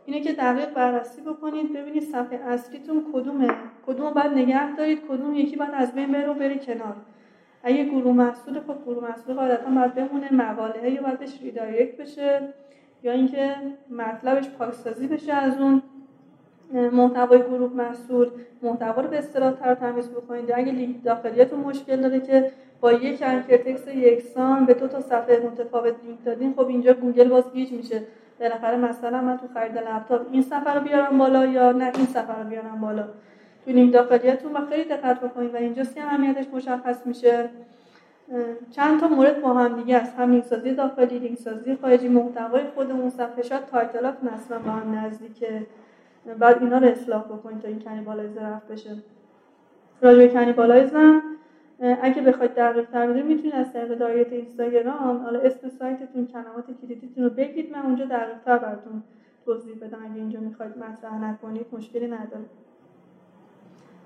[0.05, 3.47] اینه که دقیق بررسی بکنید ببینید صفحه اصلیتون کدومه.
[3.87, 6.95] کدوم باید نگه دارید کدوم یکی باید از بین بره و کنار.
[7.67, 12.53] اگه گروه محصول خب گروه محصول قاعدتا باید بمونه مقاله یا باید بهش ریدایرکت بشه
[13.03, 13.55] یا اینکه
[13.89, 15.81] مطلبش پاکسازی بشه از اون.
[16.73, 18.29] محتوای گروه محصول
[18.61, 20.51] محتوا رو به اصطلاح تر تمیز بکنید.
[20.55, 25.39] اگه لینک داخلیتون مشکل داره که با یک anchor text یکسان به دو تا صفحه
[25.39, 28.01] متفاوت لینک دادین خب اینجا گوگل باز گیج میشه.
[28.39, 32.43] بالاخره مثلا من تو خرید لپتاپ این صفحه رو بیارم بالا یا نه این صفحه
[32.43, 33.03] رو بیارم بالا.
[33.67, 37.49] تو لینک داخلیتون و خیلی دقت بکنید و اینجاست که اهمیتش مشخص میشه.
[38.71, 40.15] چند تا مورد با هم دیگه است.
[40.15, 44.99] هم سازی داخلی لینک سازی خارجی محتوای خودمون صفحه شاید title ات اصلا با هم
[44.99, 45.65] نزدیکه.
[46.39, 48.95] بعد اینا رو اصلاح بکنید تا این cannibalize رفع بشه.
[50.01, 50.59] راجع به
[50.93, 51.21] هم
[52.01, 57.29] اگه بخواید دقیق تر می‌تونید از طریق دایره اینستاگرام حالا اسم سایتتون کلمات کلیدیتون رو
[57.29, 57.71] بگید.
[57.71, 59.03] من اونجا دقیق تر براتون
[59.45, 59.97] توضیح بدم.
[60.11, 62.45] اگه اینجا می‌خواید مطرح نکنید مشکلی نداره.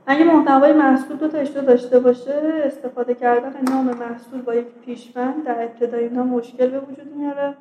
[0.05, 5.43] اگه محتوای محصول دو تا اشتباه داشته باشه استفاده کردن نام محصول با یک پیشوند
[5.43, 7.53] در ابتدای اینا مشکل به وجود میاره.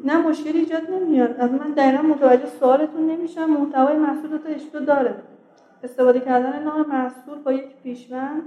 [0.00, 1.40] نه مشکلی ایجاد نمیاد.
[1.40, 3.44] از من دقیقا متوجه سوالتون نمیشم.
[3.44, 5.14] محتوای محصول دو تا اشتباه داره.
[5.84, 8.42] استفاده کردن نام محصول با یک پیشوند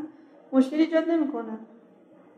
[0.51, 1.57] مشکلی ایجاد نمی‌کنه.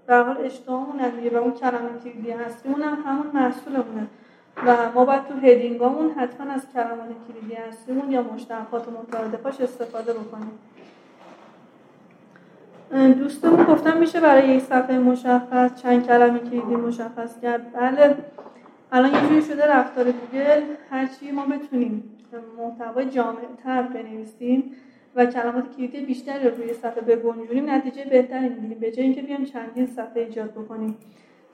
[0.07, 4.07] در حال اشتباهمون دیگه و اون کلمه کلیدی هستیمون هم همون محصولمونه.
[4.65, 10.13] و ما باید تو هدینگامون حتما از کلمات کلیدی هستیمون یا مشتقات و مترادفاش استفاده
[10.13, 10.59] بکنیم.
[13.13, 17.73] دوستمون گفتم میشه برای یک صفحه مشخص چند کلمه کلیدی مشخص کرد.
[17.73, 18.15] بله
[18.91, 20.61] الان یه جوری شده رفتار گوگل.
[20.89, 22.03] هرچی ما بتونیم
[22.57, 24.71] محتوای جامع تر بنویسیم
[25.15, 28.79] و کلمات کلیدی بیشتری رو روی صفحه بگنجونیم نتیجه بهتری می‌گیریم.
[28.79, 30.97] به جای اینکه بیام چندین صفحه ایجاد بکنیم.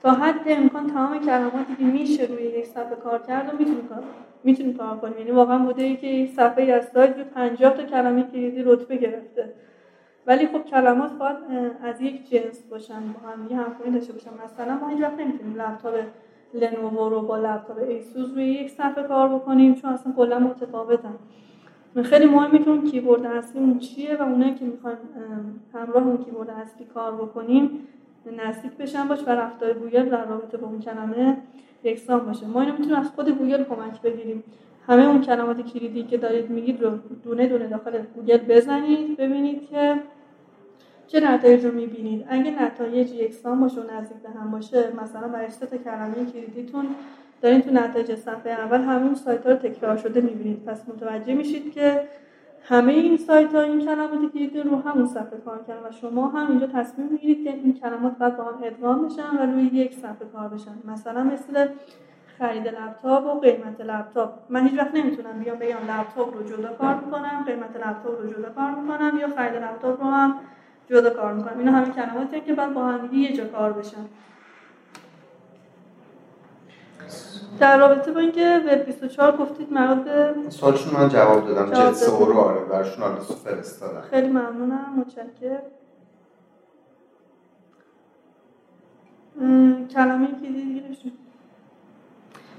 [0.02, 4.02] تا حد امکان تمام کلماتی که میشه روی یک صفحه کار کرد و می‌تونیم کار
[4.44, 7.82] می‌تونیم کار کنیم یعنی واقعا بوده ای که یک صفحه از سایت رو 50 تا
[7.82, 9.52] کلمه کلیدی رتبه گرفته.
[10.26, 11.36] ولی خب کلمات باید
[11.82, 14.30] از یک جنس باشن با هم یه همخوانی داشته باشن.
[14.44, 15.94] مثلا ما هیچ وقت نمی‌تونیم لپتاپ
[16.54, 21.14] لنوو رو با لپتاپ ایسوس روی یک صفحه کار بکنیم چون اصلا کلا متفاوتن.
[22.02, 24.96] خیلی مهمه که اون keyword اصلی چیه و اونایی که می‌خوایم
[25.74, 27.70] همراه اون keyword اصلی کار بکنیم
[28.30, 31.36] نزدیک بشن باش و رفتار گوگل در رابطه با اون کلمه
[31.84, 32.46] یکسان باشه.
[32.46, 34.44] ما اینو می‌تونیم از خود گوگل کمک بگیریم.
[34.86, 36.90] همه اون کلمات کلیدی که دارید میگید رو
[37.24, 40.00] دونه دونه داخل گوگل بزنید ببینید که
[41.06, 42.26] چه نتایج رو می‌بینید.
[42.28, 46.86] اگه نتایج یکسان باشه و نزدیک به هم باشه مثلا برای سه تا کلمه کلیدیتون
[47.42, 50.64] دارین تو نتایج صفحه اول همون سایت ها رو تکرار شده می‌بینید.
[50.64, 52.00] پس متوجه میشید که
[52.68, 56.50] همه این سایت ها این کلمات کلیدی رو همون صفحه کار کردن و شما هم
[56.50, 60.28] اینجا تصمیم می‌گیرید که این کلمات باید با هم ادغام بشن و روی یک صفحه
[60.32, 60.74] کار بشن.
[60.84, 61.66] مثلا مثل
[62.38, 64.30] خرید لپتاپ و قیمت لپتاپ.
[64.48, 68.50] من هیچ وقت نمی‌تونم بیام بگم لپتاپ رو جدا کار می‌کنم قیمت لپتاپ رو جدا
[68.50, 70.34] کار می‌کنم یا خرید لپتاپ رو هم
[70.90, 71.58] جدا کار می‌کنم.
[71.58, 74.04] اینا همه کلماتی که باید با هم یه جا کار بشن.
[77.60, 81.72] در رابطه با اینکه وب 24 گفتید به سوالشون من جواب دادم.
[81.72, 84.00] جنس اورو آره برشون آدرس فرستادم.
[84.10, 85.62] خیلی ممنونم متشکرم.
[89.94, 91.12] کلمه کلیدی دیگه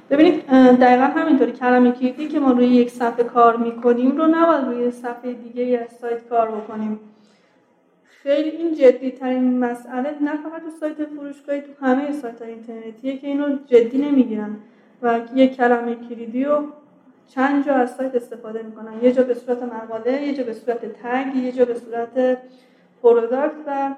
[0.09, 1.51] ببینید دقیقا همینطوری.
[1.51, 5.97] کلمه کلیدی که ما روی یک صفحه کار می‌کنیم رو نباید روی صفحه دیگه از
[5.97, 6.99] سایت کار بکنیم.
[8.27, 13.27] خیلی این جدی ترین مسئله نه فقط تو سایت فروشگاهی تو همه سایت اینترنتیه که
[13.27, 14.55] اینو جدی نمی‌گیرن
[15.01, 16.63] و یک کلمه کلیدی رو
[17.27, 18.93] چند جا از سایت استفاده می‌کنن.
[19.01, 22.37] یه جا به صورت مقاله یه جا به صورت تگ یه جا به صورت
[23.03, 23.95] product و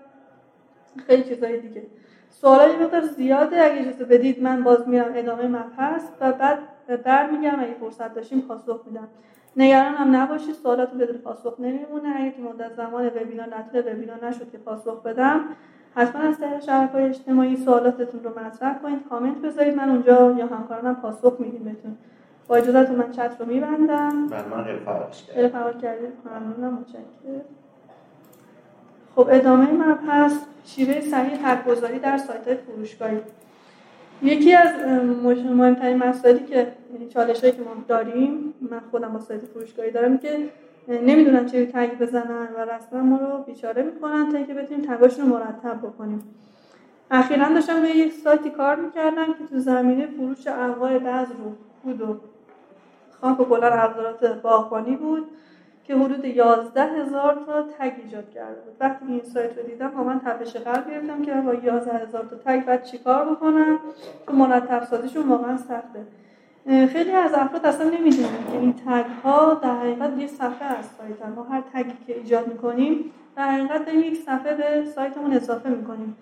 [1.07, 1.81] خیلی چیزهای دیگه.
[2.29, 3.63] سوالای مقدار زیاده.
[3.63, 6.59] اگه اجازه بدید من باز میرم ادامه مبحث و بعد
[7.03, 7.59] برمیگردم.
[7.59, 9.07] اگه فرصت داشتیم پاسخ میدم.
[9.57, 10.55] نگران هم نباشید.
[10.55, 12.13] سوالات بدون پاسخ نمیمونه.
[12.15, 15.41] اگه که مدت زمان وبینار نتیجه وبینار نشد که پاسخ بدم.
[15.95, 18.99] حتما از طریق شبکه‌های اجتماعی سوالاتتون رو مطرح کنید.
[19.09, 19.75] کامنت بذارید.
[19.75, 21.97] من اونجا یا همکارانم پاسخ میدیم بهتون.
[22.47, 24.27] با اجازهتون من چت رو میبندم.
[24.27, 26.13] بله من غیر فعال کردید.
[26.25, 26.73] ممنونم.
[26.73, 27.41] متشکرم.
[29.15, 30.33] خب ادامه مبحث
[30.65, 33.19] شیوه صحیح حق‌گذاری در سایت فروشگاهی.
[34.23, 34.69] یکی از
[35.45, 36.55] مهمترین مسائلی که
[36.93, 40.49] یعنی چالشایی که ما داریم من خودم با سایت فروشگاهی دارم که
[40.87, 45.37] نمی‌دونن چه تگ بزنن و رسما ما رو بیچاره می‌کنن تا اینکه بتونیم تگاشون رو
[45.37, 46.23] مرتب بکنیم.
[47.11, 52.01] اخیرا داشتم به یک سایتی کار می‌کردم که تو زمینه فروش انواع بذر و خود
[52.01, 52.17] و
[53.21, 55.27] خاک و کلر حضرات باغبانی بود.
[55.89, 58.75] که حدود 11 هزار تا تگ ایجاد کرده بود.
[58.79, 62.35] وقتی این سایت رو دیدم با من تپش قلب گرفتم که با 11 هزار تا
[62.35, 63.79] تگ باید چیکار بکنم؟
[64.27, 66.07] که مرتب سازیشون واقعا سخته.
[66.87, 71.35] خیلی از افراد اصلا نمی‌دونن که این تگ ها در حقیقت یه صفحه از سایت
[71.35, 76.17] ما هر تگی که ایجاد می‌کنیم در حقیقت داریم یک صفحه به سایتمون اضافه می‌کنیم.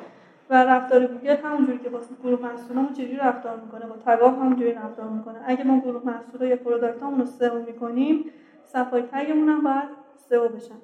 [0.49, 5.09] و رفتار گوگل همونجوری که واسه گروه محصولامون چجوری رفتار می‌کنه؟ با تگا همونجوری رفتار
[5.09, 5.35] می‌کنه.
[5.45, 8.25] اگه ما گروه محصول یا product امون رو سئو می‌کنیم
[8.73, 9.89] صفحه تگمون هم باید
[10.29, 10.75] سئو بشن.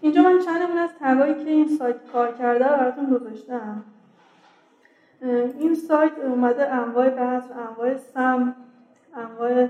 [0.00, 3.84] اینجا من چند از تگایی که این سایت کار کرده رو براتون گذاشتم.
[5.58, 8.54] این سایت اومده انواع بذر انواع سم
[9.16, 9.68] انواع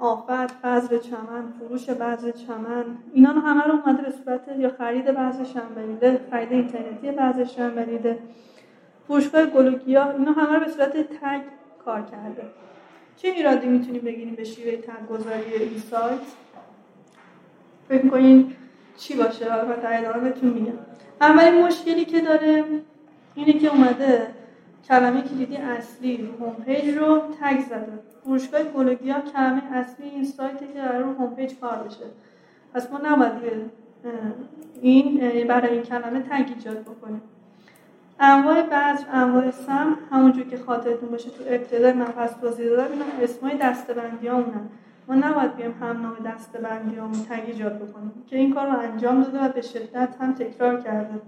[0.00, 2.84] آفت بذر چمن فروش بذر چمن.
[3.12, 8.18] اینا رو همه رو اومده به صورت یا خرید بذر شنبلیله خرید اینترنتی بذر شنبلیله
[9.06, 11.40] فروشگاه گل و گیاه اینا همه رو به صورت تگ
[11.84, 12.42] کار کرده.
[13.16, 16.18] چه ایرادی می‌تونیم بگیریم به شیوه تگ گذاری این سایت؟
[17.88, 18.52] فکر می‌کنین
[18.96, 20.72] چی باشه و در ادامه بهتون میگم.
[21.20, 22.64] اولین مشکلی که داره
[23.34, 24.26] اینه که اومده
[24.88, 27.98] کلمه کلیدی اصلی home page رو تگ زده.
[28.24, 32.04] فروشگاه گل و گیاه کلمه اصلی این سایتی که رو home page کار بشه.
[32.74, 33.32] پس ما نباید
[34.82, 37.22] این برای این کلمه تگ ایجاد بکنیم.
[38.20, 43.04] انواع بذر انواع سم همونجور که خاطرتون باشه تو ابتدای من پس توضیح دادم اینا
[43.22, 44.68] اسمای دستبندی همونن
[45.08, 48.12] ما نباید بیم هم نام دستبندی همون تگ ایجاد بکنیم.
[48.26, 51.20] که این کار رو انجام داده و به شدت هم تکرار کرده.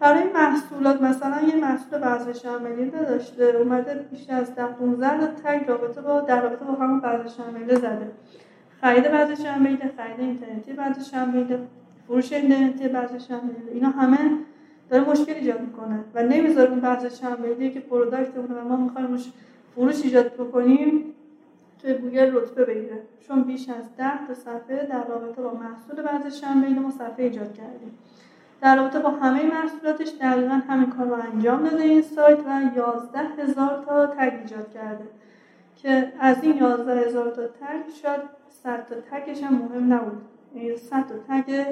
[0.00, 5.68] برای محصولات مثلا یه محصول بذر شاملیده داشته اومده بیشتر از 10 15 تا تگ
[5.68, 8.10] رابطه با در رابطه با همون بذر شاملیده زده.
[8.80, 11.58] خرید بذر شاملیده خرید اینترنتی بذر شاملیده
[12.06, 14.18] فروش اینترنتی بذر شاملیده اینا همه
[14.90, 19.18] داره مشکل ایجاد می‌کنه و نمی‌ذاره اون بذر شاملیده که پروداکتمونه و ما می‌خوایم
[19.74, 21.14] فروش ایجاد بکنیم.
[21.82, 23.02] توی گوگل رتبه بگیره.
[23.20, 27.52] چون بیش از 10 تا صفحه در رابطه با محصول بذر شاملیده ما صفحه ایجاد
[27.54, 27.98] کردیم.
[28.60, 33.18] در رابطه با همه محصولاتش دقیقا همین کار رو انجام داده این سایت و 11
[33.18, 35.04] هزار تا تگ ایجاد کرده.
[35.76, 40.22] که از این 11 هزار تا تگ شاید 100 تا تگش هم مهم نبود.
[40.54, 41.64] یعنی 100 تا تگ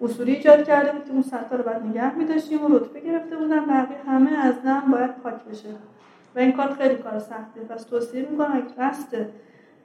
[0.00, 3.36] اصولی ایجاد کرده بود که اون 100 تا رو بعد نگه می‌داشتیم و رتبه گرفته
[3.36, 3.66] بودن.
[3.66, 5.68] بقیه همه از نم باید پاک بشه.
[6.36, 7.60] و این کار خیلی کار سخته.
[7.68, 9.26] پس توصیه می‌کنم اگه قصد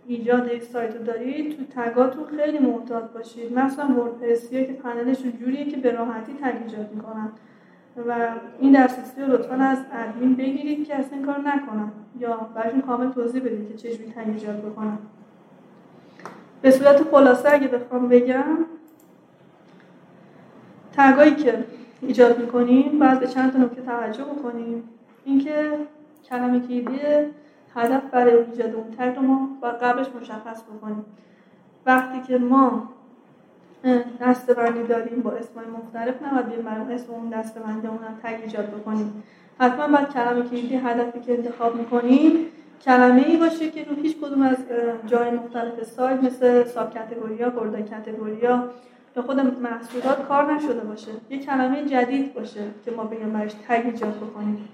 [0.07, 3.53] ایجاد یک سایت دارید تو تگاتون خیلی محتاط باشید.
[3.59, 7.29] مثلا وردپرسی که پنلشون جوریه که به راحتی تگ ایجاد می‌کنن.
[8.07, 8.27] و
[8.59, 11.91] این درسیسی رو لطفا از ادمین بگیرید که اصلا این کار نکنن.
[12.19, 14.97] یا براشون کامل توضیح بدید که چجوری تگ ایجاد بکنن.
[16.61, 18.57] به صورت خلاصه اگه بخوام بگم
[20.93, 21.63] تگایی که
[22.01, 24.83] ایجاد می‌کنیم باید به چند تا نکته توجه بکنیم.
[25.25, 25.77] اینکه
[26.31, 26.99] کلمه کلیدی
[27.75, 31.05] هدف برای ایجاد اون تگ رو ما با قبلش مشخص بکنیم.
[31.85, 32.89] وقتی که ما
[34.21, 39.23] دستبندی داریم با اسمای مختلف نباید بریم برای اسم اون دستبندی اون تگ ایجاد بکنیم.
[39.59, 42.31] حتما باید کلمه کلیدی هدفی که انتخاب می‌کنیم
[42.85, 44.57] کلمه ای باشه که رو هیچ کدوم از
[45.07, 48.69] جای مختلف سایت مثل ساب کتگوریا، بردا کتگوریا
[49.15, 51.11] یا خود محصولات کار نشده باشه.
[51.29, 54.67] یه کلمه جدید باشه که ما بگیم برش تگ ایجاد بکنیم.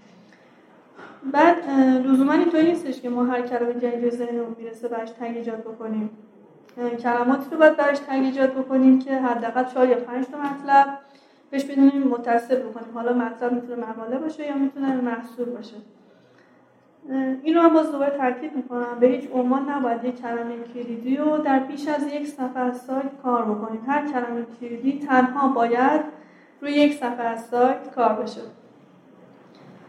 [1.34, 1.70] بعد
[2.06, 6.10] لزوما اینطوری نیستش که ما هر کلمه جدید ذهنمون می‌رسه براش تگ ایجاد بکنیم.
[7.04, 10.98] کلماتی رو باید براش تگ ایجاد بکنیم که حداقل 4 یا 5 تا مطلب
[11.52, 12.94] بهش بدونیم متصل بکنیم.
[12.94, 15.76] حالا مطلب می‌تونه مقاله باشه یا می‌تونه محصول باشه.
[17.44, 18.98] این رو هم باز دوباره ترکیب می‌کنم.
[19.00, 23.46] به هیچ عنوان نباید یک کلمه کلیدی رو در بیش از یک صفحه سایت کار
[23.46, 23.82] بکنیم.
[23.88, 26.02] هر کلمه کلیدی تنها باید
[26.62, 28.42] روی یک صفحه از سایت کار بشه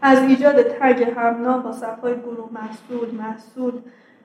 [0.01, 3.73] از ایجاد تگ همنا با صفحه گروه محصول محصول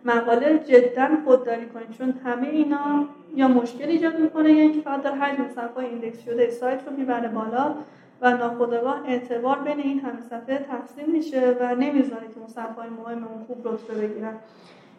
[0.04, 1.90] مقاله جدا خودداری کنید.
[1.90, 6.50] چون همه اینا یا مشکل ایجاد می‌کنه یا اینکه فقط در حجم صفحه index شده
[6.50, 7.74] سایت رو می‌بره بالا
[8.20, 13.24] و ناخودآگاه اعتبار بین این همه صفحه تقسیم میشه و نمی‌ذاره که اون صفحه مهم
[13.24, 14.34] اون خوب رتبه بگیرن.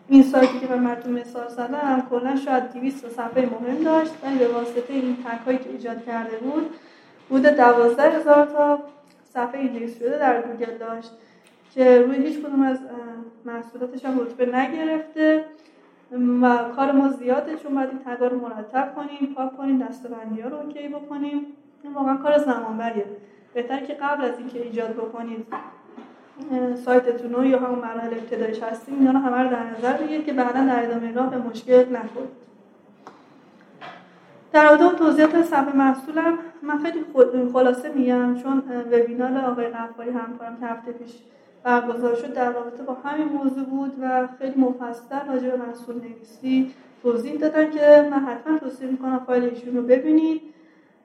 [0.10, 4.47] این سایتی که من براتون مثال زدم کلا شاید 200 صفحه مهم داشت ولی به
[4.47, 6.69] واسطه این تگ که ایجاد کرده بود
[7.30, 8.80] بوده 12000 تا
[9.35, 11.11] صفحه index شده در گوگل داشت
[11.73, 12.79] که روی هیچ کدوم از
[13.45, 15.45] محصولاتش هم رتبه نگرفته
[16.41, 20.49] و کار ما زیاده چون باید این تگا رو مرتب کنیم پاک کنیم دستبندی ها
[20.49, 21.45] رو اوکی بکنیم.
[21.83, 23.05] این واقعا کار زمانبریه.
[23.53, 25.45] بهتره که قبل از اینکه ایجاد بکنید
[26.85, 30.33] سایتتون رو یا همون مراحل ابتدایش هستیم اینا رو همه رو در نظر بگیرید که
[30.33, 32.44] بعدا در ادامه راه به مشکل نخورید.
[34.56, 37.06] در رابطه توضیحات صفحه محصولم من خیلی
[37.53, 41.11] خلاصه میگم چون وبینار آقای قفاری همکارم که هفته پیش
[41.64, 46.72] برگزار شد در رابطه با همین موضوع بود و خیلی مفصل راجع به محصول نویسی
[47.03, 50.41] توضیح دادن که من حتما توصیه می‌کنم فایل ایشون رو ببینید.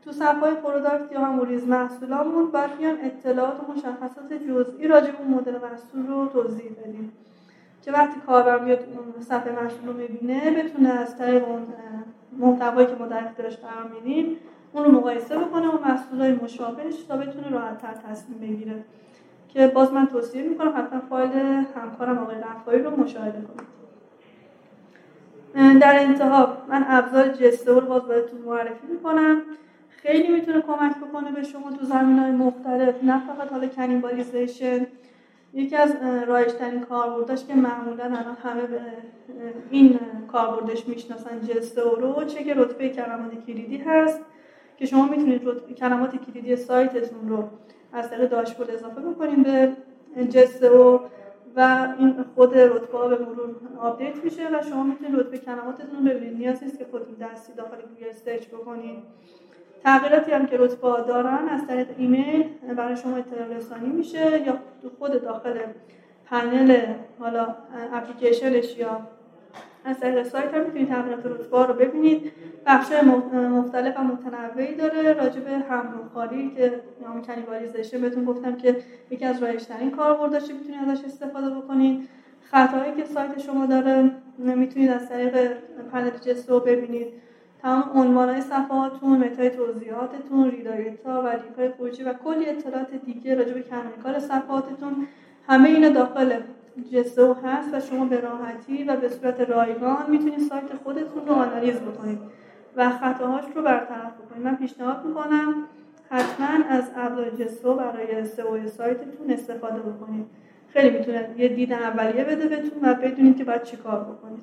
[0.05, 5.25] تو صفحه product یا همون ریز محصولامون باید بیان اطلاعات و مشخصات جزئی راجع به
[5.25, 7.13] مدل محصول رو توضیح بدیم.
[7.83, 8.85] که وقتی کاربر میاد
[9.21, 11.67] صفحه محصول رو می‌بینه بتونه از طریق اون
[12.39, 14.37] محتوایی که ما در اختیارش قرار میدیم
[14.73, 18.85] اون رو مقایسه بکنه و محصولای مشابهش تا بتونه راحتتر تصمیم بگیره.
[19.49, 21.31] که باز من توصیه می‌کنم حتما فایل
[21.77, 23.71] همکارم آقای رفایی رو مشاهده کنید.
[25.81, 29.43] در انتها من ابزار جسته رو باز بهتون معرفی می‌کنم.
[29.91, 34.87] خیلی می‌تونه کمک بکنه به شما تو زمین های مختلف نه فقط حالا کنیبالیزیشن
[35.55, 35.97] یکی از
[36.27, 38.63] رایشترین کاربرداش که معمولا الان همه
[39.71, 39.99] این
[40.33, 44.21] کاربردش می‌شناسن جستو رو چه که رتبه کلمات کلیدی هست
[44.77, 47.49] که شما می‌تونید کلمات کلیدی سایتتون رو
[47.93, 49.77] از طریق داشبورد اضافه بکنید به
[50.31, 50.71] جستو
[51.57, 56.39] و این خود رتبه به مرور آپدیت میشه و شما می‌تونید رتبه کلماتتون رو ببینید.
[56.39, 58.99] نیاز نیست که خودتون دستی داخل گوگل search بکنید
[59.85, 62.45] تغییراتی هم که رتبه دارن از طریق ایمیل
[62.77, 64.59] برای شما اطلاع رسانی میشه یا
[64.99, 65.59] خود داخل
[66.27, 66.77] پنل
[67.19, 67.55] حالا
[67.93, 69.01] اپلیکیشنش یا
[69.85, 72.33] از طریق سایت هم می‌تونید تغییرات رتبه رو ببینید.
[72.67, 72.93] بخش
[73.33, 75.13] مختلف و متنوعی داره.
[75.13, 75.51] راجع به
[76.15, 78.77] خطایی که نام cannibalization بهتون گفتم که
[79.11, 82.09] یکی از رایج‌ترین کاربرداشه می‌تونید ازش استفاده بکنید.
[82.51, 85.53] خطاهایی که سایت شما داره می‌تونید از طریق
[85.93, 87.07] پنل جستو ببینید.
[87.63, 92.95] تمام عنوان صفحاتون meta ی توضیحاتتون redirect ا و لینک های خروجی و کلی اطلاعات
[93.05, 95.07] دیگه راجع به canonical صفحاتتون
[95.49, 96.41] همه اینا داخل
[96.93, 101.77] جسو هست و شما به راحتی و به صورت رایگان می‌تونید سایت خودتون رو آنالیز
[101.77, 102.19] بکنید
[102.77, 104.45] و خطاهاش رو برطرف بکنید.
[104.45, 105.55] من پیشنهاد می‌کنم
[106.11, 110.27] حتما از ابزار جسو برای سئو سایتتون استفاده بکنید.
[110.73, 114.43] خیلی می‌تونه یه دید اولیه بده بهتون و بدونید که باید چیکار بکنید.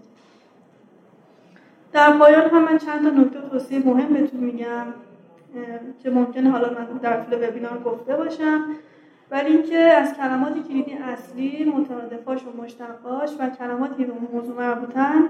[1.98, 4.86] در پایان هم من چند تا نکته توصیه مهم بهتون میگم
[6.04, 8.66] که ممکنه حالا من در طول وبینار گفته باشم.
[9.32, 15.30] ولی اینکه از کلمات کلیدی اصلی مترادفاش و مشتقاش و کلماتی به موضوع مربوطن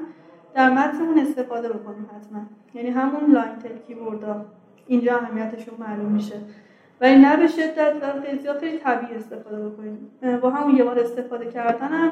[0.53, 2.41] در متنمون استفاده بکنیم حتما.
[2.73, 4.45] یعنی همون long tail keyword ا
[4.88, 6.35] اینجا اهمیتشون معلوم میشه.
[7.02, 10.11] ولی نه به شدت و خیلی خیلی طبیعی استفاده بکنیم.
[10.41, 12.11] با همون یه بار استفاده کردن هم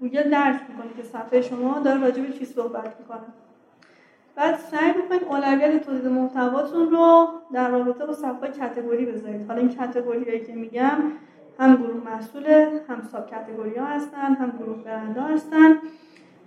[0.00, 3.26] گوگل درک می‌کنه که صفحه شما داره راجع به چی صحبت می‌کنه.
[4.36, 9.46] بعد سعی بکنید اولویت تولید محتواتون رو در رابطه با صفحه category بذارید.
[9.48, 10.98] حالا این category هایی که میگم
[11.58, 12.46] هم گروه محصول
[12.88, 15.76] هم sub category ها هستن هم گروه برند هستن.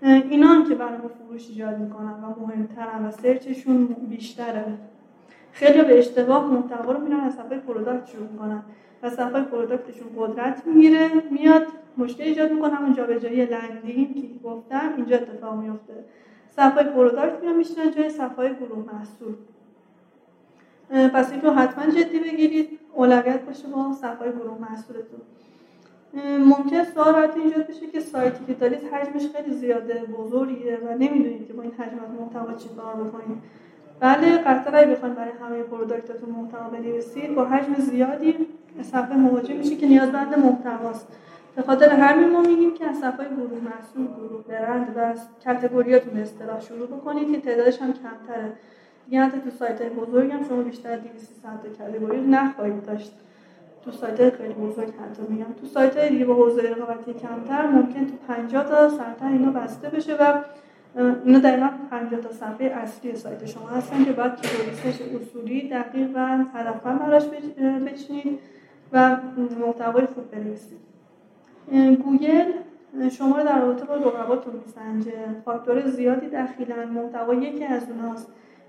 [0.02, 4.66] اینان که برای ما فروش ایجاد می‌کنن و مهمترن و search شون بیشتره.
[5.52, 8.64] خیلی به اشتباه محتوا رو میرن از صفحه product شروع می‌کنن
[9.04, 11.68] و صفحه product شون قدرت می‌گیره میاد
[11.98, 12.76] مشکل ایجاد می‌کنه.
[12.76, 15.94] همون جابجایی landing که گفتم اینجا اتفاق میفته
[16.56, 19.36] صفحه product میان میشنن جای صفحه گروه محصول.
[21.10, 22.80] پس این رو حتما جدی بگیرید.
[22.94, 25.22] اولویت باشه با صفحه گروه محصولتون.
[26.40, 31.48] ممکن سوال راحت ایجاد بشه که سایتی که دارید حجمش خیلی زیاده بزرگیه و نمی‌دونید
[31.48, 33.38] که با این حجم از محتوا چی کار بکنید.
[34.00, 38.36] بله قطعا اگه بخواید برای همه پروداکتتون محتوا بنویسید با حجم زیادی
[38.82, 41.08] صفحه مواجه میشه که نیازمند محتواست.
[41.56, 45.14] به خاطر همین ما میگیم که از صفحه گروه محصول گروه برند و
[45.44, 48.52] کاتگوریاتون اصطلاح شروع بکنید که تعدادش هم کمتره.
[49.06, 51.50] دیگه حتی تو سایت های بزرگ هم شما بیشتر 200 تا
[51.86, 53.12] category نخواهید داشت.
[53.86, 55.54] تو سایت های خیلی بزرگ حتی میگم.
[55.62, 59.90] تو سایت های دیگه با حوزه رقابتی کمتر ممکن تو 50 تا سرتر اینا بسته
[59.90, 60.42] بشه و
[61.26, 65.70] اینا دقیقا 50 تا صفحه اصلی سایت شما هستن که باید keyword list ش اصولی
[65.70, 67.24] دقیق و هدفمند براش
[67.86, 68.40] بچینید
[68.94, 69.18] و
[69.60, 70.95] محتوای خوب بنویسید.
[72.06, 72.52] گوگل
[73.12, 75.12] شما رو در رابطه با رقباتون میسنجه.
[75.46, 78.28] فاکتور زیادی دخیلن محتوا یکی از اوناست.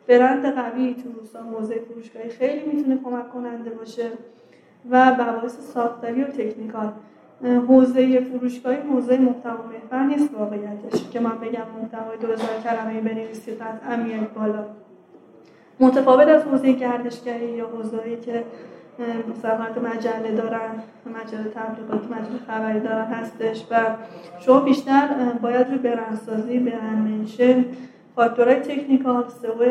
[0.09, 4.11] برند قوی تو روستا حوزه فروشگاهی خیلی می‌تونه کمک کننده باشه
[4.91, 6.93] و بحث ساختاری و تکنیکال
[7.69, 11.09] حوزه فروشگاهی حوزه محتوا محور نیست واقعیتش.
[11.11, 14.65] که من بگم محتوای 2000 کلمه بنویسید از امیت بالا.
[15.81, 18.45] متفاوت از حوزه گردشگری یا حوزه‌ای که
[19.31, 20.71] مثلا مجله دارن
[21.07, 23.77] مجله تبلیغات مجله خبری دارن هستش و
[24.41, 25.09] شما بیشتر
[25.43, 27.65] باید روی برندسازی برند منشن
[28.15, 29.65] فاکتورهای تکنیکال سو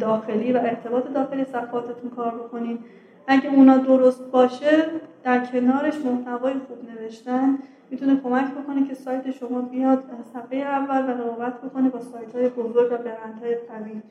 [0.00, 2.78] داخلی و ارتباط داخلی صفحاتتون کار بکنید
[3.26, 4.84] اگه اونا درست باشه
[5.24, 7.58] در کنارش محتوای خوب نوشتن
[7.90, 12.48] می‌تونه کمک بکنه که سایت شما بیاد صفحه اول و رقابت بکنه با سایت های
[12.48, 14.02] بزرگ و برندهای قوی.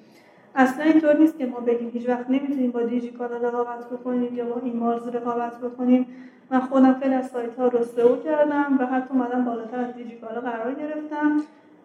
[0.55, 4.45] اصلا اینطور نیست که ما بگیم هیچ وقت نمی‌تونیم با دیجی کانال رقابت بکنیم یا
[4.45, 6.07] با این مارز رقابت بکنیم.
[6.51, 10.15] من خودم خیلی از سایت ها رو سئو کردم و حتی اومدم بالاتر از دیجی
[10.15, 11.41] قرار گرفتم.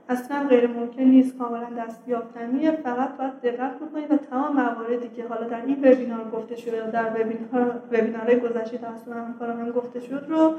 [0.09, 5.49] اصلا غیر ممکن نیست کاملا دستیافتنیه فقط باید دقت بکنید و تمام مواردی که حالا
[5.49, 10.55] در این وبینار گفته شده یا در وبینار وبینارهای گذشته توسط همکارانم گفته شد رو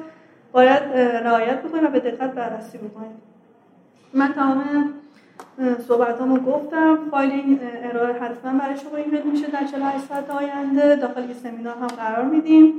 [0.51, 0.83] باید
[1.23, 3.15] رعایت بکنید و به دقت بررسی بکنید
[4.13, 4.63] من تمام
[5.87, 10.95] صحبتامو گفتم فایل این ارائه حتما برای شما ایمیل میشه در 48 ساعت آینده.
[10.95, 12.73] داخل سمینار هم قرار میدیم.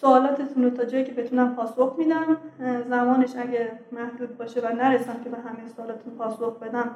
[0.00, 2.36] سوالاتتون رو تا جایی که بتونم پاسخ میدم.
[2.88, 6.90] زمانش اگه محدود باشه و نرسم که به همه سوالاتون پاسخ بدم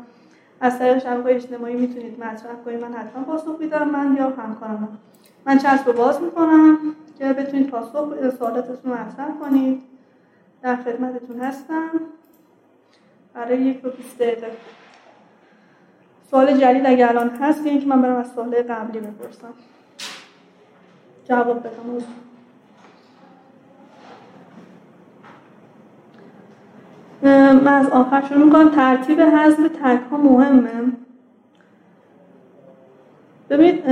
[0.60, 2.80] از طریق شبکه‌های اجتماعی می‌تونید مطرح کنید.
[2.80, 4.98] من حتما پاسخ میدم من یا همکارم
[5.46, 6.78] من چسب رو باز می‌کنم
[7.18, 9.82] که بتونید پاسخ سوالاتتون رو مطرح کنید.
[10.62, 11.90] در خدمتتون هستم.
[13.34, 14.22] برای یک و بیست
[16.30, 19.54] سوال جدید اگر الان هست که من برم از سوال قبلی بپرسم.
[21.24, 22.04] جواب بدم.
[27.54, 28.68] من از آخر شروع می‌کنم.
[28.68, 30.92] ترتیب حذف تک ها مهمه.
[33.50, 33.84] ببینید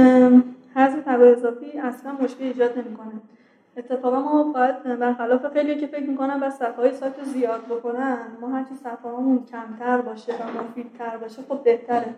[0.74, 3.12] حذف تگ اضافی اصلا مشکل ایجاد نمی‌کنه.
[3.77, 8.74] اتفاقا ما باید برخلاف خیلی که فکر می‌کنن و صفحه سایت زیاد بکنن ما هرچی
[8.74, 12.15] صفحه کمتر باشه و مفیدتر باشه خب بهتره.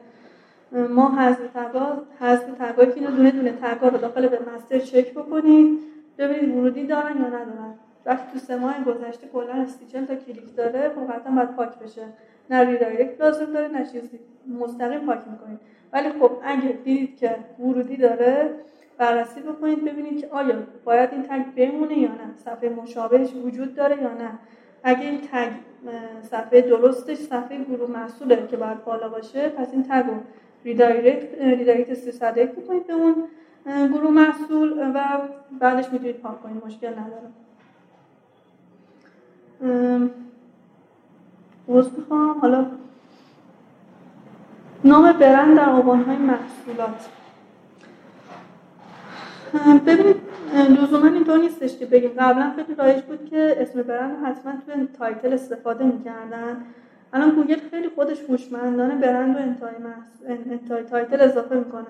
[0.90, 5.78] ما حذف تگا حذف تگایی که دونه دونه تگا رو داخل webmaster چک بکنید
[6.18, 7.74] ببینید ورودی دارن یا ندارن.
[8.06, 11.78] وقتی تو سه ماه گذشته کلا سی چهل تا کلیک داره خب حتما باید پاک
[11.78, 12.02] بشه.
[12.50, 14.18] نه redirect لازم داره نه چیزی.
[14.60, 15.58] مستقیم پاک می‌کنید.
[15.92, 18.50] ولی خب اگه دیدید که ورودی داره
[18.98, 20.54] بررسی بکنید ببینید که آیا
[20.84, 24.30] باید این تگ بمونه یا نه صفحه مشابهش وجود داره یا نه.
[24.82, 25.52] اگه این تگ
[26.22, 30.14] صفحه درستش صفحه گروه محصوله که باید بالا باشه پس این تگ رو
[30.64, 33.14] redirect redirect 301 بکنید به اون
[33.66, 35.18] گروه محصول و
[35.60, 37.28] بعدش می‌تونید پاک کنید مشکل نداره.
[41.68, 42.66] عوض می‌خوام حالا
[44.84, 47.08] نام برند در های محصولات.
[49.86, 50.16] ببینید
[50.68, 52.10] لزوما اینطور نیستش که بگیم.
[52.18, 56.64] قبلا خیلی رایج بود که اسم برند حتما تو title استفاده می‌کردن.
[57.12, 59.38] الان گوگل خیلی خودش هوشمندانه برند و
[60.50, 61.86] انتهای title اضافه می‌کنه.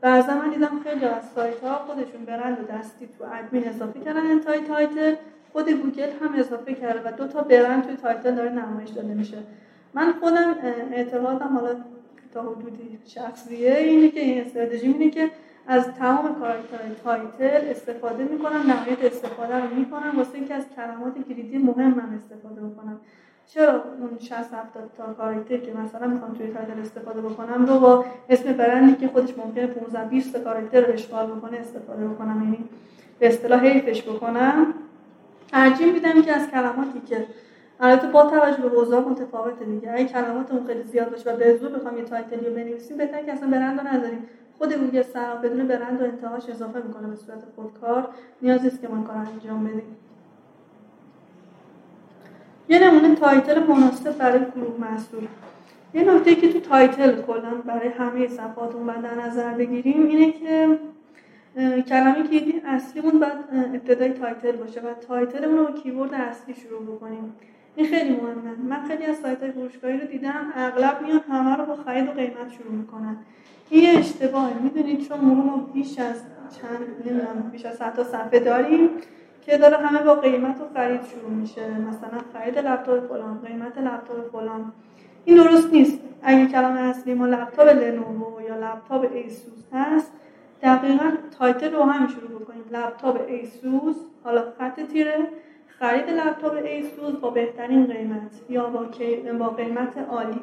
[0.00, 4.26] بعضا من دیدم خیلی از سایت ها خودشون برند و دستی تو ادمین اضافه کردن
[4.26, 5.14] انتهای title.
[5.52, 9.36] خود گوگل هم اضافه کرده و دو تا برند توی title داره نمایش داده میشه.
[9.94, 10.54] من خودم
[10.92, 11.76] اعتقادم حالا
[12.34, 15.30] تا حدودی شخصیه اینه که این استراتژی اینه که
[15.66, 20.12] از تمام کاراکترهای title استفاده می‌کنم نهایت استفاده رو می‌کنم.
[20.16, 23.00] واسه اینکه از کلمات کلیدی مهمم استفاده بکنم.
[23.46, 28.04] چرا اون 60 70 تا کاراکتر که مثلا می‌خوام توی title استفاده بکنم رو با
[28.28, 32.68] اسم برندی که خودش ممکنه 15 20 تا کاراکتر رو اشغال بکنه استفاده بکنم؟ یعنی
[33.18, 34.74] به اصطلاح حیفش بکنم.
[35.50, 37.26] ترجیح میدم که از کلماتی که
[37.80, 41.56] البته با توجه به اوضاع متفاوت دیگه اگه کلمات اون خیلی زیاد باشه و به
[41.56, 44.26] زور بخوام یه title ی رو بنویسیم بهتر که اصلا برند رو نذاریم.
[44.58, 48.08] خود گوگل سرچ بدون برند و انتهاش اضافه می‌کنه به صورت خودکار
[48.42, 49.96] نیاز نیست که ما کار انجام بدیم
[52.68, 55.26] یه نمونه title مناسب برای گروه محصول.
[55.94, 60.78] یه نکته که تو title کلا برای همه صفحاتتون باید در نظر بگیریم اینه که
[61.82, 63.32] کلمه کلیدی اصلیمون باید
[63.74, 67.34] ابتدای title باشه و title مون رو با keyword اصلی شروع بکنیم.
[67.76, 68.56] این خیلی مهمه.
[68.68, 72.12] من خیلی از سایت های فروشگاهی رو دیدم اغلب میان همه رو با خرید و
[72.12, 73.16] قیمت شروع می‌کنن.
[73.70, 76.22] این اشتباهه می‌دونید چون ما بیش از
[76.60, 78.88] چند نمی‌دونم بیش از تا صفحه داریم
[79.42, 81.80] که داره همه با قیمت و خرید شروع میشه.
[81.80, 84.72] مثلا خرید لپتاپ فلان قیمت لپتاپ فلان.
[85.24, 85.98] این درست نیست.
[86.22, 90.12] اگه کلمه اصلی ما لپتاپ لنوو یا لپتاپ ایسوس هست
[90.62, 92.64] دقیقا title رو هم شروع بکنیم.
[92.72, 95.18] لپتاپ ایسوس حالا خط تیره.
[95.78, 98.86] خرید لپتاپ ایسوس با بهترین قیمت یا با,
[99.38, 100.40] با قیمت عالی.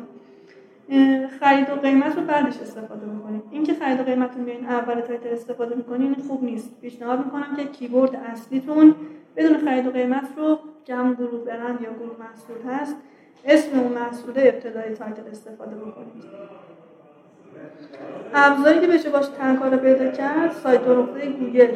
[1.39, 3.43] خرید و قیمت رو بعدش استفاده می‌کنیم.
[3.51, 6.81] اینکه خرید و قیمت رو میایین اول title استفاده می‌کنین خوب نیست.
[6.81, 8.95] پیشنهاد می‌کنم که keyword اصلیتون
[9.35, 12.95] بدون خرید و قیمت رو جمع گروه برند یا گروه محصول هست
[13.45, 16.23] اسم اون محصول ابتدای تایتل استفاده بکنید.
[18.33, 21.75] ابزاری که بشه باش تنکا رو پیدا کرد سایت نقطه گوگل.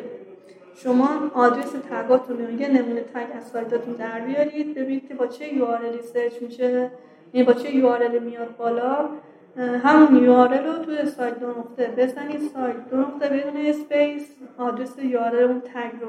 [0.75, 5.53] شما آدرس تگاتون رو یه نمونه تگ از سایتاتون در بیارید ببینید که با چه
[5.53, 5.67] یو
[6.13, 6.91] سرچ میشه.
[7.33, 9.09] یعنی با چه یو میاد بالا؟
[9.57, 12.41] همون یو رو توی سایت دو نقطه بزنید.
[12.41, 16.07] سایت دو نقطه بدون اسپیس آدرس یو اون تگ رو.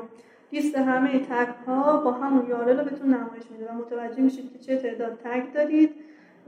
[0.53, 4.59] لیست همه تگ ها با همون یو رو بهتون نمایش میده و متوجه میشید که
[4.59, 5.91] چه تعداد تگ دارید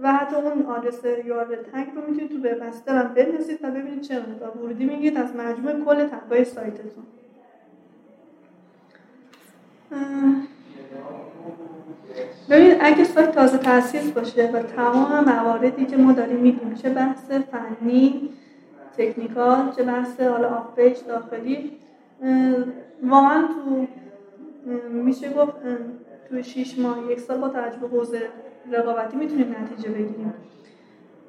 [0.01, 4.19] و حتی اون آدرس یارل تگ رو می‌تونید تو وب هم بنویسید تا ببینید چه
[4.19, 7.05] مقدار ورودی میگید از مجموع کل تگ‌های سایتتون.
[12.51, 17.31] ببینید اگه سایت تازه تاسیس باشه و تمام مواردی که ما داریم میگیم چه بحث
[17.31, 18.31] فنی
[18.99, 20.79] تکنیکال چه بحث حالا آف
[21.09, 21.73] داخلی
[23.03, 23.87] واقعا تو
[24.91, 25.53] میشه گفت
[26.29, 28.23] توی 6 ماه یک سال با توجه به حوزه
[28.73, 30.35] رقابتی می‌تونیم نتیجه بگیریم.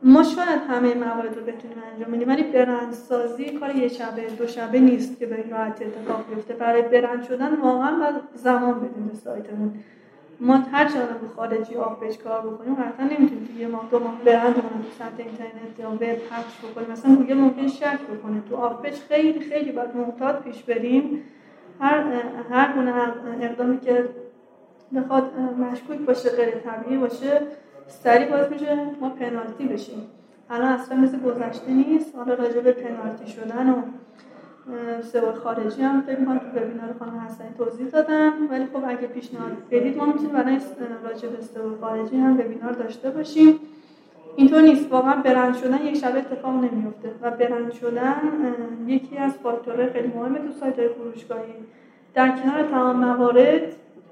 [0.03, 4.79] ما شاید همه موارد رو بتونیم انجام بدیم ولی برندسازی کار یه شبه دو شبه
[4.79, 6.53] نیست که به راحتی اتفاق بیفته.
[6.53, 9.73] برای برند شدن واقعا باید زمان بدیم به سایتمون.
[10.41, 11.73] ما هر چقدر به خارجی
[12.23, 14.61] کار بکنیم قطعا نمی‌تونیم تو یه ماه دو ماه برند تو
[14.99, 16.91] سمت اینترنت یا وب پخش بکنیم.
[16.91, 21.23] مثلا گوگل ممکن شک بکنه تو آف خیلی خیلی باید محتاط پیش بریم.
[21.79, 22.03] هر
[22.49, 22.93] هر گونه
[23.41, 24.09] اقدامی که
[24.95, 27.41] بخواد مشکوک باشه غیر طبیعی باشه
[27.87, 30.07] سریع باید میشه ما پنالتی بشیم.
[30.49, 32.15] الان اصلا مثل گذشته نیست.
[32.15, 33.81] حالا راجع به پنالتی شدن و
[35.01, 39.51] سوال خارجی هم فکر می‌کنم تو وبینار خانم حسنی توضیح دادم ولی خب اگه پیشنهاد
[39.71, 40.59] بدید ما می‌تونیم برای
[41.03, 43.59] راجع به سوال خارجی هم وبینار داشته باشیم.
[44.35, 44.91] اینطور نیست.
[44.91, 48.21] واقعا برند شدن یک شب اتفاق نمیفته و برند شدن
[48.87, 51.53] یکی از فاکتورهای خیلی مهمه تو سایت فروشگاهی.
[52.13, 53.61] در کنار تمام موارد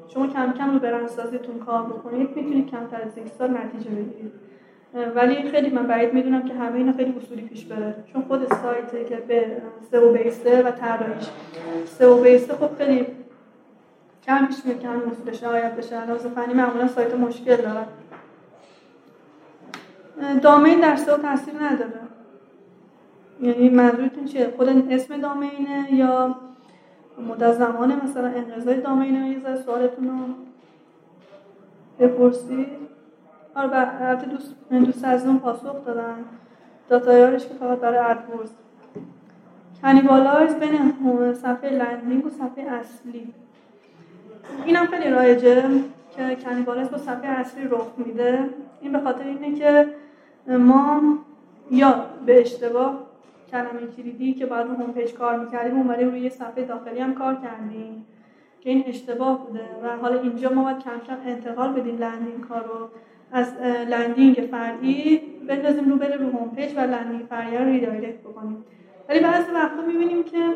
[0.08, 2.30] شما کم کم رو برندسازیتون کار بکنید.
[2.36, 4.32] می‌تونید کمتر از یک سال نتیجه بگیرید.
[4.94, 7.96] ولی خیلی من بعید می‌دونم که همه اینا خیلی اصولی پیش بره.
[8.14, 9.62] چون خود سایتی که به
[9.92, 11.26] سئو بیسته و طراحیش
[11.86, 13.08] سئو بیسته خب خیلی
[14.26, 16.06] کم پیش میاد که همین اصولش رعایت بشه.
[16.06, 17.88] لازم فنی معمولا سایت مشکل داره.
[20.42, 22.00] دامین در سئو تاثیر نداره.
[23.42, 26.36] یعنی منظورتون چیه؟ خود اسم دامینه یا
[27.28, 30.14] مدت زمان مثلا انقضای دامینه؟ یه سوالتون رو
[32.00, 32.87] بپرسید.
[33.58, 36.16] آره البته دوست دوست از اون پاسخ دادن.
[36.90, 38.50] داتایارش که فقط برای ادورز
[39.82, 40.94] cannibalize بین
[41.34, 43.34] صفحه landing و صفحه اصلی.
[44.66, 45.64] اینم خیلی رایجه
[46.16, 48.50] که cannibalize با صفحه اصلی رخ میده.
[48.82, 49.94] این به خاطر اینه که
[50.48, 51.02] ما
[51.72, 53.00] یا به اشتباه
[53.52, 58.06] کلمه کلیدی که رو home page کار می‌کردیم اومدیم روی صفحه داخلی هم کار کردیم
[58.62, 59.66] که این اشتباه بوده.
[59.84, 62.90] و حالا اینجا ما باید کم کم انتقال بدیم landing کار رو
[63.32, 63.48] از
[63.90, 68.64] landing فرعی بندازیم رو بره رو home page و landing فرعی رو redirect بکنیم.
[69.10, 70.54] ولی بعضی وقتا می‌بینیم که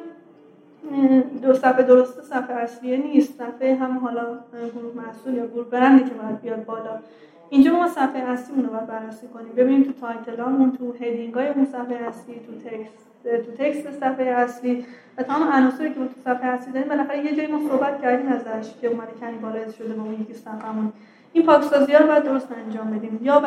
[1.41, 3.37] دو صفحه درسته صفحه اصلیه نیست.
[3.37, 4.39] صفحه هم حالا
[4.75, 6.99] گروه محصول یا گروه برندی که باید بیاد بالا.
[7.49, 9.53] اینجا ما صفحه اصلیمون رو باید بررسی کنیم.
[9.55, 14.25] ببینیم تو title امون تو heading های اون صفحه اصلی تو text تو text صفحه
[14.25, 14.85] اصلی
[15.17, 18.73] و تمام عناصری که تو صفحه اصلی داریم بالاخره یه جایی ما صحبت کردیم ازش
[18.81, 20.93] که اومده cannibalize شده با اون یکی صفحهمون.
[21.33, 23.19] این پاکسازی ها رو باید درست انجام بدیم.
[23.23, 23.39] یا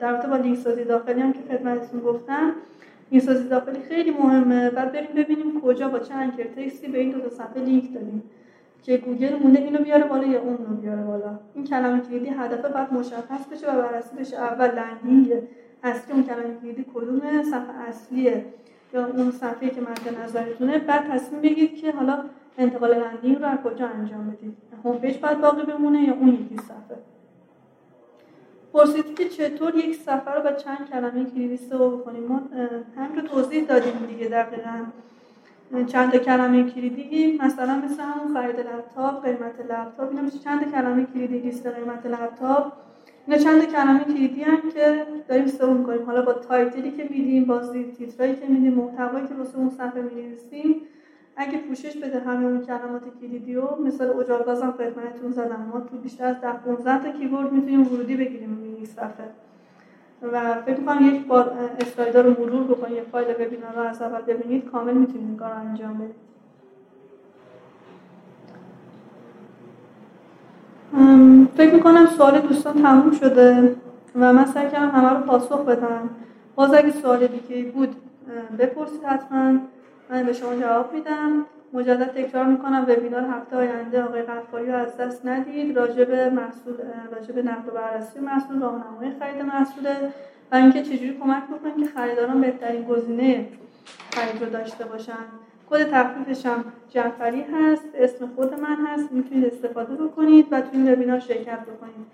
[0.00, 2.52] در با لینک سازی داخلی هم که خدمتتون گفتم
[3.10, 4.70] لینک سازی داخلی خیلی مهمه.
[4.70, 7.94] بعد بریم ببینیم کجا با چه anchor text ی به این دو تا صفحه لینک
[7.94, 8.22] دادیم.
[8.82, 11.38] که گوگل مونده اینو بیاره بالا یا اون رو بیاره بالا.
[11.54, 14.36] این کلمه کلیدی هدف باید مشخص بشه و بررسی بشه.
[14.36, 15.32] اول landing
[15.82, 18.44] اصلی اون کلمه کلیدی کدوم صفحه اصلیه.
[18.92, 22.24] یا اون صفحه که مد نظرتونه بعد تصمیم بگیرید که حالا
[22.58, 24.56] انتقال landing رو از کجا انجام بدید.
[24.84, 26.98] home page باید باقی بمونه یا اون یکی صفحه؟
[28.72, 32.42] پرسیدی که چطور یک صفحه رو با چند کلمه کلیدی سئو بکنیم ما
[32.96, 34.84] همین رو توضیح دادیم دیگه دقیقا.
[35.86, 41.38] چند کلمه کلیدی مثلا مثل همون خرید لپتاپ قیمت لپتاپ اینا میشه چند کلمه کلیدی
[41.38, 42.72] لیست قیمت لپتاپ.
[43.26, 46.06] اینا چند کلمه کلیدی هم که داریم سئو می‌کنیم.
[46.06, 47.58] حالا با title ی که میدیم با
[47.98, 50.82] تیترایی که میدیم محتوایی که واسه اون صفحه می‌نویسیم
[51.36, 55.96] اگه پوشش بده همه اون کلمات کلیدی و مثال اجاق هم خدمتتون زدم ما تو
[55.96, 59.28] بیشتر از 10 15 تا کیورد می‌تونیم ورودی بگیریم این صفحه.
[60.22, 64.64] و فکر کنم یک بار اسلایدا رو مرور بکنید فایل وبینار رو از اول ببینید
[64.64, 66.29] کامل می‌تونید این کار انجام بدید.
[71.56, 73.76] فکر می‌کنم سوال دوستان تموم شده
[74.16, 76.10] و من سعی کردم همه رو پاسخ بدم.
[76.54, 77.96] باز اگه سوال دیگه بود
[78.58, 79.52] بپرسید حتما.
[80.10, 81.44] من به شما جواب میدم.
[81.72, 82.86] مجدد تکرار می‌کنم.
[82.88, 85.78] وبینار هفته آینده آقای قفاری رو از دست ندید.
[85.78, 86.74] راجع به محصول
[87.12, 89.96] راجع به نقد و بررسی محصول راهنمای خرید محصوله
[90.52, 93.48] و اینکه چجوری کمک بکنیم که خریداران بهترین گزینه
[94.12, 95.12] خرید رو داشته باشن.
[95.70, 100.92] کد تخفیفش هم جعفری هست اسم خود من هست می‌تونید استفاده بکنید و توی این
[100.92, 102.06] وبینار شرکت بکنید.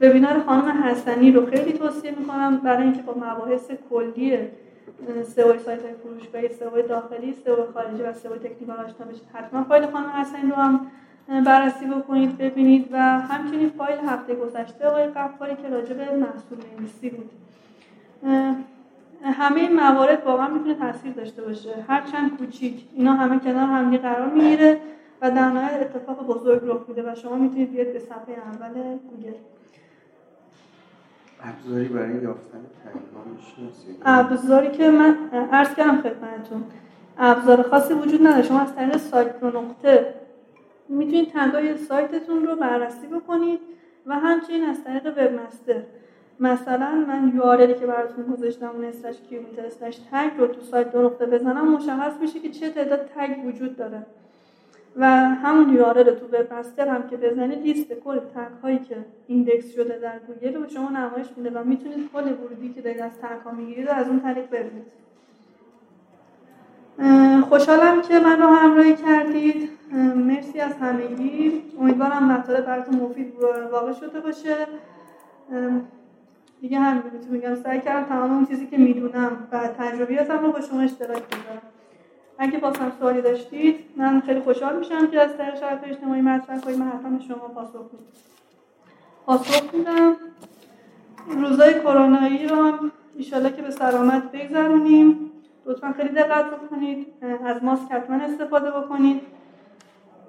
[0.00, 4.38] وبینار خانم حسنی رو خیلی توصیه می‌کنم برای اینکه با مباحث کلی
[5.24, 9.22] سئو سایت های فروشگاهی سئو داخلی سئو خارجی و سئو تکنیکال آشنا بشید.
[9.32, 10.86] حتما فایل خانم حسین رو هم
[11.44, 17.10] بررسی بکنید ببینید و همچنین فایل هفته گذشته آقای قفاری که راجع به محصول نویسی
[17.10, 17.30] بود.
[19.22, 21.84] همه این موارد واقعا می‌تونه تاثیر داشته باشه.
[21.88, 24.80] هر چند کوچیک اینا همه کنار هم قرار می‌گیره
[25.22, 28.72] و در نهایت اتفاق بزرگ رخ میده و شما می‌تونید بیاید به صفحه اول
[29.10, 29.32] گوگل.
[31.42, 32.58] ابزاری برای یافتن
[34.04, 35.16] ابزاری که من
[35.52, 36.64] عرض کردم خدمتتون.
[37.18, 38.42] ابزار خاصی وجود نداره.
[38.42, 40.14] شما از طریق سایت رو نقطه
[40.88, 43.60] می‌تونید تگای سایتتون رو بررسی بکنید
[44.06, 45.82] و همچنین از طریق وب مستر
[46.40, 51.02] مثلا من یو که براتون گذاشتم اون اسلش کیومیتر اسلش تگ رو تو سایت دو
[51.02, 54.06] نقطه بزنم مشخص میشه که چه تعداد تگ وجود داره.
[54.96, 58.96] و همون یو تو وب هم که بزنید لیست کل tag هایی که
[59.26, 63.12] index شده در گوگل رو شما نمایش میده و می‌تونید کل ورودی که دارید از
[63.22, 64.86] tag ها می‌گیرید از اون طریق ببینید.
[67.48, 69.70] خوشحالم که من رو همراهی کردید.
[70.16, 71.62] مرسی از همگی.
[71.80, 73.32] امیدوارم مطالب براتون مفید
[73.72, 74.56] واقع شده باشه.
[76.60, 80.60] دیگه هم می‌تونم میگم سعی کردم تمام اون چیزی که می‌دونم و تجربیاتم رو با
[80.60, 81.62] شما اشتراک بذارم.
[82.38, 86.78] اگه بازم سوالی داشتید من خیلی خوشحال میشم که از طریق شبکه اجتماعی مطرح کنید
[86.78, 88.12] من حتما شما پاسخ میدم.
[89.26, 90.16] پاسخ میدم.
[91.28, 95.30] روزای کرونایی رو هم ایشالا که به سلامت بگذرونیم.
[95.66, 97.06] لطفا خیلی دقت بکنید.
[97.44, 99.20] از ماسک حتما استفاده بکنید.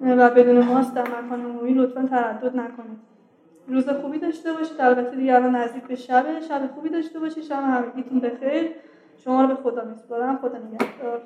[0.01, 3.06] و بدون ماسک در مکان عمومی لطفا تردد نکنید.
[3.67, 7.63] روز خوبی داشته باشید البته دیگه الان نزدیک به شب شب خوبی داشته باشید شب
[7.63, 8.71] همگیتون بخیر.
[9.17, 10.37] شما رو به خدا میسپارم.
[10.37, 11.21] خدا نگهدار.